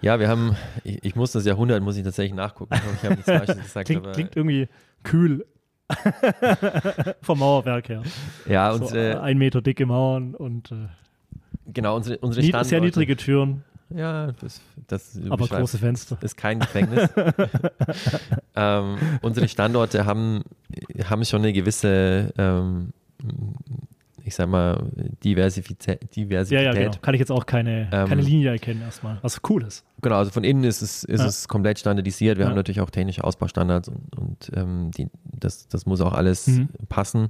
ja, 0.02 0.20
wir 0.20 0.28
haben, 0.28 0.56
ich, 0.84 1.04
ich, 1.04 1.16
muss 1.16 1.32
das 1.32 1.46
Jahrhundert, 1.46 1.84
muss 1.84 1.98
ich 1.98 2.04
tatsächlich 2.04 2.34
nachgucken. 2.34 2.76
Ich 2.96 3.04
habe 3.04 3.16
nichts 3.16 3.26
Falsches 3.26 3.58
gesagt. 3.64 3.88
klingt, 3.88 4.14
klingt 4.14 4.36
irgendwie 4.36 4.68
kühl. 5.04 5.46
Vom 7.22 7.40
Mauerwerk 7.40 7.90
her. 7.90 8.04
Ja, 8.48 8.72
und 8.72 8.90
so, 8.90 8.96
äh, 8.96 9.16
ein 9.16 9.38
Meter 9.38 9.62
dicke 9.62 9.86
Mauern 9.86 10.36
und 10.36 10.72
äh, 10.72 10.88
genau 11.74 11.96
unsere 11.96 12.18
unsere 12.20 12.46
Nied 12.46 12.66
Sehr 12.66 12.82
niedrige 12.82 13.16
Türen. 13.16 13.64
Ja, 13.90 14.34
das, 14.42 14.60
das 14.88 15.18
aber 15.30 15.48
große 15.48 15.78
Fenster. 15.78 16.18
Ist 16.22 16.36
kein 16.36 16.60
Gefängnis. 16.60 17.10
ähm, 18.56 18.98
unsere 19.22 19.48
Standorte 19.48 20.06
haben 20.06 20.44
haben 21.06 21.24
schon 21.26 21.42
eine 21.42 21.54
gewisse 21.54 22.34
ähm, 22.38 22.90
ich 24.24 24.36
sag 24.36 24.50
mal, 24.50 24.92
Diversität. 25.24 26.14
Diversität. 26.14 26.66
Ja, 26.66 26.74
ja, 26.74 26.78
genau. 26.88 26.98
Kann 27.02 27.14
ich 27.14 27.20
jetzt 27.20 27.32
auch 27.32 27.46
keine, 27.46 27.88
Ähm, 27.94 28.10
keine 28.10 28.22
Linie 28.22 28.50
erkennen 28.52 28.82
erstmal. 28.82 29.20
Was 29.22 29.40
cool 29.50 29.64
ist. 29.64 29.86
Genau, 30.02 30.18
also 30.18 30.32
von 30.32 30.44
innen 30.44 30.66
ist 30.66 30.82
es, 30.82 31.06
ist 31.06 31.22
Ja. 31.22 31.28
es 31.28 31.48
komplett 31.48 31.80
standardisiert. 31.80 32.38
Wir 32.38 32.44
Ja. 32.44 32.50
haben 32.50 32.58
natürlich 32.58 32.82
auch 32.82 32.90
technische 32.90 33.24
Ausbaustandards 33.24 33.88
und, 33.88 34.18
und 34.18 34.52
ähm, 34.54 34.92
die, 34.92 35.08
das, 35.24 35.70
das 35.70 35.86
muss 35.86 36.02
auch 36.02 36.12
alles 36.14 36.46
Mhm. 36.48 36.68
passen. 36.90 37.30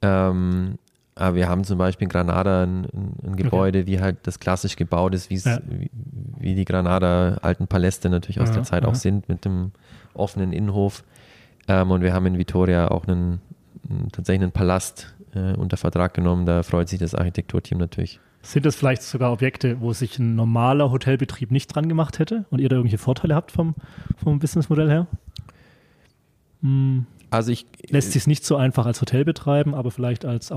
Ähm, 0.00 0.78
aber 1.16 1.36
wir 1.36 1.48
haben 1.48 1.64
zum 1.64 1.78
Beispiel 1.78 2.04
in 2.06 2.08
Granada 2.10 2.64
ein, 2.64 2.86
ein- 3.24 3.36
Gebäude, 3.36 3.86
wie 3.86 4.00
halt 4.00 4.18
das 4.24 4.40
klassisch 4.40 4.76
gebaut 4.76 5.14
ist, 5.14 5.30
Ja. 5.30 5.58
wie, 5.68 5.90
wie 6.38 6.54
die 6.54 6.64
Granada 6.64 7.38
alten 7.42 7.66
Paläste 7.66 8.10
natürlich 8.10 8.40
aus 8.40 8.48
Ja, 8.48 8.54
der 8.56 8.62
Zeit 8.64 8.82
ja. 8.82 8.88
auch 8.88 8.94
sind, 8.96 9.28
mit 9.28 9.44
dem 9.44 9.70
offenen 10.14 10.52
Innenhof. 10.52 11.04
Ähm, 11.68 11.90
und 11.90 12.02
wir 12.02 12.12
haben 12.12 12.26
in 12.26 12.36
Vitoria 12.38 12.88
auch 12.90 13.06
einen, 13.06 13.40
einen 13.88 14.08
tatsächlich 14.12 14.42
einen 14.42 14.52
Palast 14.52 15.14
äh, 15.34 15.54
unter 15.54 15.76
Vertrag 15.76 16.14
genommen. 16.14 16.46
Da 16.46 16.62
freut 16.62 16.88
sich 16.88 16.98
das 16.98 17.14
Architekturteam 17.14 17.78
natürlich. 17.78 18.20
Sind 18.42 18.66
das 18.66 18.76
vielleicht 18.76 19.02
sogar 19.02 19.32
Objekte, 19.32 19.80
wo 19.80 19.92
sich 19.94 20.18
ein 20.18 20.34
normaler 20.34 20.90
Hotelbetrieb 20.90 21.50
nicht 21.50 21.68
dran 21.74 21.88
gemacht 21.88 22.18
hätte 22.18 22.44
und 22.50 22.58
ihr 22.60 22.68
da 22.68 22.76
irgendwelche 22.76 22.98
Vorteile 22.98 23.34
habt 23.34 23.52
vom, 23.52 23.74
vom 24.22 24.38
Businessmodell 24.38 24.90
her? 24.90 25.06
Hm, 26.62 27.06
Also 27.34 27.52
ich 27.52 27.66
lässt 27.88 28.12
sich 28.12 28.22
es 28.22 28.26
nicht 28.26 28.44
so 28.44 28.56
einfach 28.56 28.86
als 28.86 29.00
Hotel 29.00 29.24
betreiben, 29.24 29.74
aber 29.74 29.90
vielleicht 29.90 30.24
als 30.24 30.50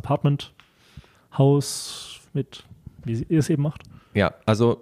Apartmenthaus 1.32 2.20
mit, 2.34 2.64
wie 3.04 3.26
ihr 3.30 3.40
es 3.40 3.50
eben 3.50 3.64
macht? 3.64 3.84
Ja, 4.14 4.34
also 4.46 4.82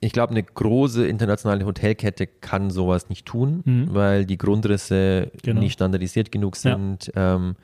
ich 0.00 0.12
glaube, 0.12 0.32
eine 0.32 0.42
große 0.42 1.06
internationale 1.06 1.64
Hotelkette 1.64 2.26
kann 2.26 2.70
sowas 2.70 3.08
nicht 3.08 3.26
tun, 3.26 3.62
Mhm. 3.64 3.94
weil 3.94 4.26
die 4.26 4.36
Grundrisse 4.38 5.30
Genau. 5.42 5.60
nicht 5.60 5.72
standardisiert 5.74 6.30
genug 6.30 6.56
sind. 6.56 7.10
Ähm, 7.16 7.56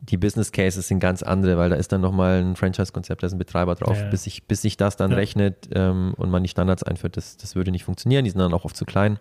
die 0.00 0.16
Business 0.18 0.52
Cases 0.52 0.86
sind 0.86 1.00
ganz 1.00 1.22
andere, 1.22 1.56
weil 1.56 1.70
da 1.70 1.76
ist 1.76 1.90
dann 1.92 2.02
nochmal 2.02 2.42
ein 2.42 2.56
Franchise-Konzept, 2.56 3.22
da 3.22 3.26
ist 3.28 3.32
ein 3.32 3.38
Betreiber 3.38 3.74
drauf. 3.74 3.96
Ja, 3.96 4.04
ja. 4.04 4.10
Bis, 4.10 4.24
sich, 4.24 4.42
bis 4.44 4.60
sich 4.62 4.76
das 4.76 4.96
dann 4.96 5.12
Ja. 5.12 5.16
rechnet 5.16 5.68
ähm, 5.74 6.12
und 6.18 6.30
man 6.30 6.42
die 6.42 6.48
Standards 6.50 6.82
einführt, 6.82 7.16
das, 7.16 7.36
das 7.38 7.54
würde 7.56 7.70
nicht 7.70 7.84
funktionieren. 7.84 8.24
Die 8.24 8.30
sind 8.30 8.40
dann 8.40 8.52
auch 8.52 8.64
oft 8.66 8.76
zu 8.76 8.84
klein. 8.84 9.18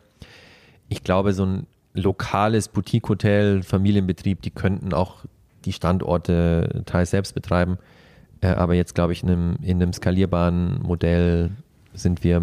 Ich 0.89 1.03
glaube, 1.03 1.33
so 1.33 1.45
ein 1.45 1.67
lokales 1.93 2.67
Boutique-Hotel, 2.67 3.63
Familienbetrieb, 3.63 4.41
die 4.41 4.51
könnten 4.51 4.93
auch 4.93 5.25
die 5.65 5.73
Standorte 5.73 6.83
teils 6.85 7.11
selbst 7.11 7.33
betreiben. 7.33 7.77
Äh, 8.41 8.47
aber 8.47 8.73
jetzt, 8.73 8.95
glaube 8.95 9.13
ich, 9.13 9.23
in 9.23 9.29
einem, 9.29 9.55
in 9.61 9.81
einem 9.81 9.93
skalierbaren 9.93 10.81
Modell 10.81 11.51
sind 11.93 12.23
wir 12.23 12.41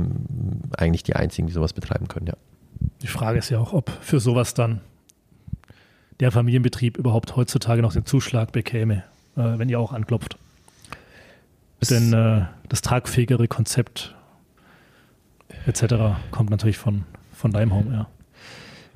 eigentlich 0.76 1.02
die 1.02 1.16
Einzigen, 1.16 1.48
die 1.48 1.52
sowas 1.52 1.72
betreiben 1.72 2.08
können, 2.08 2.26
ja. 2.26 2.34
Die 3.02 3.08
Frage 3.08 3.38
ist 3.38 3.50
ja 3.50 3.58
auch, 3.58 3.72
ob 3.74 3.90
für 4.00 4.20
sowas 4.20 4.54
dann 4.54 4.80
der 6.20 6.30
Familienbetrieb 6.30 6.96
überhaupt 6.96 7.36
heutzutage 7.36 7.82
noch 7.82 7.92
den 7.92 8.06
Zuschlag 8.06 8.52
bekäme, 8.52 9.04
äh, 9.36 9.58
wenn 9.58 9.68
ihr 9.68 9.80
auch 9.80 9.92
anklopft. 9.92 10.38
Denn 11.88 12.12
äh, 12.12 12.42
das 12.68 12.82
tragfähigere 12.82 13.48
Konzept 13.48 14.14
etc. 15.66 15.94
kommt 16.30 16.50
natürlich 16.50 16.78
von, 16.78 17.04
von 17.32 17.52
deinem 17.52 17.74
Home, 17.74 17.92
ja. 17.92 18.06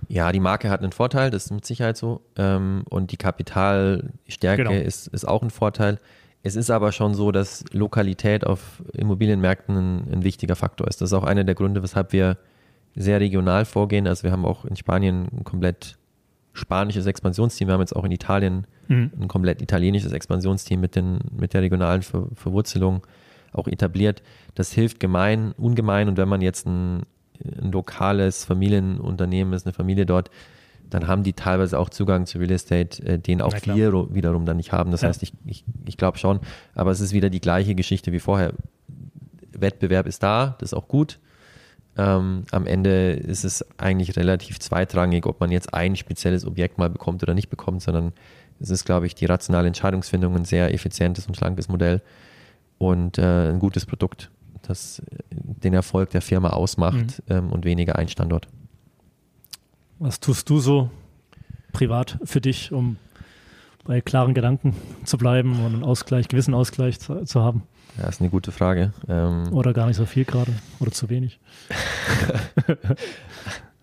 Ja, 0.09 0.33
die 0.33 0.40
Marke 0.40 0.71
hat 0.71 0.83
einen 0.83 0.93
Vorteil, 0.93 1.31
das 1.31 1.47
ist 1.47 1.51
mit 1.51 1.64
Sicherheit 1.64 1.97
so. 1.97 2.21
Ähm, 2.37 2.85
und 2.90 3.11
die 3.12 3.17
Kapitalstärke 3.17 4.64
Genau. 4.64 4.73
ist, 4.73 5.07
ist 5.09 5.27
auch 5.27 5.43
ein 5.43 5.51
Vorteil. 5.51 5.99
Es 6.43 6.57
ist 6.57 6.71
aber 6.71 6.93
schon 6.93 7.14
so, 7.14 7.33
dass 7.33 7.64
Lokalität 7.73 8.47
auf 8.47 8.83
Immobilienmärkten 8.93 9.77
ein, 9.77 10.12
ein 10.12 10.25
wichtiger 10.25 10.57
Faktor 10.57 10.88
ist. 10.88 11.01
Das 11.01 11.09
ist 11.11 11.14
auch 11.14 11.25
einer 11.25 11.45
der 11.45 11.55
Gründe, 11.55 11.83
weshalb 11.83 12.12
wir 12.12 12.37
sehr 12.95 13.19
regional 13.21 13.64
vorgehen. 13.64 14.07
Also 14.07 14.25
wir 14.25 14.33
haben 14.33 14.45
auch 14.45 14.64
in 14.64 14.77
Spanien 14.77 15.27
ein 15.33 15.45
komplett 15.45 15.97
spanisches 16.53 17.07
Expansionsteam. 17.07 17.69
Wir 17.69 17.73
haben 17.75 17.81
jetzt 17.81 17.97
auch 17.97 18.05
in 18.05 18.12
Italien 18.12 18.67
Mhm. 18.87 19.12
ein 19.19 19.29
komplett 19.29 19.62
italienisches 19.62 20.12
Expansionsteam 20.12 20.79
mit, 20.79 20.95
den, 20.95 21.19
mit 21.35 21.55
der 21.55 21.62
regionalen 21.62 22.03
Ver 22.03 22.29
Verwurzelung 22.35 23.07
auch 23.55 23.67
etabliert. 23.67 24.23
Das 24.55 24.73
hilft 24.73 25.01
gemein, 25.01 25.53
ungemein. 25.57 26.09
Und 26.09 26.19
wenn 26.19 26.29
man 26.29 26.43
jetzt 26.43 26.67
ein, 26.67 27.05
ein 27.61 27.73
lokales 27.73 28.44
Familienunternehmen 28.44 29.53
ist, 29.55 29.66
eine 29.66 29.73
Familie 29.73 30.07
dort, 30.07 30.31
dann 30.90 31.07
haben 31.09 31.23
die 31.23 31.33
teilweise 31.33 31.79
auch 31.79 31.88
Zugang 31.90 32.27
zu 32.27 32.38
Real 32.38 32.51
Estate, 32.53 33.03
äh, 33.05 33.18
den 33.18 33.40
auch 33.42 33.55
wir 33.64 34.14
wiederum 34.14 34.47
dann 34.47 34.57
nicht 34.59 34.73
haben. 34.73 34.90
Das 34.90 35.03
Ja. 35.03 35.09
heißt, 35.09 35.23
ich, 35.23 35.33
ich, 35.44 35.64
ich 35.87 35.97
glaube 35.97 36.18
schon, 36.18 36.40
aber 36.75 36.90
es 36.90 37.01
ist 37.01 37.12
wieder 37.12 37.31
die 37.31 37.40
gleiche 37.40 37.75
Geschichte 37.75 38.12
wie 38.12 38.20
vorher. 38.20 38.53
Wettbewerb 39.53 40.07
ist 40.07 40.23
da, 40.23 40.57
das 40.59 40.70
ist 40.73 40.75
auch 40.75 40.88
gut. 40.88 41.18
Ähm, 41.97 42.42
am 42.51 42.66
Ende 42.66 43.12
ist 43.12 43.44
es 43.44 43.64
eigentlich 43.79 44.16
relativ 44.16 44.59
zweitrangig, 44.59 45.27
ob 45.27 45.38
man 45.40 45.53
jetzt 45.53 45.73
ein 45.73 45.94
spezielles 45.94 46.44
Objekt 46.44 46.77
mal 46.77 46.90
bekommt 46.90 47.23
oder 47.23 47.35
nicht 47.35 47.51
bekommt, 47.51 47.83
sondern 47.83 48.12
es 48.61 48.70
ist, 48.70 48.85
glaube 48.85 49.07
ich, 49.07 49.14
die 49.14 49.27
rationale 49.27 49.68
Entscheidungsfindung, 49.68 50.35
ein 50.35 50.44
sehr 50.44 50.75
effizientes 50.75 51.27
und 51.29 51.37
schlankes 51.37 51.68
Modell 51.68 52.03
und 52.79 53.18
äh, 53.18 53.51
ein 53.51 53.61
gutes 53.61 53.87
Produkt, 53.87 54.31
das 54.62 55.03
den 55.31 55.75
Erfolg 55.75 56.11
der 56.11 56.23
Firma 56.23 56.51
ausmacht 56.51 57.23
ähm, 57.29 57.51
und 57.51 57.64
weniger 57.64 57.97
ein 57.97 58.09
Standort. 58.09 58.49
Was 59.99 60.21
tust 60.21 60.49
du 60.51 60.59
so 60.59 60.90
privat 61.73 62.19
für 62.25 62.40
dich, 62.40 62.73
um 62.73 62.97
bei 63.85 64.01
klaren 64.01 64.35
Gedanken 64.35 64.75
zu 65.05 65.19
bleiben 65.19 65.64
und 65.64 65.75
einen 65.75 65.85
Ausgleich, 65.85 66.29
gewissen 66.29 66.55
Ausgleich 66.55 66.99
zu, 67.01 67.25
zu 67.25 67.43
haben? 67.43 67.62
Ja, 67.99 68.09
ist 68.09 68.21
eine 68.21 68.31
gute 68.31 68.51
Frage. 68.51 68.93
Ähm, 69.09 69.53
Oder 69.53 69.73
gar 69.73 69.87
nicht 69.87 69.97
so 69.97 70.07
viel 70.07 70.25
gerade? 70.25 70.53
Oder 70.81 70.90
zu 70.93 71.09
wenig? 71.11 71.38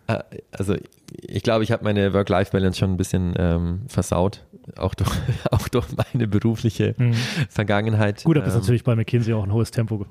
Äh, 0.08 0.20
Also 0.52 0.76
ich 1.22 1.44
glaube, 1.44 1.64
ich 1.64 1.72
habe 1.72 1.84
meine 1.84 2.14
Work-Life-Balance 2.14 2.80
schon 2.80 2.92
ein 2.92 2.98
bisschen 2.98 3.34
ähm, 3.38 3.82
versaut, 3.88 4.44
auch 4.78 4.94
durch, 4.96 5.10
auch 5.52 5.68
durch 5.68 5.88
meine 5.96 6.28
berufliche 6.28 6.96
Mhm. 6.98 7.14
Vergangenheit. 7.50 8.24
Gut, 8.24 8.38
aber 8.38 8.48
ist 8.48 8.54
ähm, 8.56 8.62
natürlich 8.62 8.84
bei 8.84 8.96
McKinsey 8.96 9.34
auch 9.34 9.44
ein 9.44 9.54
hohes 9.54 9.72
Tempo 9.72 10.06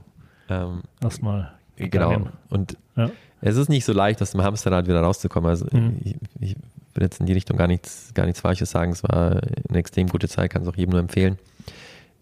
ähm, 0.50 0.82
erstmal 1.02 1.52
Genau. 1.76 2.28
Und 2.50 2.76
Ja. 2.96 3.10
es 3.40 3.56
ist 3.56 3.70
nicht 3.70 3.86
so 3.86 3.94
leicht, 3.94 4.20
aus 4.20 4.32
dem 4.32 4.42
Hamsterrad 4.42 4.86
wieder 4.86 5.00
rauszukommen. 5.00 5.48
Also 5.48 5.64
Mhm. 5.72 5.96
ich, 6.04 6.16
ich 6.40 6.56
will 6.94 7.02
jetzt 7.04 7.20
in 7.20 7.26
die 7.26 7.32
Richtung 7.32 7.56
gar 7.56 7.68
nichts, 7.68 8.12
gar 8.12 8.26
nichts 8.26 8.40
Falsches 8.40 8.70
sagen. 8.70 8.92
Es 8.92 9.02
war 9.02 9.40
eine 9.68 9.78
extrem 9.78 10.08
gute 10.08 10.28
Zeit, 10.28 10.50
kann 10.50 10.60
es 10.62 10.68
auch 10.68 10.76
jedem 10.76 10.90
nur 10.90 11.00
empfehlen. 11.00 11.38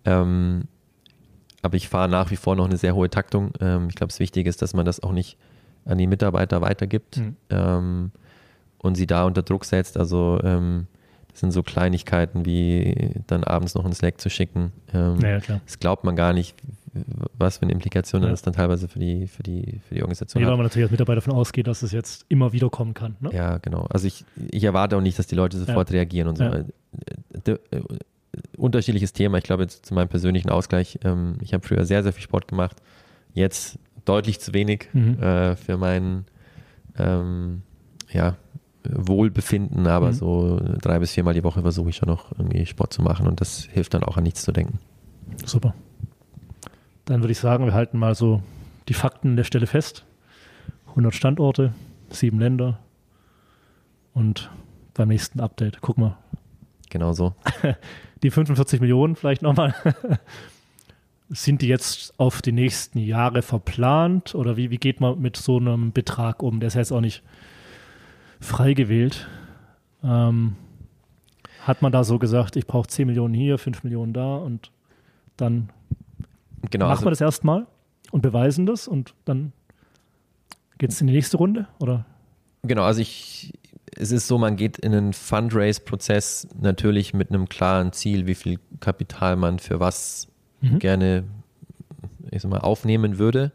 Ähm, 0.04 0.64
aber 1.62 1.74
ich 1.76 1.88
fahre 1.88 2.08
nach 2.08 2.30
wie 2.30 2.36
vor 2.36 2.54
noch 2.54 2.66
eine 2.66 2.76
sehr 2.76 2.94
hohe 2.94 3.10
Taktung. 3.10 3.50
Ähm, 3.60 3.88
ich 3.88 3.96
glaube, 3.96 4.08
das 4.12 4.20
Wichtige 4.20 4.48
ist, 4.48 4.62
dass 4.62 4.74
man 4.74 4.86
das 4.86 5.02
auch 5.02 5.12
nicht 5.12 5.36
an 5.84 5.98
die 5.98 6.06
Mitarbeiter 6.06 6.60
weitergibt 6.60 7.16
Mhm. 7.16 7.36
ähm, 7.50 8.10
und 8.78 8.94
sie 8.94 9.06
da 9.08 9.24
unter 9.24 9.42
Druck 9.42 9.64
setzt. 9.64 9.96
Also 9.98 10.38
ähm, 10.44 10.86
das 11.32 11.40
sind 11.40 11.50
so 11.50 11.62
Kleinigkeiten 11.64 12.44
wie 12.44 13.10
dann 13.26 13.42
abends 13.42 13.74
noch 13.74 13.84
einen 13.84 13.94
Slack 13.94 14.20
zu 14.20 14.30
schicken. 14.30 14.72
Ähm, 14.94 15.18
Ja, 15.20 15.28
ja, 15.30 15.40
klar. 15.40 15.60
Das 15.66 15.80
glaubt 15.80 16.04
man 16.04 16.14
gar 16.14 16.32
nicht, 16.32 16.54
was 17.37 17.59
für 17.59 17.62
eine 17.62 17.72
Implikation 17.72 18.22
Ja. 18.22 18.31
das 18.31 18.42
dann 18.42 18.55
teilweise 18.55 18.88
für 18.88 18.98
die, 18.98 19.27
für 19.27 19.42
die, 19.42 19.81
für 19.87 19.94
die 19.94 20.03
Organisation 20.03 20.42
weil 20.42 20.51
hat. 20.51 20.57
man 20.57 20.64
natürlich 20.66 20.85
als 20.85 20.90
Mitarbeiter 20.90 21.16
davon 21.20 21.35
ausgeht, 21.35 21.66
dass 21.66 21.83
es 21.83 21.92
jetzt 21.92 22.24
immer 22.29 22.53
wieder 22.53 22.70
kommen 22.70 22.94
kann. 22.94 23.16
Ne? 23.20 23.31
Ja, 23.33 23.59
genau. 23.59 23.87
Also 23.90 24.07
ich, 24.07 24.24
ich 24.51 24.64
erwarte 24.64 24.96
auch 24.96 25.01
nicht, 25.01 25.18
dass 25.18 25.27
die 25.27 25.35
Leute 25.35 25.59
sofort 25.59 25.90
reagieren 25.92 26.29
und 26.29 26.37
so. 26.38 26.44
Ja. 26.44 26.53
Äh, 26.53 27.51
äh, 27.51 27.83
unterschiedliches 28.57 29.12
Thema. 29.12 29.38
Ich 29.38 29.44
glaube 29.44 29.62
jetzt 29.62 29.87
zu 29.87 29.94
meinem 29.94 30.09
persönlichen 30.09 30.51
Ausgleich. 30.51 30.98
Ähm, 31.05 31.37
ich 31.40 31.55
habe 31.55 31.66
früher 31.66 31.85
sehr, 31.85 32.03
sehr 32.03 32.12
viel 32.12 32.22
Sport 32.22 32.48
gemacht. 32.48 32.77
Jetzt 33.35 33.79
deutlich 34.05 34.40
zu 34.40 34.55
wenig 34.55 34.88
Mhm. 34.92 35.22
äh, 35.22 35.57
für 35.57 35.77
mein 35.77 36.24
ähm, 36.98 37.62
ja, 38.11 38.37
Wohlbefinden, 38.90 39.87
aber 39.87 40.09
Mhm. 40.09 40.12
so 40.14 40.61
drei 40.81 40.98
bis 40.98 41.12
viermal 41.12 41.35
die 41.35 41.44
Woche 41.44 41.62
versuche 41.62 41.90
ich 41.90 41.96
schon 41.96 42.09
noch 42.09 42.33
irgendwie 42.33 42.64
Sport 42.66 42.92
zu 42.92 43.03
machen 43.03 43.27
und 43.27 43.40
das 43.40 43.64
hilft 43.64 43.94
dann 43.94 44.03
auch 44.03 44.16
an 44.16 44.22
nichts 44.24 44.42
zu 44.42 44.53
denken. 44.53 44.79
Super. 45.44 45.74
Dann 47.09 47.23
würde 47.23 47.33
ich 47.33 47.38
sagen, 47.38 47.64
wir 47.64 47.73
halten 47.73 47.99
mal 47.99 48.14
so 48.14 48.42
die 48.87 48.92
Fakten 48.92 49.31
an 49.31 49.37
der 49.37 49.44
Stelle 49.44 49.66
fest. 49.66 50.05
100 50.88 51.15
Standorte, 51.15 51.73
sieben 52.11 52.38
Länder 52.38 52.81
und 54.13 54.50
beim 54.92 55.09
nächsten 55.09 55.40
Update 55.40 55.81
gucken 55.81 56.04
wir. 56.04 56.19
Genau 56.90 57.15
so. 57.15 57.35
Die 58.23 58.31
45 58.31 58.83
Millionen 58.83 59.17
vielleicht 59.17 59.40
nochmal. 59.40 59.75
Sind 61.31 61.63
die 61.63 61.69
jetzt 61.69 62.13
auf 62.19 62.42
die 62.42 62.52
nächsten 62.52 62.98
Jahre 62.98 63.42
verplant 63.42 64.35
oder 64.35 64.56
wie, 64.56 64.71
wie 64.71 64.79
geht 64.79 65.00
man 65.00 65.19
mit 65.19 65.37
so 65.37 65.59
einem 65.59 65.92
Betrag 65.92 66.42
um? 66.42 66.61
Der 66.61 66.67
ist 66.69 66.75
ja 66.75 66.81
jetzt 66.81 66.92
auch 66.92 67.02
nicht 67.02 67.23
frei 68.40 68.75
gewählt. 68.75 69.29
Ähm, 70.02 70.56
hat 71.63 71.81
man 71.81 71.92
da 71.92 72.04
so 72.04 72.19
gesagt, 72.19 72.56
ich 72.56 72.67
brauche 72.67 72.88
10 72.88 73.06
Millionen 73.06 73.35
hier, 73.35 73.56
5 73.56 73.85
Millionen 73.85 74.15
da 74.15 74.37
und 74.37 74.71
dann 75.37 75.69
Genau. 76.71 76.87
machen 76.87 76.92
also- 76.98 77.06
wir 77.06 77.11
das 77.11 77.21
erstmal 77.21 77.67
und 78.11 78.23
beweisen 78.23 78.67
das 78.67 78.88
und 78.88 79.15
dann 79.25 79.52
geht 80.79 80.90
es 80.90 81.00
in 81.00 81.06
die 81.06 81.13
nächste 81.13 81.37
Runde? 81.37 81.67
Oder? 81.81 82.06
Genau, 82.63 82.83
also 82.85 83.00
ich, 83.00 83.52
es 83.96 84.11
ist 84.13 84.29
so, 84.29 84.38
man 84.38 84.56
geht 84.56 84.79
in 84.79 84.94
einen 84.94 85.13
Fundraise-Prozess 85.13 86.48
natürlich 86.61 87.15
mit 87.15 87.31
einem 87.31 87.48
klaren 87.48 87.92
Ziel, 87.92 88.27
wie 88.27 88.35
viel 88.35 88.59
Kapital 88.81 89.37
man 89.37 89.59
für 89.59 89.81
was 89.81 90.29
Mhm. 90.61 90.79
gerne 90.81 91.25
ich 92.31 92.42
sag 92.42 92.50
mal, 92.50 92.59
aufnehmen 92.61 93.19
würde. 93.19 93.52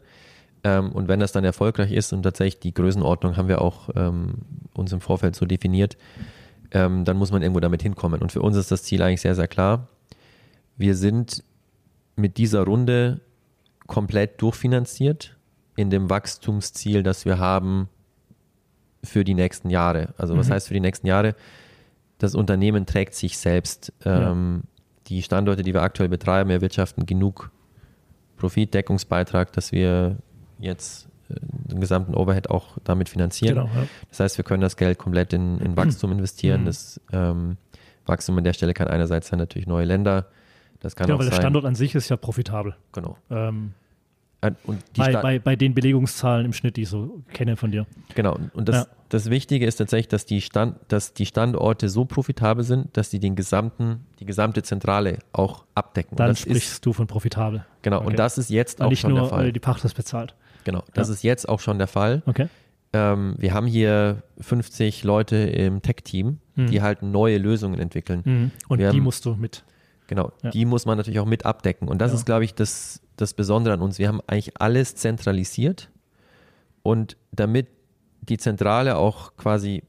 Ähm, 0.64 0.90
und 0.92 1.06
wenn 1.06 1.20
das 1.20 1.32
dann 1.32 1.44
erfolgreich 1.44 1.92
ist 1.92 2.12
und 2.12 2.22
tatsächlich 2.22 2.60
die 2.60 2.74
Größenordnung 2.74 3.36
haben 3.36 3.48
wir 3.48 3.60
auch 3.60 3.90
ähm, 3.94 4.38
uns 4.74 4.90
im 4.92 5.00
Vorfeld 5.00 5.36
so 5.36 5.44
definiert, 5.46 5.96
ähm, 6.72 7.04
dann 7.04 7.16
muss 7.16 7.30
man 7.30 7.42
irgendwo 7.42 7.60
damit 7.60 7.82
hinkommen. 7.82 8.20
Und 8.22 8.32
für 8.32 8.40
uns 8.42 8.56
ist 8.56 8.70
das 8.72 8.82
Ziel 8.82 9.02
eigentlich 9.02 9.20
sehr, 9.20 9.34
sehr 9.34 9.48
klar. 9.48 9.88
wir 10.76 10.96
sind 10.96 11.44
mit 12.16 12.36
dieser 12.38 12.64
Runde 12.64 13.20
komplett 13.86 14.40
durchfinanziert 14.40 15.36
in 15.76 15.90
dem 15.90 16.08
Wachstumsziel, 16.10 17.02
das 17.02 17.24
wir 17.24 17.38
haben 17.38 17.88
für 19.02 19.24
die 19.24 19.34
nächsten 19.34 19.68
Jahre. 19.70 20.14
Also 20.16 20.36
was 20.36 20.48
Mhm. 20.48 20.52
heißt 20.52 20.68
für 20.68 20.74
die 20.74 20.80
nächsten 20.80 21.06
Jahre? 21.06 21.34
Das 22.18 22.34
Unternehmen 22.34 22.86
trägt 22.86 23.14
sich 23.14 23.36
selbst. 23.38 23.92
Ähm, 24.04 24.62
Die 25.06 25.22
Standorte, 25.22 25.62
die 25.62 25.74
wir 25.74 25.82
aktuell 25.82 26.08
betreiben, 26.08 26.48
erwirtschaften 26.48 27.04
genug 27.04 27.50
Profitdeckungsbeitrag, 28.38 29.52
dass 29.52 29.72
wir 29.72 30.16
jetzt 30.58 31.08
äh, 31.28 31.34
den 31.40 31.80
gesamten 31.80 32.14
Overhead 32.14 32.50
auch 32.50 32.78
damit 32.84 33.08
finanzieren. 33.08 33.54
Genau, 33.56 33.66
ja. 33.66 33.86
Das 34.10 34.20
heißt, 34.20 34.38
wir 34.38 34.44
können 34.44 34.60
das 34.60 34.76
Geld 34.76 34.98
komplett 34.98 35.32
in, 35.32 35.58
in 35.60 35.76
Wachstum 35.76 36.12
investieren. 36.18 36.62
Mhm. 36.62 36.66
Das 36.66 37.00
ähm, 37.12 37.56
Wachstum 38.06 38.36
an 38.38 38.44
der 38.44 38.52
Stelle 38.52 38.74
kann 38.74 38.88
einerseits 38.88 39.28
sein 39.28 39.38
natürlich 39.38 39.66
neue 39.66 39.84
Länder. 39.84 40.26
Das 40.84 40.94
kann 40.96 41.06
Genau, 41.06 41.16
auch 41.16 41.20
weil 41.20 41.26
sein. 41.26 41.32
der 41.36 41.40
Standort 41.42 41.64
an 41.64 41.74
sich 41.74 41.94
ist 41.94 42.08
ja 42.08 42.16
profitabel. 42.16 42.76
Genau. 42.92 43.16
Ähm, 43.30 43.72
Äh, 44.42 44.50
bei, 44.94 45.12
bei, 45.16 45.38
bei 45.38 45.56
den 45.56 45.72
Belegungszahlen 45.72 46.44
im 46.44 46.52
Schnitt, 46.52 46.76
die 46.76 46.82
ich 46.82 46.90
so 46.90 47.22
kenne 47.32 47.56
von 47.56 47.70
dir. 47.70 47.86
Genau. 48.14 48.36
Und 48.52 48.68
das, 48.68 48.76
Ja. 48.76 48.86
das 49.08 49.30
Wichtige 49.30 49.64
ist 49.64 49.76
tatsächlich, 49.76 50.08
dass 50.08 50.26
die, 50.26 50.42
Stand, 50.42 50.76
dass 50.88 51.14
die 51.14 51.24
Standorte 51.24 51.88
so 51.88 52.04
profitabel 52.04 52.62
sind, 52.62 52.94
dass 52.94 53.10
sie 53.10 53.18
den 53.20 53.36
gesamten, 53.36 54.04
die 54.20 54.26
gesamte 54.26 54.62
Zentrale 54.62 55.20
auch 55.32 55.64
abdecken. 55.74 56.16
Dann 56.18 56.36
sprichst 56.36 56.72
ist, 56.74 56.84
du 56.84 56.92
von 56.92 57.06
profitabel. 57.06 57.64
genau. 57.80 58.00
okay. 58.00 58.06
Und 58.08 58.18
das 58.18 58.36
ist 58.36 58.50
jetzt 58.50 58.80
Und 58.80 58.86
auch 58.86 58.90
nicht 58.90 59.00
schon 59.00 59.12
nur 59.12 59.20
der 59.20 59.28
Fall. 59.30 59.46
äh, 59.48 59.52
die 59.52 59.60
Pacht 59.60 59.82
ist 59.82 59.94
bezahlt. 59.94 60.34
Genau. 60.64 60.84
Das 60.92 61.08
Ja. 61.08 61.14
ist 61.14 61.22
jetzt 61.22 61.48
auch 61.48 61.60
schon 61.60 61.78
der 61.78 61.88
Fall. 61.88 62.22
Okay. 62.26 62.48
Ähm, 62.92 63.36
wir 63.38 63.54
haben 63.54 63.66
hier 63.66 64.22
50 64.40 65.04
Leute 65.04 65.36
im 65.36 65.80
Tech-Team, 65.80 66.38
Mhm. 66.56 66.66
die 66.66 66.82
halt 66.82 67.02
neue 67.02 67.38
Lösungen 67.38 67.80
entwickeln. 67.80 68.20
Mhm. 68.26 68.50
Und 68.68 68.78
Wir 68.78 68.90
die 68.90 68.98
haben- 68.98 69.04
musst 69.04 69.24
du 69.24 69.34
mit. 69.36 69.64
Genau, 70.06 70.32
Ja. 70.42 70.50
die 70.50 70.64
muss 70.64 70.84
man 70.86 70.96
natürlich 70.98 71.20
auch 71.20 71.26
mit 71.26 71.46
abdecken. 71.46 71.88
Und 71.88 71.98
das 71.98 72.12
Ja. 72.12 72.18
ist, 72.18 72.26
glaube 72.26 72.44
ich, 72.44 72.54
das, 72.54 73.00
das 73.16 73.34
Besondere 73.34 73.74
an 73.74 73.80
uns. 73.80 73.98
Wir 73.98 74.08
haben 74.08 74.20
eigentlich 74.26 74.60
alles 74.60 74.94
zentralisiert 74.96 75.90
und 76.82 77.16
damit 77.32 77.68
die 78.20 78.38
Zentrale 78.38 78.96
auch 78.96 79.36
quasi 79.36 79.82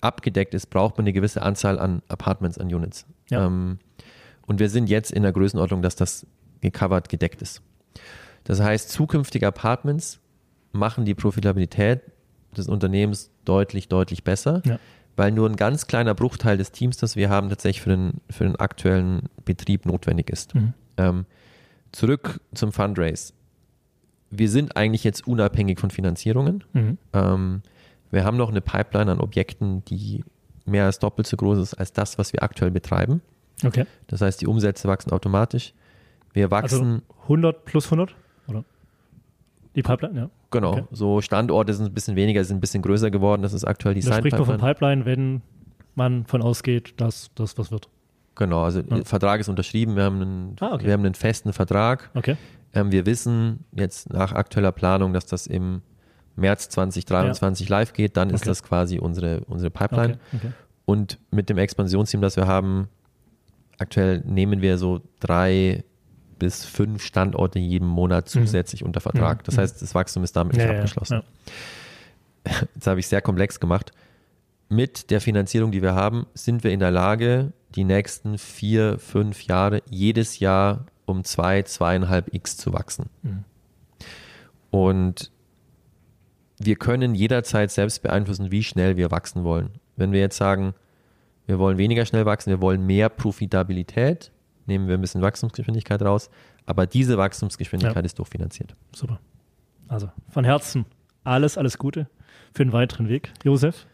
abgedeckt 0.00 0.54
ist, 0.54 0.66
braucht 0.70 0.96
man 0.96 1.04
eine 1.04 1.12
gewisse 1.12 1.42
Anzahl 1.42 1.78
an 1.78 2.02
Apartments, 2.08 2.58
an 2.58 2.72
Units. 2.72 3.06
Ja. 3.30 3.46
Ähm, 3.46 3.78
und 4.46 4.60
wir 4.60 4.70
sind 4.70 4.88
jetzt 4.88 5.10
in 5.12 5.22
der 5.24 5.32
Größenordnung, 5.32 5.82
dass 5.82 5.96
das 5.96 6.26
gecovert, 6.60 7.08
gedeckt 7.08 7.42
ist. 7.42 7.62
Das 8.44 8.60
heißt, 8.60 8.90
zukünftige 8.90 9.46
Apartments 9.46 10.20
machen 10.72 11.04
die 11.04 11.14
Profitabilität 11.14 12.00
des 12.56 12.68
Unternehmens 12.68 13.30
deutlich, 13.44 13.88
deutlich 13.88 14.24
besser, 14.24 14.62
Ja. 14.64 14.78
Weil 15.18 15.32
nur 15.32 15.48
ein 15.48 15.56
ganz 15.56 15.88
kleiner 15.88 16.14
Bruchteil 16.14 16.56
des 16.56 16.70
Teams, 16.70 16.96
das 16.96 17.16
wir 17.16 17.28
haben, 17.28 17.48
tatsächlich 17.48 17.82
für 17.82 17.90
den, 17.90 18.20
für 18.30 18.44
den 18.44 18.54
aktuellen 18.54 19.28
Betrieb 19.44 19.84
notwendig 19.84 20.30
ist. 20.30 20.54
Mhm. 20.54 20.74
Ähm, 20.96 21.26
zurück 21.90 22.40
zum 22.54 22.70
Fundraise. 22.70 23.32
Wir 24.30 24.48
sind 24.48 24.76
eigentlich 24.76 25.02
jetzt 25.02 25.26
unabhängig 25.26 25.80
von 25.80 25.90
Finanzierungen. 25.90 26.62
Mhm. 26.72 26.98
Ähm, 27.12 27.62
wir 28.12 28.24
haben 28.24 28.36
noch 28.36 28.48
eine 28.48 28.60
Pipeline 28.60 29.10
an 29.10 29.20
Objekten, 29.20 29.84
die 29.86 30.24
mehr 30.64 30.84
als 30.84 31.00
doppelt 31.00 31.26
so 31.26 31.36
groß 31.36 31.58
ist 31.58 31.74
als 31.74 31.92
das, 31.92 32.16
was 32.16 32.32
wir 32.32 32.44
aktuell 32.44 32.70
betreiben. 32.70 33.20
Okay. 33.64 33.86
Das 34.06 34.20
heißt, 34.20 34.40
die 34.40 34.46
Umsätze 34.46 34.86
wachsen 34.86 35.10
automatisch. 35.10 35.74
Wir 36.32 36.52
wachsen, 36.52 37.02
Also 37.08 37.22
100 37.22 37.64
plus 37.64 37.86
100? 37.86 38.14
Die 39.76 39.82
Pipeline, 39.82 40.18
ja. 40.18 40.30
genau, 40.50 40.72
okay. 40.72 40.84
so 40.90 41.20
Standorte 41.20 41.72
sind 41.74 41.86
ein 41.86 41.94
bisschen 41.94 42.16
weniger, 42.16 42.42
sind 42.44 42.56
ein 42.56 42.60
bisschen 42.60 42.82
größer 42.82 43.10
geworden. 43.10 43.42
Das 43.42 43.52
ist 43.52 43.64
aktuell 43.64 43.94
die 43.94 44.00
Da 44.00 44.14
spricht 44.14 44.36
man 44.36 44.44
von 44.46 44.58
Sign-Pipeline. 44.58 45.04
Pipeline, 45.04 45.06
wenn 45.06 45.42
man 45.94 46.24
von 46.26 46.42
ausgeht, 46.42 46.94
dass 47.00 47.30
das 47.34 47.56
was 47.58 47.70
wird. 47.70 47.88
Genau, 48.34 48.62
also 48.62 48.80
Ja. 48.80 48.86
der 48.96 49.04
Vertrag 49.04 49.40
ist 49.40 49.48
unterschrieben. 49.48 49.96
Wir 49.96 50.04
haben 50.04 50.22
einen, 50.22 50.56
Ah, 50.60 50.74
okay. 50.74 50.86
wir 50.86 50.92
haben 50.92 51.04
einen 51.04 51.14
festen 51.14 51.52
Vertrag. 51.52 52.10
Okay. 52.14 52.36
Ähm, 52.72 52.92
wir 52.92 53.04
wissen 53.06 53.64
jetzt 53.72 54.12
nach 54.12 54.32
aktueller 54.32 54.72
Planung, 54.72 55.12
dass 55.12 55.26
das 55.26 55.46
im 55.46 55.82
März 56.36 56.68
2023 56.68 57.68
live 57.68 57.92
geht. 57.92 58.16
Dann 58.16 58.30
ist 58.30 58.42
Okay. 58.42 58.50
das 58.50 58.62
quasi 58.62 58.98
unsere, 58.98 59.40
unsere 59.46 59.70
Pipeline. 59.70 60.18
Und 60.84 61.18
mit 61.30 61.50
dem 61.50 61.58
Expansionsteam, 61.58 62.20
das 62.20 62.36
wir 62.36 62.46
haben, 62.46 62.88
aktuell 63.78 64.22
nehmen 64.24 64.62
wir 64.62 64.78
so 64.78 65.00
drei 65.20 65.84
bis 66.38 66.64
fünf 66.64 67.02
Standorte 67.02 67.58
jeden 67.58 67.88
Monat 67.88 68.28
zusätzlich 68.28 68.84
unter 68.84 69.00
Vertrag. 69.00 69.38
Mhm. 69.38 69.42
Das 69.44 69.58
heißt, 69.58 69.82
das 69.82 69.94
Wachstum 69.94 70.24
ist 70.24 70.36
damit 70.36 70.54
nicht 70.54 70.64
ja, 70.64 70.72
abgeschlossen. 70.72 71.22
ja. 72.46 72.52
Jetzt 72.74 72.86
habe 72.86 73.00
ich 73.00 73.06
sehr 73.06 73.20
komplex 73.20 73.60
gemacht. 73.60 73.92
Mit 74.68 75.10
der 75.10 75.20
Finanzierung, 75.20 75.72
die 75.72 75.82
wir 75.82 75.94
haben, 75.94 76.26
sind 76.34 76.64
wir 76.64 76.72
in 76.72 76.80
der 76.80 76.90
Lage, 76.90 77.52
die 77.74 77.84
nächsten 77.84 78.38
vier, 78.38 78.98
fünf 78.98 79.42
Jahre 79.42 79.82
jedes 79.90 80.38
Jahr 80.38 80.86
um 81.06 81.24
zwei, 81.24 81.62
zweieinhalb 81.62 82.34
X 82.34 82.56
zu 82.56 82.72
wachsen. 82.72 83.06
Mhm. 83.22 83.44
Und 84.70 85.32
wir 86.58 86.76
können 86.76 87.14
jederzeit 87.14 87.70
selbst 87.70 88.02
beeinflussen, 88.02 88.50
wie 88.50 88.62
schnell 88.62 88.96
wir 88.96 89.10
wachsen 89.10 89.44
wollen. 89.44 89.70
Wenn 89.96 90.12
wir 90.12 90.20
jetzt 90.20 90.36
sagen, 90.36 90.74
wir 91.46 91.58
wollen 91.58 91.78
weniger 91.78 92.04
schnell 92.04 92.26
wachsen, 92.26 92.50
wir 92.50 92.60
wollen 92.60 92.84
mehr 92.84 93.08
Profitabilität, 93.08 94.32
nehmen 94.68 94.86
wir 94.88 94.94
ein 94.96 95.00
bisschen 95.00 95.20
Wachstumsgeschwindigkeit 95.22 96.00
raus, 96.02 96.30
aber 96.66 96.86
diese 96.86 97.18
Wachstumsgeschwindigkeit 97.18 97.96
Ja. 97.96 98.06
ist 98.06 98.18
durchfinanziert. 98.18 98.76
Super. 98.94 99.18
Also 99.88 100.10
von 100.28 100.44
Herzen 100.44 100.84
alles, 101.24 101.58
alles 101.58 101.78
Gute 101.78 102.08
für 102.54 102.64
den 102.64 102.72
weiteren 102.72 103.08
Weg. 103.08 103.32
Josef, 103.44 103.86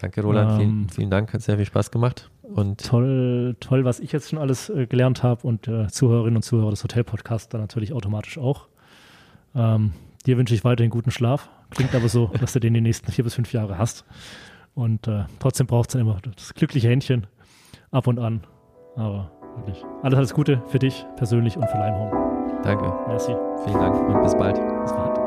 Danke, 0.00 0.20
Roland. 0.22 0.50
Ähm, 0.52 0.58
vielen, 0.58 0.88
vielen 0.90 1.10
Dank, 1.10 1.32
hat 1.32 1.40
sehr 1.42 1.56
viel 1.56 1.64
Spaß 1.64 1.90
gemacht. 1.90 2.30
Und 2.42 2.84
toll, 2.86 3.56
toll, 3.60 3.84
was 3.84 3.98
ich 3.98 4.12
jetzt 4.12 4.28
schon 4.30 4.38
alles 4.38 4.68
äh, 4.68 4.86
gelernt 4.86 5.22
habe 5.22 5.46
und 5.46 5.68
äh, 5.68 5.86
Zuhörerinnen 5.88 6.36
und 6.36 6.42
Zuhörer 6.42 6.70
des 6.70 6.82
Hotel-Podcasts 6.84 7.48
dann 7.48 7.60
natürlich 7.62 7.92
automatisch 7.92 8.36
auch. 8.38 8.68
Ähm, 9.54 9.92
dir 10.26 10.36
wünsche 10.36 10.54
ich 10.54 10.64
weiterhin 10.64 10.90
guten 10.90 11.10
Schlaf. 11.10 11.48
Klingt 11.70 11.94
aber 11.94 12.08
so, 12.08 12.26
dass 12.40 12.52
du 12.52 12.60
den 12.60 12.74
die 12.74 12.80
nächsten 12.82 13.10
vier 13.10 13.24
bis 13.24 13.34
fünf 13.34 13.52
Jahre 13.52 13.78
hast. 13.78 14.04
Und 14.74 15.08
äh, 15.08 15.24
trotzdem 15.38 15.66
braucht 15.66 15.88
es 15.90 15.94
immer 15.94 16.18
das 16.36 16.52
glückliche 16.52 16.88
Händchen 16.88 17.26
ab 17.90 18.06
und 18.06 18.18
an. 18.18 18.44
Aber 18.96 19.30
wirklich 19.56 19.84
alles, 20.02 20.16
alles 20.18 20.34
Gute 20.34 20.62
für 20.68 20.78
dich 20.78 21.06
persönlich 21.16 21.56
und 21.56 21.68
für 21.68 21.78
Limehome. 21.78 22.10
danke, 22.62 22.92
Merci. 23.08 23.34
vielen 23.64 23.78
Dank 23.78 24.08
und 24.08 24.22
bis 24.22 24.34
bald. 24.36 24.58
Das 24.58 24.92
war 24.92 25.25